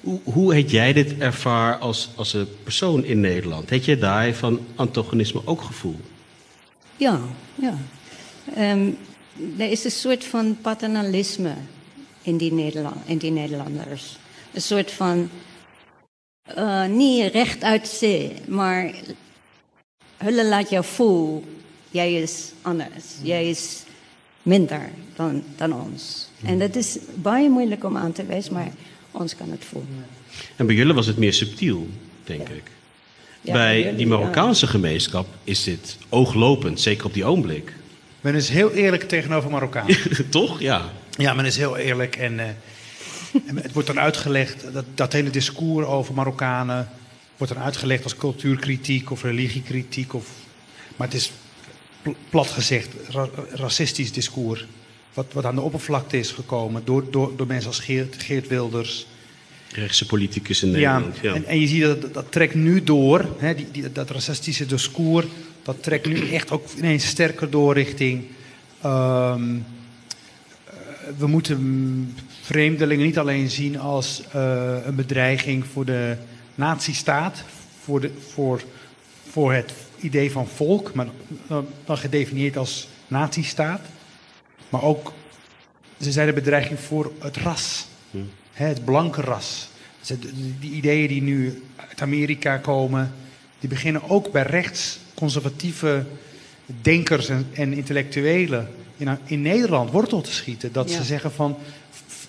hoe, 0.00 0.20
hoe 0.24 0.54
heet 0.54 0.70
jij 0.70 0.92
dit 0.92 1.18
ervaar 1.18 1.78
als, 1.78 2.08
als 2.14 2.32
een 2.32 2.48
persoon 2.62 3.04
in 3.04 3.20
Nederland? 3.20 3.70
Heet 3.70 3.84
je 3.84 3.98
daar 3.98 4.32
van 4.32 4.60
antagonisme 4.74 5.40
ook 5.44 5.62
gevoel? 5.62 6.00
Ja, 6.96 7.20
ja. 7.54 7.74
Um, 8.58 8.98
er 9.58 9.70
is 9.70 9.84
een 9.84 9.90
soort 9.90 10.24
van 10.24 10.58
paternalisme 10.60 11.54
in 12.22 12.36
die, 12.36 12.52
Nederland, 12.52 12.96
in 13.04 13.18
die 13.18 13.30
Nederlanders. 13.30 14.16
Een 14.52 14.62
soort 14.62 14.90
van, 14.90 15.30
uh, 16.58 16.86
niet 16.86 17.32
recht 17.32 17.62
uit 17.62 17.88
zee, 17.88 18.32
maar 18.46 18.94
hulle 20.16 20.46
laat 20.46 20.70
jou 20.70 20.84
voelen, 20.84 21.44
jij 21.90 22.14
is 22.14 22.52
anders. 22.62 23.04
Jij 23.22 23.48
is 23.48 23.82
minder 24.42 24.90
dan, 25.16 25.42
dan 25.56 25.72
ons. 25.72 26.28
En 26.44 26.58
dat 26.58 26.76
is 26.76 26.98
baie 27.14 27.50
moeilijk 27.50 27.84
om 27.84 27.96
aan 27.96 28.12
te 28.12 28.24
wijzen, 28.24 28.52
maar 28.52 28.70
ons 29.10 29.36
kan 29.36 29.50
het 29.50 29.64
voelen. 29.64 30.06
En 30.56 30.66
bij 30.66 30.74
jullie 30.74 30.94
was 30.94 31.06
het 31.06 31.16
meer 31.16 31.32
subtiel, 31.32 31.88
denk 32.24 32.48
ik. 32.48 32.70
Ja, 33.40 33.52
bij 33.52 33.78
jullie, 33.78 33.96
die 33.96 34.06
Marokkaanse 34.06 34.66
gemeenschap 34.66 35.26
is 35.44 35.64
dit 35.64 35.96
ooglopend, 36.08 36.80
zeker 36.80 37.06
op 37.06 37.14
die 37.14 37.24
ogenblik. 37.24 37.72
Men 38.20 38.34
is 38.34 38.48
heel 38.48 38.70
eerlijk 38.70 39.02
tegenover 39.02 39.50
Marokkanen. 39.50 39.96
Toch? 40.30 40.60
Ja. 40.60 40.90
Ja, 41.10 41.34
men 41.34 41.44
is 41.44 41.56
heel 41.56 41.76
eerlijk 41.76 42.16
en, 42.16 42.32
uh, 42.32 42.44
en 43.46 43.56
het 43.56 43.72
wordt 43.72 43.88
dan 43.88 44.00
uitgelegd, 44.00 44.72
dat, 44.72 44.84
dat 44.94 45.12
hele 45.12 45.30
discours 45.30 45.86
over 45.86 46.14
Marokkanen 46.14 46.88
wordt 47.36 47.52
dan 47.52 47.62
uitgelegd 47.62 48.04
als 48.04 48.16
cultuurkritiek 48.16 49.10
of 49.10 49.22
religiekritiek. 49.22 50.14
Of, 50.14 50.28
maar 50.96 51.06
het 51.06 51.16
is 51.16 51.32
plat 52.30 52.46
gezegd 52.46 52.88
ra 53.08 53.28
racistisch 53.50 54.12
discours. 54.12 54.66
Wat, 55.14 55.26
wat 55.32 55.44
aan 55.44 55.54
de 55.54 55.60
oppervlakte 55.60 56.18
is 56.18 56.30
gekomen 56.30 56.82
door, 56.84 57.10
door, 57.10 57.36
door 57.36 57.46
mensen 57.46 57.68
als 57.68 57.78
Geert, 57.78 58.22
Geert 58.22 58.48
Wilders. 58.48 59.06
rechtse 59.72 60.06
politicus 60.06 60.62
in 60.62 60.70
Nederland. 60.70 61.16
Ja, 61.22 61.34
En, 61.34 61.44
en 61.44 61.60
je 61.60 61.66
ziet 61.66 61.82
dat 61.82 62.14
dat 62.14 62.32
trekt 62.32 62.54
nu 62.54 62.82
door, 62.82 63.28
hè, 63.38 63.54
die, 63.54 63.66
die, 63.72 63.92
dat 63.92 64.10
racistische 64.10 64.66
discours, 64.66 65.26
dat 65.62 65.82
trekt 65.82 66.06
nu 66.06 66.30
echt 66.30 66.50
ook 66.50 66.66
ineens 66.76 67.06
sterker 67.06 67.50
door 67.50 67.74
richting. 67.74 68.24
ehm, 68.82 69.56
eh, 69.56 70.72
we 71.18 71.26
moeten 71.26 72.14
vreemdelingen 72.42 73.06
niet 73.06 73.18
alleen 73.18 73.50
zien 73.50 73.78
als 73.78 74.22
eh, 74.32 74.76
een 74.84 74.94
bedreiging 74.94 75.64
voor 75.72 75.84
de 75.84 76.16
nazistaat, 76.56 77.42
voor, 77.84 78.00
de, 78.00 78.10
voor, 78.32 78.62
voor 79.30 79.52
het 79.52 79.72
idee 80.00 80.30
van 80.32 80.46
volk, 80.48 80.94
maar 80.94 81.06
dan, 81.46 81.66
gedefinieerd 81.98 82.56
als 82.56 82.88
nazistaat, 83.08 83.80
maar 84.68 84.82
ook 84.82 85.12
ze 86.00 86.12
zijn 86.12 86.28
een 86.28 86.34
bedreiging 86.34 86.78
voor 86.80 87.12
het 87.18 87.36
ras. 87.36 87.86
Hè, 88.52 88.66
het 88.66 88.84
blanke 88.84 89.20
ras. 89.20 89.68
Dus 89.98 90.08
de- 90.08 90.18
de- 90.18 90.58
Die 90.60 90.70
ideeën 90.72 91.08
die 91.08 91.22
nu 91.22 91.62
uit 91.88 92.02
Amerika 92.02 92.56
komen, 92.56 93.12
die 93.60 93.68
beginnen 93.68 94.08
ook 94.10 94.32
bij 94.32 94.42
rechtsconservatieve 94.42 96.04
denkers 96.80 97.28
en, 97.28 97.46
en 97.54 97.72
intellectuelen 97.72 98.68
in, 98.96 99.18
in 99.24 99.42
Nederland 99.42 99.90
wortel 99.90 100.20
te 100.20 100.32
schieten. 100.32 100.72
Dat 100.72 100.90
Ja. 100.90 100.96
ze 100.96 101.04
zeggen 101.04 101.32
van, 101.32 101.56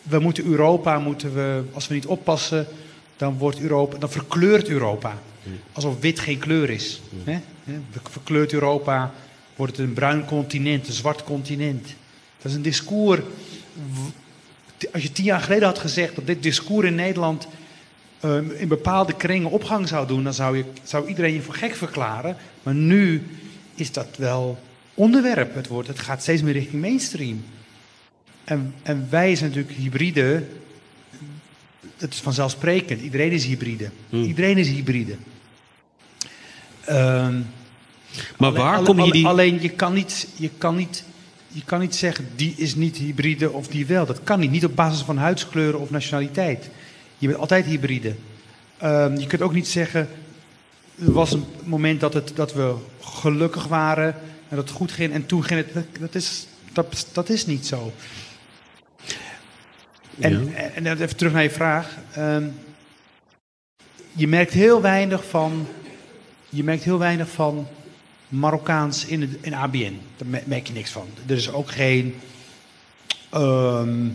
we 0.04 0.20
moeten 0.20 0.46
Europa, 0.46 1.00
moeten 1.00 1.34
we, 1.34 1.64
als 1.74 1.88
we 1.88 1.94
niet 1.94 2.06
oppassen, 2.06 2.68
dan, 3.18 3.38
wordt 3.38 3.60
Europa, 3.60 3.98
dan 3.98 4.10
verkleurt 4.10 4.68
Europa. 4.68 5.22
Alsof 5.72 6.00
wit 6.00 6.20
geen 6.20 6.38
kleur 6.38 6.70
is. 6.70 7.02
Hè? 7.24 7.40
Verkleurt 8.02 8.54
Europa, 8.54 9.14
wordt 9.56 9.78
het 9.78 9.88
een 9.88 9.94
bruin 9.94 10.26
continent, 10.26 10.88
een 10.88 10.94
zwart 10.94 11.24
continent. 11.24 11.86
Dat 12.38 12.52
is 12.52 12.54
een 12.54 12.62
discours 12.62 13.22
als 14.92 15.04
je 15.04 15.12
tien 15.12 15.26
jaar 15.26 15.42
geleden 15.42 15.68
had 15.68 15.80
gezegd 15.80 16.16
dat 16.16 16.26
dit 16.28 16.44
discours 16.44 16.88
in 16.88 16.96
Nederland 16.96 17.48
ehm, 18.20 18.52
in 18.52 18.68
bepaalde 18.68 19.14
kringen 19.14 19.50
opgang 19.50 19.88
zou 19.88 20.08
doen, 20.08 20.24
dan 20.24 20.34
zou, 20.34 20.58
je, 20.58 20.66
zou 20.84 21.08
iedereen 21.08 21.34
je 21.34 21.42
voor 21.42 21.54
gek 21.54 21.76
verklaren. 21.76 22.38
Maar 22.64 22.76
nu 22.76 23.24
is 23.76 23.92
dat 23.92 24.18
wel 24.18 24.60
onderwerp. 24.94 25.56
Het, 25.56 25.68
wordt, 25.68 25.88
het 25.88 26.00
gaat 26.00 26.22
steeds 26.22 26.42
meer 26.42 26.54
richting 26.54 26.82
mainstream. 26.82 27.46
En 28.84 29.08
wij 29.10 29.36
zijn 29.36 29.50
natuurlijk 29.50 29.78
hybride. 29.78 30.44
Dat 31.98 32.14
is 32.14 32.20
vanzelfsprekend. 32.20 33.02
Iedereen 33.02 33.32
is 33.32 33.46
hybride. 33.46 33.90
Hmm. 34.10 34.24
Iedereen 34.24 34.58
is 34.58 34.70
hybride. 34.70 35.16
Ehm, 36.86 37.40
maar 38.38 38.50
Alleen- 38.50 38.54
waar 38.62 38.82
kom 38.82 39.02
je 39.02 39.12
die... 39.12 39.26
Alleen 39.26 39.62
je 39.62 39.70
kan, 39.70 39.94
niet, 39.94 40.28
je, 40.36 40.50
kan 40.58 40.76
niet, 40.76 41.04
je 41.48 41.62
kan 41.66 41.80
niet 41.80 41.96
zeggen 41.96 42.28
die 42.36 42.54
is 42.58 42.76
niet 42.76 42.98
hybride 42.98 43.52
of 43.52 43.68
die 43.68 43.86
wel. 43.86 44.06
Dat 44.06 44.24
kan 44.24 44.40
niet. 44.40 44.52
Niet 44.52 44.66
op 44.66 44.76
basis 44.76 45.02
van 45.02 45.18
huidskleuren 45.18 45.80
of 45.80 45.90
nationaliteit. 45.90 46.70
Je 47.18 47.28
bent 47.28 47.40
altijd 47.40 47.66
hybride. 47.66 48.16
Ehm, 48.78 49.18
je 49.18 49.28
kunt 49.28 49.42
ook 49.42 49.54
niet 49.54 49.68
zeggen. 49.68 50.08
Er 51.00 51.12
was 51.12 51.32
een 51.34 51.46
moment 51.64 52.00
dat, 52.00 52.14
het, 52.14 52.32
dat 52.36 52.54
we 52.54 52.76
gelukkig 53.02 53.68
waren 53.68 54.16
en 54.50 54.56
dat 54.56 54.68
het 54.68 54.78
goed 54.78 54.92
ging 54.92 55.14
en 55.14 55.26
toen 55.26 55.44
ging 55.44 55.66
het. 55.66 55.74
Dat, 55.74 55.86
dat, 56.00 56.16
is, 56.16 56.48
dat, 56.74 57.08
dat 57.12 57.30
is 57.30 57.46
niet 57.46 57.66
zo. 57.66 57.94
En, 60.20 60.54
en 60.76 60.84
dan 60.84 60.98
even 60.98 61.16
terug 61.16 61.34
naar 61.34 61.44
je 61.44 61.50
vraag. 61.50 61.98
Ehm, 62.14 62.44
je 64.12 64.28
merkt 64.28 64.54
heel 64.54 64.82
weinig 64.82 65.26
van. 65.30 65.68
Je 66.50 66.64
merkt 66.64 66.84
heel 66.84 66.98
weinig 67.00 67.30
van 67.30 67.68
Marokkaans 68.28 69.06
in, 69.06 69.22
het, 69.22 69.30
in 69.42 69.54
ABN. 69.54 70.00
Daar 70.18 70.28
me- 70.28 70.42
merk 70.46 70.68
je 70.68 70.74
niks 70.74 70.92
van. 70.92 71.08
Er 71.26 71.36
is 71.36 71.52
ook 71.52 71.72
geen. 71.72 72.16
ehm, 73.30 74.06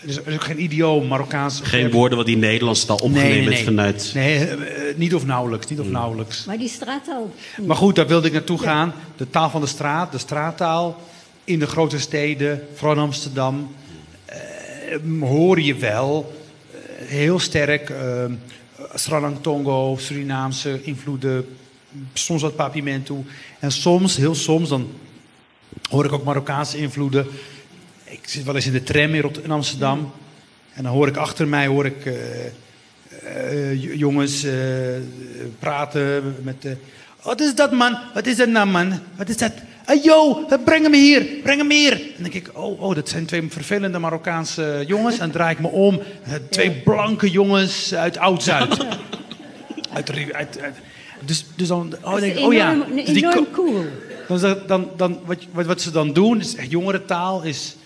er, 0.00 0.08
is, 0.08 0.16
er 0.16 0.26
is 0.28 0.34
ook 0.34 0.44
geen 0.44 0.62
idioom 0.62 1.06
Marokkaans. 1.06 1.60
Geen 1.62 1.90
woorden 1.90 2.16
wat 2.18 2.26
die 2.26 2.36
Nederlandse 2.36 2.86
taal 2.86 2.96
opgenomen 2.96 3.28
Nee, 3.28 3.38
nee, 3.40 3.48
nee. 3.48 3.64
vanuit... 3.64 4.10
Nee, 4.14 4.36
eh, 4.36 4.52
eh, 4.88 4.96
niet 4.96 5.14
of 5.14 5.26
nauwelijks. 5.26 5.66
Niet 5.66 5.80
of 5.80 5.88
nauwelijks. 5.88 6.44
Maar 6.44 6.58
die 6.58 6.68
straattaal... 6.68 7.34
Maar 7.66 7.76
goed, 7.76 7.96
daar 7.96 8.06
wilde 8.06 8.26
ik 8.26 8.32
naartoe 8.32 8.58
gaan. 8.58 8.92
De 9.16 9.30
taal 9.30 9.50
van 9.50 9.60
de 9.60 9.66
straat, 9.66 10.12
de 10.12 10.18
straattaal. 10.18 11.00
In 11.44 11.58
de 11.58 11.66
grote 11.66 11.98
steden, 11.98 12.66
vooral 12.74 12.96
in 12.96 13.02
Amsterdam. 13.02 13.74
Eh, 14.92 15.28
hoor 15.28 15.60
je 15.60 15.74
wel 15.74 16.32
eh, 16.72 16.78
heel 17.08 17.38
sterk. 17.38 17.90
eh 17.90 18.24
Sralang 18.94 19.36
Tongo, 19.40 19.96
Surinaamse 19.98 20.82
invloeden. 20.82 21.56
Soms 22.12 22.42
wat 22.42 22.56
Papimentu. 22.56 23.24
En 23.58 23.72
soms, 23.72 24.16
heel 24.16 24.34
soms, 24.34 24.68
dan 24.68 24.90
hoor 25.90 26.04
ik 26.04 26.12
ook 26.12 26.24
Marokkaanse 26.24 26.78
invloeden. 26.78 27.26
Ik 28.04 28.28
zit 28.28 28.44
wel 28.44 28.54
eens 28.54 28.66
in 28.66 28.72
de 28.72 28.82
tram 28.82 29.14
in, 29.14 29.50
Amsterdam. 29.50 30.12
En 30.74 30.82
dan 30.82 30.92
hoor 30.92 31.08
ik 31.08 31.16
achter 31.16 31.48
mij 31.48 31.66
hoor 31.66 31.86
ik, 31.86 32.04
eh, 32.04 32.46
eh, 33.22 33.98
jongens 33.98 34.46
praten 35.58 36.36
met... 36.42 36.76
wat 37.22 37.40
is 37.40 37.54
dat 37.54 37.72
man? 37.72 37.98
Wat 38.14 38.26
is 38.26 38.36
dat 38.36 38.48
nou 38.48 38.66
man? 38.66 39.00
Wat 39.16 39.28
is 39.28 39.36
dat? 39.36 39.52
Hey, 39.84 40.00
yo, 40.02 40.46
breng 40.64 40.82
hem 40.82 40.92
hier, 40.92 41.26
breng 41.42 41.58
hem 41.58 41.70
hier. 41.70 41.92
En 41.92 41.98
dan 41.98 42.30
denk 42.30 42.34
ik, 42.34 42.50
oh, 42.52 42.82
oh, 42.82 42.94
dat 42.94 43.08
zijn 43.08 43.26
twee 43.26 43.42
vervelende 43.48 43.98
Marokkaanse 43.98 44.84
jongens. 44.86 45.14
En 45.14 45.20
dan 45.20 45.30
draai 45.30 45.54
ik 45.54 45.60
me 45.60 45.68
om. 45.68 46.00
Eh, 46.22 46.32
twee 46.50 46.70
blanke 46.70 47.30
jongens 47.30 47.94
uit 47.94 48.18
Oud-Zuid. 48.18 48.86
Uit, 49.92 50.10
uit, 50.32 50.60
uit- 50.60 50.76
dus, 51.24 51.44
dus 51.56 51.68
dan, 51.68 51.94
oh, 52.02 52.16
denk 52.16 52.38
oh 52.38 52.52
ja. 52.52 52.74
Dus 52.94 53.04
die 53.04 53.16
enorm 53.16 53.46
cool. 53.52 53.84
dan, 54.28 54.58
dan, 54.66 54.88
dan, 54.96 55.20
wat, 55.24 55.38
wat, 55.52 55.66
wat 55.66 55.80
ze 55.80 55.90
dan 55.90 56.12
doen, 56.12 56.40
is 56.40 56.54
echt 56.54 56.70
jongerentaal, 56.70 57.42
is 57.42 57.76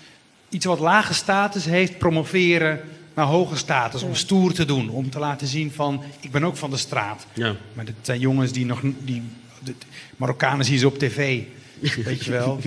iets 0.48 0.64
wat 0.64 0.78
lage 0.78 1.14
status 1.14 1.64
heeft, 1.64 1.98
promoveren 1.98 2.80
naar 3.14 3.26
hoge 3.26 3.56
status. 3.56 4.02
Om 4.02 4.14
stoer 4.14 4.52
te 4.52 4.64
doen, 4.64 4.88
om 4.88 5.10
te 5.10 5.18
laten 5.18 5.46
zien 5.46 5.72
van, 5.72 6.02
ik 6.20 6.30
ben 6.30 6.44
ook 6.44 6.56
van 6.56 6.70
de 6.70 6.76
straat. 6.76 7.26
Ja. 7.32 7.54
Maar 7.72 7.84
dat 7.84 7.94
zijn 8.02 8.20
jongens 8.20 8.52
die 8.52 8.66
nog, 8.66 8.80
die, 8.98 9.22
de, 9.64 9.74
Marokkanen 10.16 10.64
zien 10.64 10.78
ze 10.78 10.86
op 10.86 10.98
tv. 10.98 11.42
Weet 11.80 12.24
je 12.24 12.30
wel, 12.30 12.60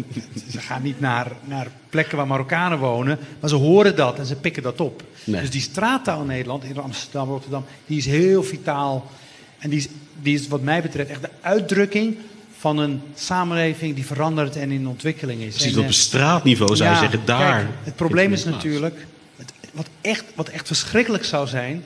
ze 0.51 0.60
gaan 0.60 0.82
niet 0.82 0.99
naar, 0.99 1.32
naar 1.43 1.68
plekken 1.89 2.18
waar 2.18 2.28
Marokkanen 2.28 2.78
wonen, 2.78 3.20
maar 3.39 3.49
ze 3.49 3.55
horen 3.55 3.95
dat 3.95 4.20
en 4.20 4.26
ze 4.26 4.36
pikken 4.36 4.64
dat 4.64 4.80
op. 4.80 5.03
Nee. 5.24 5.41
Dus 5.41 5.49
die 5.49 5.62
straattaal 5.62 6.22
in 6.22 6.28
Nederland, 6.28 6.64
in 6.64 6.78
Amsterdam, 6.78 7.30
Rotterdam, 7.30 7.66
die 7.86 7.97
is 7.97 8.05
heel 8.05 8.43
vitaal. 8.43 9.12
En 9.57 9.70
die 9.70 9.80
is, 9.80 9.88
die 10.22 10.34
is 10.34 10.47
wat 10.47 10.62
mij 10.62 10.82
betreft 10.82 11.10
echt 11.10 11.22
de 11.22 11.30
uitdrukking 11.41 12.18
van 12.57 12.78
een 12.78 13.01
samenleving 13.16 13.95
die 13.95 14.05
verandert 14.05 14.55
en 14.55 14.72
in 14.72 14.88
ontwikkeling 14.88 15.41
is. 15.41 15.55
Precies, 15.55 15.74
En, 15.74 15.80
op 15.80 15.86
eh, 15.86 15.91
straatniveau 15.91 16.76
zou 16.76 16.89
je 16.89 16.97
zeggen, 16.97 17.26
daar... 17.26 17.64
kijk, 17.64 17.70
het 17.84 17.95
probleem 17.95 18.34
is 18.34 18.45
natuurlijk, 18.45 19.05
het, 19.36 19.53
wat, 19.74 19.88
echt, 20.01 20.26
wat 20.36 20.49
echt 20.49 20.68
verschrikkelijk 20.68 21.26
zou 21.26 21.47
zijn, 21.47 21.84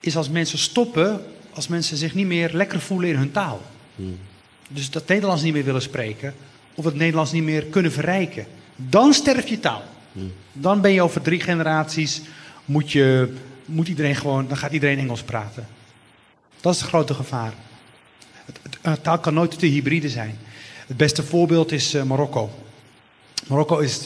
is 0.00 0.16
als 0.16 0.28
mensen 0.28 0.58
stoppen, 0.58 1.20
als 1.52 1.68
mensen 1.68 1.96
zich 1.96 2.14
niet 2.14 2.26
meer 2.26 2.50
lekker 2.52 2.80
voelen 2.80 3.08
in 3.08 3.16
hun 3.16 3.30
taal. 3.30 3.62
Hmm. 3.96 4.18
Dus 4.68 4.90
dat 4.90 5.08
Nederlands 5.08 5.42
niet 5.42 5.52
meer 5.52 5.64
willen 5.64 5.82
spreken, 5.82 6.34
of 6.74 6.84
het 6.84 6.94
Nederlands 6.94 7.32
niet 7.32 7.42
meer 7.42 7.64
kunnen 7.64 7.92
verrijken. 7.92 8.46
Dan 8.76 9.12
sterft 9.14 9.48
je 9.48 9.60
taal. 9.60 9.82
Hmm. 10.12 10.32
Dan 10.52 10.80
ben 10.80 10.92
je 10.92 11.02
over 11.02 11.22
drie 11.22 11.40
generaties, 11.40 12.22
moet, 12.64 12.92
je, 12.92 13.34
moet 13.64 13.88
iedereen 13.88 14.16
gewoon, 14.16 14.48
dan 14.48 14.56
gaat 14.56 14.72
iedereen 14.72 14.98
Engels 14.98 15.22
praten. 15.22 15.66
Dat 16.60 16.74
is 16.74 16.80
het 16.80 16.88
grote 16.88 17.14
gevaar. 17.14 17.52
Het, 18.80 19.02
taal 19.02 19.18
kan 19.18 19.34
nooit 19.34 19.58
te 19.58 19.66
hybride 19.66 20.08
zijn. 20.08 20.38
Het 20.86 20.96
beste 20.96 21.22
voorbeeld 21.22 21.72
is 21.72 21.94
eh, 21.94 22.02
Marokko. 22.02 22.50
Marokko 23.46 23.78
is 23.78 23.98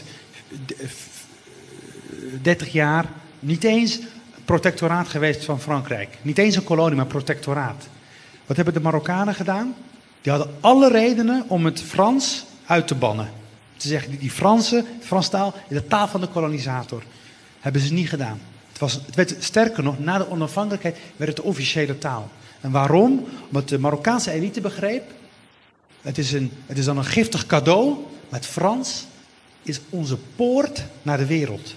d- 0.67 0.75
f- 0.87 1.09
30 2.43 2.73
jaar 2.73 3.05
niet 3.39 3.65
eens 3.65 3.99
protectoraat 4.45 5.09
geweest 5.09 5.45
van 5.45 5.61
Frankrijk. 5.61 6.19
Niet 6.23 6.39
eens 6.39 6.57
een 6.57 6.65
kolonie, 6.65 6.97
maar 6.97 7.07
protectoraat. 7.07 7.89
Wat 8.47 8.57
hebben 8.57 8.75
de 8.75 8.81
Marokkanen 8.81 9.35
gedaan? 9.35 9.75
Die 10.23 10.33
hadden 10.33 10.55
alle 10.61 10.89
redenen 10.89 11.45
om 11.49 11.65
het 11.65 11.83
Frans 11.83 12.45
uit 12.67 12.87
te 12.87 12.95
bannen. 12.95 13.31
Te 13.77 13.89
zeggen, 13.89 14.11
die, 14.11 14.19
die 14.19 14.31
Franse, 14.31 14.85
de 15.01 15.07
Franse 15.07 15.31
taal, 15.31 15.55
is 15.69 15.77
de 15.77 15.87
taal 15.87 16.09
van 16.09 16.21
de 16.21 16.27
kolonisator. 16.27 17.03
Hebben 17.61 17.83
ze 17.83 17.93
niet 17.93 18.09
gedaan. 18.09 18.41
Het, 18.69 18.79
was, 18.79 18.93
het 19.07 19.15
werd, 19.15 19.35
sterker 19.39 19.83
nog, 19.83 19.99
na 19.99 20.19
de 20.19 20.31
onafhankelijkheid 20.31 20.99
werd 21.17 21.31
het 21.31 21.41
de 21.41 21.49
officiële 21.49 21.99
taal. 21.99 22.31
En 22.61 22.71
waarom? 22.71 23.27
Omdat 23.47 23.69
de 23.69 23.79
Marokkaanse 23.79 24.31
elite 24.31 24.61
begreep, 24.61 25.13
het 26.01 26.19
is, 26.19 26.33
een, 26.33 26.53
het 26.67 26.79
is 26.79 26.85
dan 26.85 26.99
een 26.99 27.05
giftig 27.05 27.47
cadeau, 27.47 27.89
maar 28.29 28.41
het 28.41 28.49
Frans 28.49 29.07
is 29.63 29.81
onze 29.89 30.17
poort 30.37 30.83
naar 31.03 31.19
de 31.19 31.27
wereld. 31.27 31.75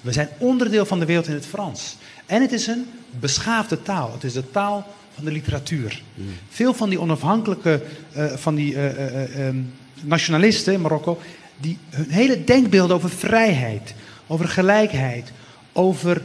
We 0.00 0.12
zijn 0.12 0.28
onderdeel 0.38 0.86
van 0.86 0.98
de 0.98 1.04
wereld 1.04 1.26
in 1.26 1.34
het 1.34 1.46
Frans. 1.46 1.96
En 2.26 2.40
het 2.40 2.52
is 2.52 2.66
een 2.66 2.90
beschaafde 3.10 3.82
taal. 3.82 4.12
Het 4.12 4.24
is 4.24 4.32
de 4.32 4.50
taal 4.50 4.86
van 5.14 5.24
de 5.24 5.32
literatuur. 5.32 6.02
Veel 6.48 6.74
van 6.74 6.88
die 6.88 7.00
onafhankelijke, 7.00 7.82
eh, 8.12 8.26
van 8.26 8.54
die 8.54 8.74
eh, 8.74 8.86
eh, 8.86 9.24
eh, 9.24 9.46
ehm, 9.46 9.56
nationalisten 10.00 10.72
in 10.72 10.80
Marokko, 10.80 11.20
die 11.56 11.78
hun 11.90 12.10
hele 12.10 12.44
denkbeeld 12.44 12.90
over 12.90 13.10
vrijheid, 13.10 13.94
over 14.26 14.48
gelijkheid, 14.48 15.32
over, 15.72 16.22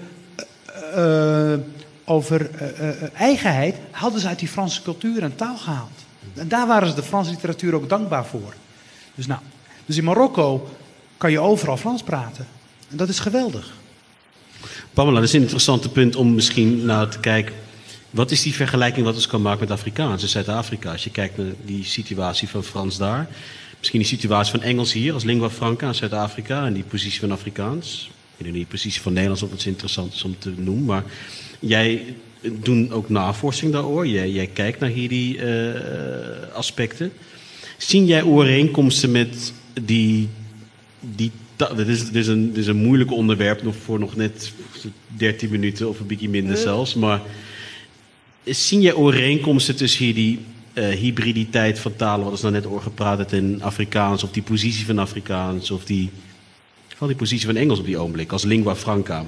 over 2.06 2.50
eigenheid, 3.14 3.76
hadden 3.92 4.22
ze 4.22 4.28
uit 4.28 4.40
die 4.40 4.48
Franse 4.48 4.82
cultuur 4.82 5.24
en 5.24 5.36
taal 5.36 5.58
gehaald. 5.58 6.06
En 6.34 6.48
daar 6.48 6.68
waren 6.68 6.88
ze 6.88 6.96
de 6.96 7.04
Franse 7.04 7.32
literatuur 7.32 7.74
ook 7.74 7.90
dankbaar 7.90 8.26
voor. 8.26 8.54
Dus, 9.16 9.28
nou, 9.28 9.40
dus 9.86 9.98
in 9.98 10.04
Marokko 10.04 10.70
kan 11.18 11.32
je 11.32 11.40
overal 11.40 11.78
Frans 11.78 12.04
praten. 12.04 12.48
En 12.90 12.98
dat 12.98 13.10
is 13.10 13.20
geweldig. 13.20 13.74
Pamela, 14.94 15.20
dat 15.20 15.28
is 15.28 15.34
een 15.34 15.42
interessante 15.42 15.90
punt 15.90 16.16
om 16.16 16.34
misschien 16.34 16.86
naar 16.86 17.10
te 17.10 17.20
kijken. 17.20 17.54
Wat 18.16 18.32
is 18.32 18.42
die 18.42 18.54
vergelijking 18.54 19.06
wat 19.06 19.16
ons 19.16 19.28
kan 19.28 19.42
maken 19.42 19.60
met 19.60 19.72
Afrikaans 19.72 20.22
in 20.22 20.28
Zuid-Afrika? 20.28 20.92
Als 20.92 21.04
je 21.04 21.10
kijkt 21.10 21.38
naar 21.38 21.54
die 21.66 21.84
situatie 21.84 22.48
van 22.48 22.64
Frans 22.64 22.98
daar. 22.98 23.28
Misschien 23.78 24.00
die 24.00 24.10
situatie 24.10 24.52
van 24.52 24.62
Engels 24.62 24.94
hier 24.94 25.14
als 25.14 25.24
lingua 25.24 25.50
franca 25.50 25.88
in 25.88 25.96
Zuid-Afrika. 25.96 26.66
En 26.66 26.74
die 26.74 26.84
positie 26.84 27.20
van 27.20 27.32
Afrikaans. 27.32 28.10
Ik 28.38 28.46
weet 28.46 28.46
niet 28.46 28.54
die 28.54 28.66
positie 28.66 29.02
van 29.02 29.14
Nederlands 29.14 29.44
of 29.44 29.52
het 29.52 29.66
interessant 29.66 30.14
is 30.14 30.24
om 30.24 30.36
te 30.40 30.54
noemen. 30.58 30.86
Maar 30.86 31.04
jij 31.60 32.16
doet 32.42 32.92
ook 32.92 33.10
navorsching 33.10 33.72
daaroor. 33.72 34.08
Jij, 34.08 34.30
jij 34.30 34.48
kijkt 34.48 34.80
naar 34.80 34.90
hierdie 34.90 35.38
uh, 35.38 35.70
aspecten. 36.54 37.12
Zien 37.78 38.06
jij 38.06 38.24
overeenkomsten 38.24 39.12
met 39.12 39.54
die, 39.82 40.30
die 41.00 41.32
dit 41.58 41.88
is, 41.88 42.06
dit, 42.06 42.16
is 42.16 42.28
een, 42.28 42.48
dit 42.48 42.58
is 42.58 42.68
een 42.68 42.84
moeilijk 42.84 43.12
onderwerp 43.12 43.64
nog 43.64 43.76
voor 43.76 44.00
nog 44.00 44.16
net 44.16 44.54
13 45.08 45.50
minuten 45.50 45.90
of 45.90 46.00
een 46.00 46.08
beetje 46.08 46.30
minder 46.30 46.58
zelfs. 46.58 46.94
Maar 46.94 47.22
zien 48.46 48.82
jij 48.82 48.94
overeenkomsten 48.94 49.76
tussen 49.76 50.14
die 50.14 50.40
uh, 50.74 50.88
hybriditeit 50.88 51.80
van 51.80 51.96
talen, 51.96 52.26
wat 52.26 52.34
is 52.34 52.42
nou 52.42 52.54
net 52.54 52.66
over 52.66 52.82
gepraat 52.82 53.32
in 53.32 53.64
Afrikaans, 53.64 54.24
of 54.24 54.32
die 54.32 54.44
positie 54.44 54.86
van 54.86 55.00
Afrikaans, 55.00 55.72
of 55.72 55.86
die, 55.86 56.10
van 56.96 57.08
die 57.08 57.18
positie 57.18 57.46
van 57.46 57.56
Engels 57.56 57.80
op 57.80 57.86
die 57.86 57.98
ogenblik, 57.98 58.32
als 58.32 58.44
lingua 58.44 58.76
franca? 58.76 59.26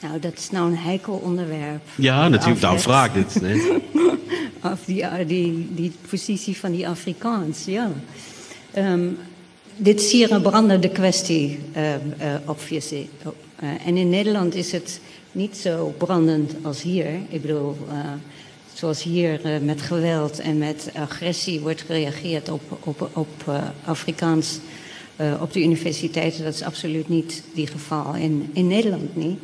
Nou, 0.00 0.20
dat 0.20 0.38
is 0.38 0.50
nou 0.50 0.70
een 0.70 0.78
heikel 0.78 1.14
onderwerp. 1.14 1.82
Ja, 1.94 2.28
natuurlijk, 2.28 2.60
daarom 2.60 2.80
vraag 2.80 3.14
ik 3.14 3.14
dit. 3.14 3.42
Nee? 3.42 3.72
of 4.72 4.84
die, 4.84 5.26
die, 5.26 5.68
die 5.74 5.92
positie 6.08 6.56
van 6.56 6.72
die 6.72 6.88
Afrikaans, 6.88 7.64
ja. 7.64 7.90
Um, 8.76 9.18
dit 9.76 10.00
is 10.00 10.12
hier 10.12 10.32
een 10.32 10.42
brandende 10.42 10.88
kwestie, 10.88 11.58
uh, 11.76 11.94
uh, 11.94 11.98
obviously. 12.44 13.08
En 13.84 13.96
in 13.96 14.08
Nederland 14.08 14.54
is 14.54 14.72
het 14.72 15.00
niet 15.36 15.56
zo 15.56 15.94
brandend 15.98 16.52
als 16.62 16.82
hier. 16.82 17.08
Ik 17.28 17.42
bedoel, 17.42 17.76
zoals 18.74 19.02
hier 19.02 19.40
met 19.62 19.82
geweld 19.82 20.40
en 20.40 20.58
met 20.58 20.90
agressie 20.94 21.60
wordt 21.60 21.82
gereageerd 21.82 22.48
op, 22.48 22.62
op, 22.80 23.10
op 23.12 23.30
Afrikaans 23.84 24.58
op 25.40 25.52
de 25.52 25.62
universiteiten. 25.62 26.44
Dat 26.44 26.54
is 26.54 26.62
absoluut 26.62 27.08
niet 27.08 27.42
die 27.54 27.66
geval. 27.66 28.14
In, 28.14 28.50
in 28.52 28.66
Nederland 28.66 29.16
niet. 29.16 29.38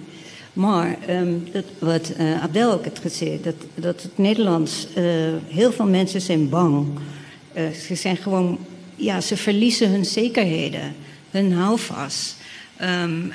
Maar 0.53 0.99
um, 1.09 1.45
dat, 1.53 1.65
wat 1.79 2.13
Abdel 2.41 2.73
ook 2.73 2.85
heeft 2.85 2.99
gezegd, 2.99 3.45
dat, 3.45 3.55
dat 3.75 4.03
het 4.03 4.19
Nederlands, 4.19 4.87
heel 5.49 5.73
veel 5.73 5.87
mensen 5.87 6.21
zijn 6.21 6.49
bang. 6.49 6.87
ze 7.87 7.95
zijn 7.95 8.17
gewoon 8.17 8.59
ja, 8.97 9.21
ze 9.21 9.37
verliezen 9.37 9.91
hun 9.91 10.05
zekerheden, 10.05 10.95
hun 11.31 11.53
houvast. 11.53 12.37
Um, 12.85 13.33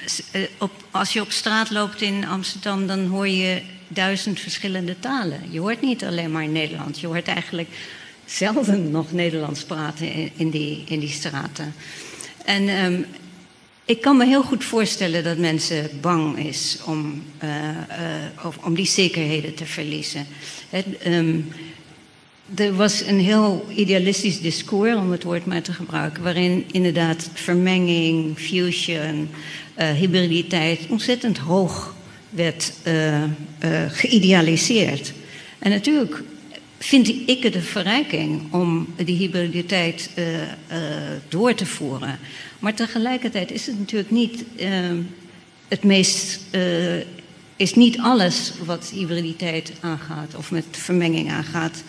op, 0.57 0.71
als 0.91 1.13
je 1.13 1.21
op 1.21 1.31
straat 1.31 1.69
loopt 1.71 2.01
in 2.01 2.25
Amsterdam, 2.25 2.87
dan 2.87 3.05
hoor 3.05 3.27
je 3.27 3.61
duizend 3.87 4.39
verschillende 4.39 4.99
talen. 4.99 5.41
Je 5.49 5.59
hoort 5.59 5.81
niet 5.81 6.03
alleen 6.03 6.31
maar 6.31 6.47
Nederlands. 6.47 7.01
Je 7.01 7.07
hoort 7.07 7.27
eigenlijk 7.27 7.69
zelden 8.25 8.91
nog 8.91 9.11
Nederlands 9.11 9.63
praten 9.63 10.37
in, 10.37 10.49
die, 10.49 10.83
in 10.87 10.99
die 10.99 11.09
straten. 11.09 11.73
En 12.45 12.69
um, 12.69 13.05
ik 13.85 14.01
kan 14.01 14.17
me 14.17 14.25
heel 14.25 14.43
goed 14.43 14.63
voorstellen 14.63 15.23
dat 15.23 15.37
mensen 15.37 15.89
bang 16.01 16.45
is 16.45 16.77
om, 16.85 17.23
uh, 17.43 17.49
uh, 18.45 18.55
om 18.61 18.75
die 18.75 18.85
zekerheden 18.85 19.55
te 19.55 19.65
verliezen. 19.65 20.27
Het, 20.69 20.85
um, 21.05 21.51
er 22.55 22.75
was 22.75 23.01
een 23.05 23.19
heel 23.19 23.65
idealistisch 23.75 24.41
discours, 24.41 24.95
om 24.95 25.11
het 25.11 25.23
woord 25.23 25.45
maar 25.45 25.61
te 25.61 25.73
gebruiken, 25.73 26.23
waarin 26.23 26.65
inderdaad 26.71 27.29
vermenging, 27.33 28.39
fusion, 28.39 29.29
uh, 29.79 29.91
hybriditeit 29.91 30.79
ontzettend 30.89 31.37
hoog 31.37 31.95
werd 32.29 32.73
uh, 32.87 33.23
geïdealiseerd. 33.87 35.13
En 35.59 35.69
natuurlijk 35.69 36.23
vind 36.77 37.07
ik 37.07 37.43
het 37.43 37.55
een 37.55 37.61
verrijking 37.61 38.53
om 38.53 38.93
die 38.95 39.17
hybriditeit 39.17 40.09
door 41.29 41.53
te 41.53 41.65
voeren. 41.65 42.19
Maar 42.59 42.73
tegelijkertijd 42.73 43.51
is 43.51 43.65
het 43.65 43.79
natuurlijk 43.79 44.11
niet 44.11 44.43
het 45.67 45.83
meest 45.83 46.39
is 47.55 47.73
niet 47.73 47.99
alles 47.99 48.53
wat 48.65 48.89
hybriditeit 48.93 49.71
aangaat 49.79 50.35
of 50.35 50.51
met 50.51 50.65
vermenging 50.71 51.31
aangaat 51.31 51.83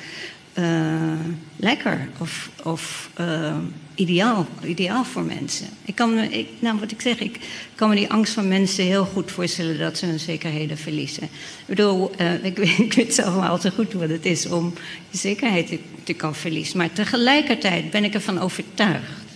lekker 1.56 2.08
of, 2.18 2.50
of 2.62 3.10
uh, 3.20 3.56
ideaal, 3.94 4.46
ideaal 4.64 5.04
voor 5.04 5.22
mensen. 5.22 5.66
Ik 5.84 5.94
kan 5.94 6.14
me, 6.14 6.28
ik, 6.28 6.48
nou 6.58 6.78
wat 6.78 6.90
ik 6.90 7.00
zeg, 7.00 7.18
ik 7.18 7.40
kan 7.74 7.88
me 7.88 7.94
die 7.94 8.10
angst 8.10 8.32
van 8.32 8.48
mensen 8.48 8.84
heel 8.84 9.04
goed 9.04 9.30
voorstellen 9.30 9.78
dat 9.78 9.98
ze 9.98 10.06
hun 10.06 10.20
zekerheden 10.20 10.78
verliezen. 10.78 11.22
Ik 11.22 11.66
bedoel, 11.66 12.10
uh, 12.20 12.44
ik, 12.44 12.58
ik, 12.86 12.92
weet 12.92 13.14
zelf 13.14 13.36
maar 13.36 13.48
al 13.48 13.58
te 13.58 13.70
goed 13.70 13.92
wat 13.92 14.08
het 14.08 14.26
is 14.26 14.46
om 14.46 14.74
je 15.10 15.18
zekerheid 15.18 15.66
te, 15.66 15.78
te 16.02 16.12
kan 16.12 16.34
verliezen. 16.34 16.78
Maar 16.78 16.92
tegelijkertijd 16.92 17.90
ben 17.90 18.04
ik 18.04 18.14
ervan 18.14 18.40
overtuigd 18.40 19.26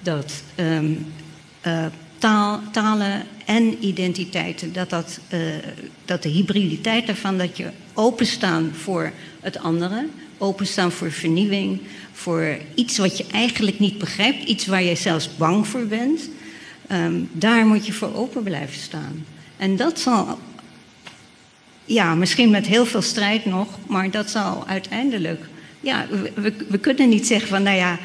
dat 0.00 0.42
um, 0.56 1.06
taal, 2.18 2.60
talen 2.72 3.22
en 3.44 3.84
identiteiten, 3.84 4.72
dat, 4.72 4.90
dat, 4.90 5.20
dat 6.04 6.22
de 6.22 6.28
hybriditeit 6.28 7.06
daarvan, 7.06 7.38
dat 7.38 7.56
je 7.56 7.70
openstaan 7.94 8.70
voor 8.74 9.12
het 9.40 9.58
andere 9.58 10.06
openstaan 10.44 10.92
voor 10.92 11.12
vernieuwing, 11.12 11.80
voor 12.12 12.58
iets 12.74 12.98
wat 12.98 13.16
je 13.18 13.24
eigenlijk 13.32 13.78
niet 13.78 13.98
begrijpt, 13.98 14.48
iets 14.48 14.66
waar 14.66 14.82
je 14.82 14.94
zelfs 14.94 15.36
bang 15.36 15.66
voor 15.66 15.86
bent. 15.86 16.28
Um, 16.92 17.28
daar 17.32 17.66
moet 17.66 17.86
je 17.86 17.92
voor 17.92 18.14
open 18.14 18.42
blijven 18.42 18.80
staan. 18.80 19.26
En 19.56 19.76
dat 19.76 20.00
zal, 20.00 20.38
ja, 21.84 22.14
misschien 22.14 22.50
met 22.50 22.66
heel 22.66 22.86
veel 22.86 23.02
strijd 23.02 23.44
nog, 23.44 23.68
maar 23.86 24.10
dat 24.10 24.30
zal 24.30 24.66
uiteindelijk, 24.66 25.40
ja, 25.80 26.06
we, 26.34 26.52
we 26.68 26.78
kunnen 26.78 27.08
niet 27.08 27.26
zeggen 27.26 27.48
van, 27.48 27.62
nou 27.62 27.76
ja, 27.76 27.98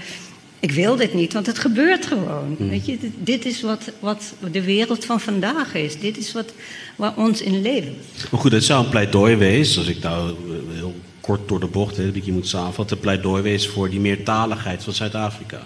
ik 0.60 0.72
wil 0.72 0.96
dit 0.96 1.14
niet, 1.14 1.34
want 1.34 1.46
het 1.46 1.60
gebeurt 1.60 2.06
gewoon. 2.06 2.56
Hmm. 2.58 2.70
Weet 2.70 2.86
je, 2.86 2.98
dit, 2.98 3.12
dit, 3.18 3.46
is 3.46 3.62
wat, 3.62 3.92
wat 4.00 4.34
de 4.52 4.64
wereld 4.64 5.06
van 5.06 5.20
vandaag 5.20 5.76
is. 5.76 6.00
Dit 6.00 6.18
is 6.18 6.32
wat, 6.32 6.54
waar 6.96 7.14
ons 7.16 7.42
in 7.42 7.62
leven. 7.62 7.96
Maar 8.32 8.40
goed, 8.40 8.52
het 8.52 8.64
zou 8.64 8.84
een 8.84 8.90
pleidooi 8.90 9.36
wezen, 9.36 9.80
als 9.80 9.90
ik 9.90 10.00
nou 10.02 10.30
eh, 10.30 10.76
heel 10.76 10.96
kort 11.30 11.48
door 11.48 11.60
de 11.60 11.68
bocht, 11.68 11.98
hè, 11.98 12.12
dat 12.12 12.26
je 12.26 12.32
moet 12.32 12.48
samenvatten, 12.48 13.00
pleidooi 13.00 13.42
wees 13.42 13.68
voor 13.68 13.90
die 13.90 14.00
meertaligheid 14.00 14.84
van 14.84 14.94
Zuid-Afrika. 14.94 15.62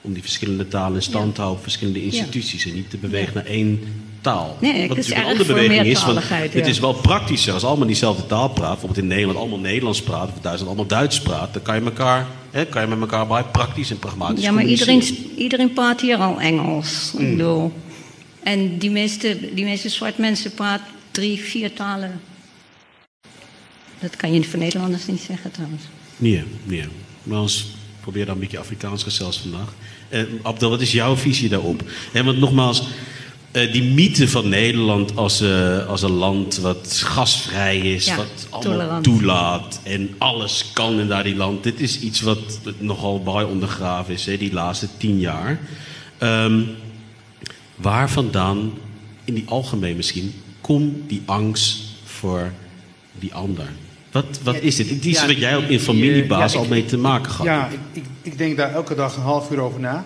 Om 0.00 0.12
die 0.12 0.22
verschillende 0.22 0.68
talen 0.68 0.94
in 0.94 1.02
stand 1.02 1.34
te 1.34 1.40
houden, 1.40 1.62
verschillende 1.62 2.02
instituties 2.02 2.66
en 2.66 2.74
niet 2.74 2.90
te 2.90 2.96
bewegen 2.96 3.32
naar 3.34 3.46
één 3.46 3.80
taal. 4.20 4.56
Nee, 4.60 4.88
Wat 4.88 4.96
natuurlijk 4.96 5.24
een 5.24 5.30
andere 5.30 5.52
beweging 5.52 5.86
is, 5.86 6.04
want 6.04 6.18
het 6.28 6.66
is 6.66 6.78
wel 6.78 6.92
praktischer 6.92 7.52
als 7.52 7.64
allemaal 7.64 7.86
diezelfde 7.86 8.26
taal 8.26 8.48
praten. 8.48 8.70
Bijvoorbeeld 8.70 8.98
in 8.98 9.06
Nederland 9.06 9.38
allemaal 9.38 9.58
Nederlands 9.58 10.02
praten, 10.02 10.34
of 10.34 10.40
Duitsland 10.40 10.66
allemaal 10.66 10.98
Duits 10.98 11.20
praten. 11.20 11.52
Dan 11.52 11.62
kan 11.62 11.74
je, 11.74 11.80
elkaar, 11.84 12.26
hè, 12.50 12.66
kan 12.66 12.82
je 12.82 12.88
met 12.88 13.00
elkaar 13.00 13.26
bij 13.26 13.42
praktisch 13.42 13.90
en 13.90 13.98
pragmatisch 13.98 14.44
Ja, 14.44 14.52
maar 14.52 14.64
iedereen, 14.64 15.02
iedereen 15.36 15.72
praat 15.72 16.00
hier 16.00 16.16
al 16.16 16.40
Engels. 16.40 17.12
Mm. 17.12 17.24
Ik 17.24 17.36
bedoel. 17.36 17.72
En 18.42 18.78
die 18.78 18.90
meeste, 18.90 19.38
die 19.54 19.64
meeste 19.64 19.88
zwart 19.88 20.18
mensen 20.18 20.54
praten 20.54 20.86
drie, 21.10 21.40
vier 21.40 21.72
talen 21.72 22.20
dat 24.04 24.16
kan 24.16 24.32
je 24.32 24.44
voor 24.44 24.58
Nederlanders 24.58 25.06
niet 25.06 25.20
zeggen 25.20 25.50
trouwens. 25.50 25.82
Nee, 26.16 26.42
nee. 26.64 26.84
Maar 27.22 27.40
ons 27.40 27.66
probeer 28.00 28.26
dan 28.26 28.34
een 28.34 28.40
beetje 28.40 28.58
Afrikaans 28.58 29.02
gezels 29.02 29.38
vandaag. 29.38 29.74
Uh, 30.10 30.22
Abdel, 30.42 30.70
wat 30.70 30.80
is 30.80 30.92
jouw 30.92 31.16
visie 31.16 31.48
daarop? 31.48 31.82
want 32.12 32.38
nogmaals, 32.38 32.82
uh, 33.52 33.72
die 33.72 33.82
mythe 33.82 34.28
van 34.28 34.48
Nederland 34.48 35.16
als, 35.16 35.42
uh, 35.42 35.86
als 35.86 36.02
een 36.02 36.10
land 36.10 36.56
wat 36.56 37.02
gasvrij 37.04 37.78
is, 37.78 38.04
ja, 38.04 38.16
wat 38.16 38.46
allemaal 38.50 39.00
toelaat 39.00 39.80
en 39.82 40.14
alles 40.18 40.70
kan 40.72 41.00
in 41.00 41.08
daar 41.08 41.24
die 41.24 41.36
land. 41.36 41.62
Dit 41.62 41.80
is 41.80 42.00
iets 42.00 42.20
wat 42.20 42.60
nogal 42.78 43.22
bij 43.22 43.42
ondergraven 43.44 44.14
is, 44.14 44.26
hè, 44.26 44.36
die 44.36 44.52
laatste 44.52 44.88
tien 44.96 45.18
jaar. 45.18 45.60
Um, 46.20 46.66
waar 47.76 48.10
vandaan, 48.10 48.72
in 49.24 49.34
die 49.34 49.44
algemeen 49.46 49.96
misschien, 49.96 50.34
komt 50.60 51.08
die 51.08 51.22
angst 51.24 51.82
voor 52.04 52.52
die 53.18 53.34
ander? 53.34 53.68
Wat, 54.14 54.40
wat 54.42 54.60
is 54.60 54.76
dit? 54.76 54.90
Het 54.90 55.06
is 55.06 55.26
wat 55.26 55.36
jij 55.36 55.56
ook 55.56 55.68
in 55.68 55.80
familiebaas 55.80 56.54
al 56.54 56.64
mee 56.64 56.84
te 56.84 56.98
maken 56.98 57.30
gehad 57.30 57.46
Ja, 57.46 57.68
ik, 57.68 57.78
ik, 57.92 58.04
ik, 58.22 58.38
denk 58.38 58.56
daar 58.56 58.72
elke 58.72 58.94
dag 58.94 59.16
een 59.16 59.22
half 59.22 59.50
uur 59.50 59.60
over 59.60 59.80
na. 59.80 60.04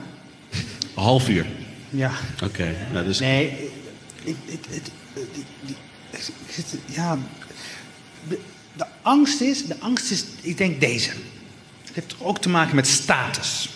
Een 0.51 1.03
half 1.03 1.29
uur? 1.29 1.47
Ja. 1.91 2.13
Oké. 2.45 2.75
nou 2.93 3.05
dus... 3.05 3.19
Nee, 3.19 3.71
ik, 4.23 4.37
ja, 6.85 7.19
de, 8.29 8.39
de, 8.77 8.85
angst 9.03 9.41
is, 9.41 9.67
de 9.67 9.77
angst 9.81 10.11
is, 10.11 10.25
ik 10.41 10.57
denk 10.57 10.81
deze. 10.81 11.11
Het 11.85 11.95
heeft 11.95 12.15
ook 12.19 12.39
te 12.39 12.49
maken 12.49 12.77
met 12.77 12.87
status. 12.87 13.69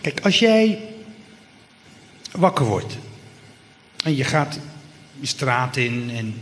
Kijk, 0.00 0.20
als 0.20 0.38
jij 0.38 0.78
wakker 2.32 2.64
wordt 2.64 2.96
en 4.04 4.16
je 4.16 4.24
gaat 4.24 4.58
je 5.20 5.26
straat 5.26 5.76
in 5.76 6.10
en 6.14 6.34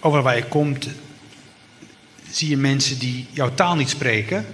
overal 0.00 0.24
waar 0.24 0.36
je 0.36 0.48
komt, 0.48 0.88
zie 2.30 2.48
je 2.48 2.56
mensen 2.56 2.98
die 2.98 3.26
jouw 3.30 3.54
taal 3.54 3.76
niet 3.76 3.88
spreken. 3.88 4.46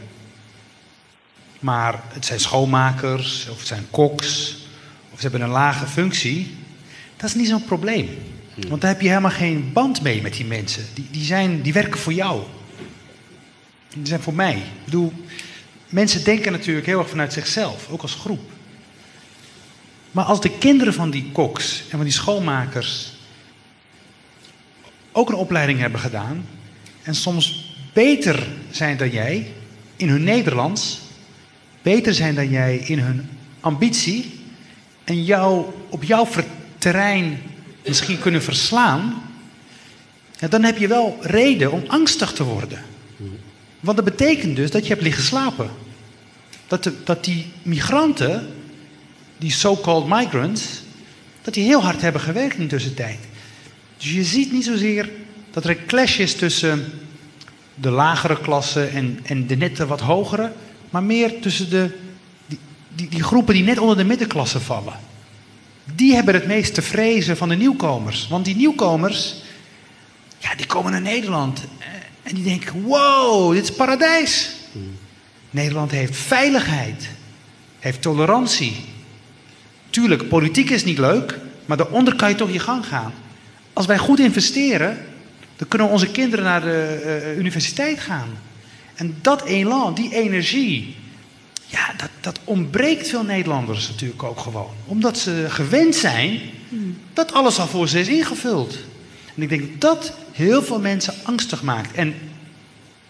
Maar 1.61 2.03
het 2.09 2.27
zijn 2.27 2.41
schoonmakers, 2.41 3.49
of 3.49 3.59
het 3.59 3.67
zijn 3.67 3.87
koks, 3.91 4.57
of 5.11 5.21
ze 5.21 5.23
hebben 5.23 5.41
een 5.41 5.49
lage 5.49 5.87
functie. 5.87 6.57
Dat 7.17 7.29
is 7.29 7.35
niet 7.35 7.49
zo'n 7.49 7.65
probleem. 7.65 8.09
Want 8.69 8.81
daar 8.81 8.91
heb 8.91 9.01
je 9.01 9.09
helemaal 9.09 9.31
geen 9.31 9.73
band 9.73 10.03
mee 10.03 10.23
met 10.23 10.33
die 10.33 10.45
mensen. 10.45 10.85
Die, 10.95 11.07
die, 11.11 11.25
zijn, 11.25 11.63
die 11.63 11.73
werken 11.73 12.01
voor 12.01 12.13
jou. 12.13 12.43
Die 13.95 14.07
zijn 14.07 14.21
voor 14.21 14.35
mij. 14.35 14.57
Ik 14.57 14.85
bedoel, 14.85 15.13
mensen 15.89 16.25
denken 16.25 16.53
natuurlijk 16.53 16.87
heel 16.87 16.99
erg 16.99 17.09
vanuit 17.09 17.33
zichzelf, 17.33 17.89
ook 17.89 18.03
als 18.03 18.15
groep. 18.15 18.51
Maar 20.11 20.25
als 20.25 20.41
de 20.41 20.59
kinderen 20.59 20.95
van 20.95 21.11
die 21.11 21.31
koks 21.33 21.83
en 21.83 21.97
van 21.97 22.05
die 22.05 22.13
schoonmakers 22.13 23.13
ook 25.13 25.29
een 25.29 25.35
opleiding 25.35 25.79
hebben 25.79 26.01
gedaan 26.01 26.47
en 27.03 27.15
soms 27.15 27.75
beter 27.93 28.47
zijn 28.71 28.97
dan 28.97 29.11
jij 29.11 29.53
in 29.97 30.09
hun 30.09 30.25
Nederlands, 30.25 31.01
beter 31.83 32.15
zijn 32.15 32.35
dan 32.35 32.51
jij 32.51 32.77
in 32.77 32.99
hun 32.99 33.29
ambitie 33.61 34.33
en 35.05 35.25
jou 35.25 35.65
op 35.89 36.05
jouw 36.05 36.29
terrein 36.79 37.43
misschien 37.87 38.19
kunnen 38.19 38.43
verslaan, 38.43 39.23
dan 40.49 40.63
heb 40.63 40.79
je 40.79 40.89
wel 40.89 41.19
reden 41.21 41.73
om 41.73 41.83
angstig 41.87 42.33
te 42.33 42.45
worden. 42.45 42.83
Want 43.81 43.97
dat 43.97 44.05
betekent 44.05 44.57
dus 44.57 44.71
dat 44.71 44.83
je 44.83 44.89
hebt 44.89 45.03
liggen 45.03 45.25
slapen. 45.25 45.71
Dat, 46.67 46.91
dat 47.05 47.25
die 47.25 47.47
migranten, 47.63 48.49
die 49.39 49.51
so-called 49.51 50.07
migrants, 50.07 50.83
dat 51.43 51.55
die 51.55 51.65
heel 51.65 51.83
hard 51.83 52.01
hebben 52.01 52.21
gewerkt 52.21 52.55
in 52.55 52.63
de 52.63 52.69
tussentijd. 52.69 53.19
Dus 54.01 54.13
je 54.13 54.25
ziet 54.25 54.53
niet 54.53 54.65
zozeer 54.65 55.11
dat 55.51 55.65
er 55.65 55.71
een 55.71 55.87
clash 55.87 56.19
is 56.19 56.35
tussen 56.35 56.93
de 57.75 57.91
lagere 57.91 58.41
klasse 58.41 58.85
en, 58.85 59.19
en 59.23 59.47
de 59.47 59.57
net 59.57 59.79
wat 59.79 60.01
hogere, 60.01 60.53
maar 60.91 61.03
meer 61.03 61.41
tussen 61.41 61.71
de, 61.71 61.91
die, 62.47 62.59
die, 62.95 63.09
die 63.09 63.23
groepen 63.23 63.55
die 63.55 63.63
net 63.63 63.79
onder 63.79 63.97
de 63.97 64.05
middenklasse 64.05 64.61
vallen. 64.61 64.95
Die 65.95 66.15
hebben 66.15 66.35
het 66.35 66.47
meest 66.47 66.75
te 66.75 66.83
vrezen 66.83 67.37
van 67.37 67.49
de 67.49 67.55
nieuwkomers. 67.55 68.29
Want 68.29 68.45
die 68.45 68.57
nieuwkomers, 68.57 69.35
ja, 70.39 70.55
die 70.55 70.67
komen 70.67 70.93
naar 70.93 71.01
Nederland 71.01 71.61
eh, 71.79 71.87
en 72.23 72.35
die 72.35 72.45
denken: 72.45 72.83
wow, 72.83 73.53
dit 73.53 73.63
is 73.63 73.73
paradijs. 73.73 74.51
Nederland 75.51 75.91
heeft 75.91 76.17
veiligheid, 76.17 77.09
heeft 77.79 78.03
tolerantie. 78.03 78.85
Tuurlijk, 79.91 80.29
politiek 80.29 80.71
is 80.71 80.85
niet 80.85 80.99
leuk, 80.99 81.39
maar 81.67 81.77
daaronder 81.77 82.17
kan 82.17 82.29
je 82.29 82.35
toch 82.35 82.53
je 82.53 82.59
gang 82.59 82.87
gaan. 82.87 83.13
Als 83.73 83.87
wij 83.87 83.99
goed 83.99 84.19
investeren, 84.19 84.99
dan 85.57 85.69
kunnen 85.69 85.89
onze 85.89 86.11
kinderen 86.11 86.45
naar 86.45 86.61
de 86.61 87.03
uh, 87.33 87.39
universiteit 87.39 87.99
gaan. 87.99 88.29
En 88.95 89.17
dat 89.21 89.45
elan, 89.45 89.95
die 89.95 90.15
energie, 90.15 90.97
ja, 91.67 91.93
dat, 91.97 92.11
dat 92.21 92.41
ontbreekt 92.45 93.09
veel 93.09 93.23
Nederlanders 93.23 93.89
natuurlijk 93.89 94.23
ook 94.23 94.41
gewoon. 94.41 94.71
Omdat 94.87 95.19
ze 95.19 95.47
gewend 95.49 95.95
zijn 95.95 96.41
dat 97.13 97.33
alles 97.33 97.59
al 97.59 97.67
voor 97.67 97.89
ze 97.89 98.01
is 98.01 98.09
ingevuld. 98.09 98.79
En 99.37 99.43
ik 99.43 99.49
denk 99.49 99.81
dat 99.81 100.13
heel 100.33 100.63
veel 100.63 100.81
mensen 100.81 101.15
angstig 101.23 101.63
maakt. 101.63 101.95
En 101.95 102.15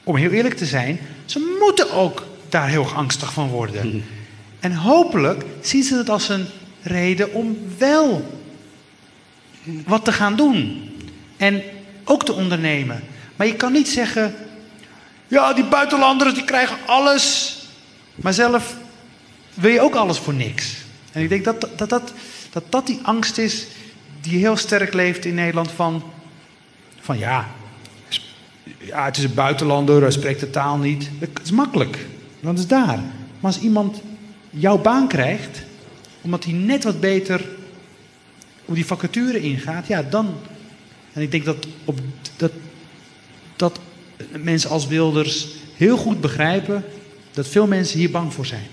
om 0.04 0.16
heel 0.16 0.30
eerlijk 0.30 0.56
te 0.56 0.66
zijn, 0.66 1.00
ze 1.24 1.56
moeten 1.60 1.92
ook 1.92 2.26
daar 2.48 2.68
heel 2.68 2.92
angstig 2.94 3.32
van 3.32 3.48
worden. 3.48 4.04
En 4.60 4.72
hopelijk 4.72 5.44
zien 5.60 5.82
ze 5.82 5.96
het 5.96 6.10
als 6.10 6.28
een 6.28 6.46
reden 6.82 7.32
om 7.32 7.58
wel 7.78 8.39
wat 9.86 10.04
te 10.04 10.12
gaan 10.12 10.36
doen. 10.36 10.90
En 11.36 11.62
ook 12.04 12.24
te 12.24 12.32
ondernemen. 12.32 13.02
Maar 13.36 13.46
je 13.46 13.56
kan 13.56 13.72
niet 13.72 13.88
zeggen, 13.88 14.34
ja, 15.28 15.52
die 15.52 15.64
buitenlanders 15.64 16.34
die 16.34 16.44
krijgen 16.44 16.76
alles. 16.86 17.56
Maar 18.14 18.32
zelf 18.32 18.76
wil 19.54 19.70
je 19.70 19.80
ook 19.80 19.94
alles 19.94 20.18
voor 20.18 20.34
niks. 20.34 20.76
En 21.12 21.22
ik 21.22 21.28
denk 21.28 21.44
dat 21.44 21.60
dat, 21.60 21.88
dat, 21.88 22.12
dat, 22.50 22.64
dat 22.68 22.86
die 22.86 22.98
angst 23.02 23.38
is 23.38 23.66
die 24.20 24.38
heel 24.38 24.56
sterk 24.56 24.94
leeft 24.94 25.24
in 25.24 25.34
Nederland 25.34 25.70
van, 25.70 26.02
van 27.00 27.18
ja, 27.18 27.48
ja, 28.78 29.04
het 29.04 29.16
is 29.16 29.24
een 29.24 29.34
buitenlander, 29.34 30.02
hij 30.02 30.10
spreekt 30.10 30.40
de 30.40 30.50
taal 30.50 30.76
niet. 30.76 31.10
Dat 31.18 31.28
is 31.42 31.50
makkelijk, 31.50 32.06
het 32.40 32.58
is 32.58 32.66
daar. 32.66 32.98
Maar 33.40 33.52
als 33.52 33.60
iemand 33.60 34.00
jouw 34.50 34.78
baan 34.78 35.08
krijgt, 35.08 35.62
omdat 36.20 36.44
hij 36.44 36.52
net 36.52 36.84
wat 36.84 37.00
beter 37.00 37.48
op 38.70 38.76
die 38.76 38.86
vacature 38.86 39.40
ingaat, 39.40 39.86
ja, 39.86 40.02
dan. 40.02 40.34
En 41.12 41.22
ik 41.22 41.30
denk 41.30 41.44
dat, 41.44 41.66
op, 41.84 41.98
dat, 42.36 42.52
dat 43.56 43.80
mensen 44.38 44.70
als 44.70 44.86
Wilders 44.86 45.46
heel 45.74 45.96
goed 45.96 46.20
begrijpen 46.20 46.84
dat 47.32 47.48
veel 47.48 47.66
mensen 47.66 47.98
hier 47.98 48.10
bang 48.10 48.32
voor 48.34 48.46
zijn. 48.46 48.66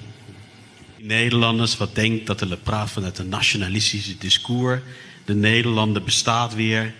Nederlanders, 0.97 1.77
wat 1.77 1.95
denkt 1.95 2.25
dat 2.25 2.41
er 2.41 2.57
praat 2.57 2.89
vanuit 2.89 3.17
een 3.17 3.29
nationalistische 3.29 4.17
discours. 4.17 4.81
De 5.25 5.35
Nederlander 5.35 6.03
bestaat 6.03 6.55
weer. 6.55 6.93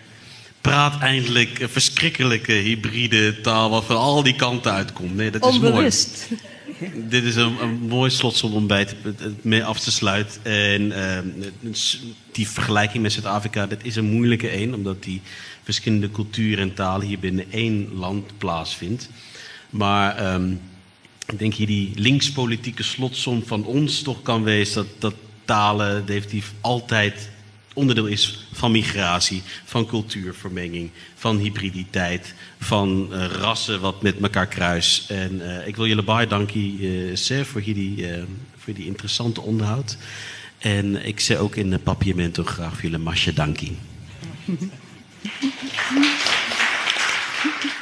Praat 0.61 1.01
eindelijk 1.01 1.59
een 1.59 1.69
verschrikkelijke 1.69 2.51
hybride 2.51 3.41
taal 3.41 3.69
wat 3.69 3.85
van 3.85 3.97
al 3.97 4.23
die 4.23 4.35
kanten 4.35 4.71
uitkomt. 4.71 5.15
Nee, 5.15 5.31
dat 5.31 5.45
is 5.45 5.53
Onbewust. 5.53 6.27
mooi. 6.29 6.41
Dit 7.09 7.23
is 7.23 7.35
een, 7.35 7.79
mooi 7.87 8.09
slotsom 8.09 8.53
om 8.53 8.67
bij 8.67 8.87
mee 9.41 9.63
af 9.63 9.79
te 9.79 9.91
sluiten. 9.91 10.45
En 10.45 10.81
uh, 10.81 11.71
die 12.31 12.47
vergelijking 12.47 13.03
met 13.03 13.11
Zuid-Afrika, 13.11 13.67
dat 13.67 13.83
is 13.83 13.95
een 13.95 14.11
moeilijke 14.11 14.57
een, 14.61 14.73
omdat 14.73 15.03
die 15.03 15.21
verschillende 15.63 16.11
culturen 16.11 16.69
en 16.69 16.73
talen 16.73 17.07
hier 17.07 17.19
binnen 17.19 17.51
één 17.51 17.93
land 17.93 18.37
plaatsvindt. 18.37 19.09
Maar 19.69 20.33
um, 20.33 20.61
ik 21.27 21.39
denk 21.39 21.53
hier 21.53 21.67
die 21.67 21.91
linkspolitieke 21.95 22.83
slotsom 22.83 23.43
van 23.45 23.65
ons 23.65 24.01
toch 24.01 24.21
kan 24.21 24.43
wezen 24.43 24.75
dat, 24.75 24.87
dat 24.99 25.13
talen 25.45 26.05
definitief 26.05 26.53
altijd 26.61 27.29
onderdeel 27.77 28.05
is 28.05 28.47
van 28.51 28.71
migratie, 28.71 29.41
van 29.65 29.85
cultuurvermenging, 29.85 30.89
van 31.15 31.37
hybriditeit, 31.37 32.33
van 32.59 33.09
uh, 33.11 33.25
rassen 33.25 33.81
wat 33.81 34.01
met 34.01 34.21
elkaar 34.21 34.47
kruis. 34.47 35.05
En 35.07 35.35
uh, 35.35 35.67
ik 35.67 35.75
wil 35.75 35.87
jullie 35.87 36.03
baie 36.03 36.27
dankie 36.27 36.79
uh, 36.79 37.15
zeggen 37.15 37.45
voor 37.45 37.63
die, 37.63 38.05
voor 38.57 38.73
die 38.73 38.85
interessante 38.85 39.41
onderhoud. 39.41 39.97
En 40.57 41.05
ik 41.05 41.19
zeg 41.19 41.37
ook 41.37 41.55
in 41.55 41.69
de 41.69 41.79
papiamento 41.79 42.43
graag 42.43 42.73
voor 42.73 42.81
jullie 42.81 42.97
masje 42.97 43.33
dankie. 43.33 43.77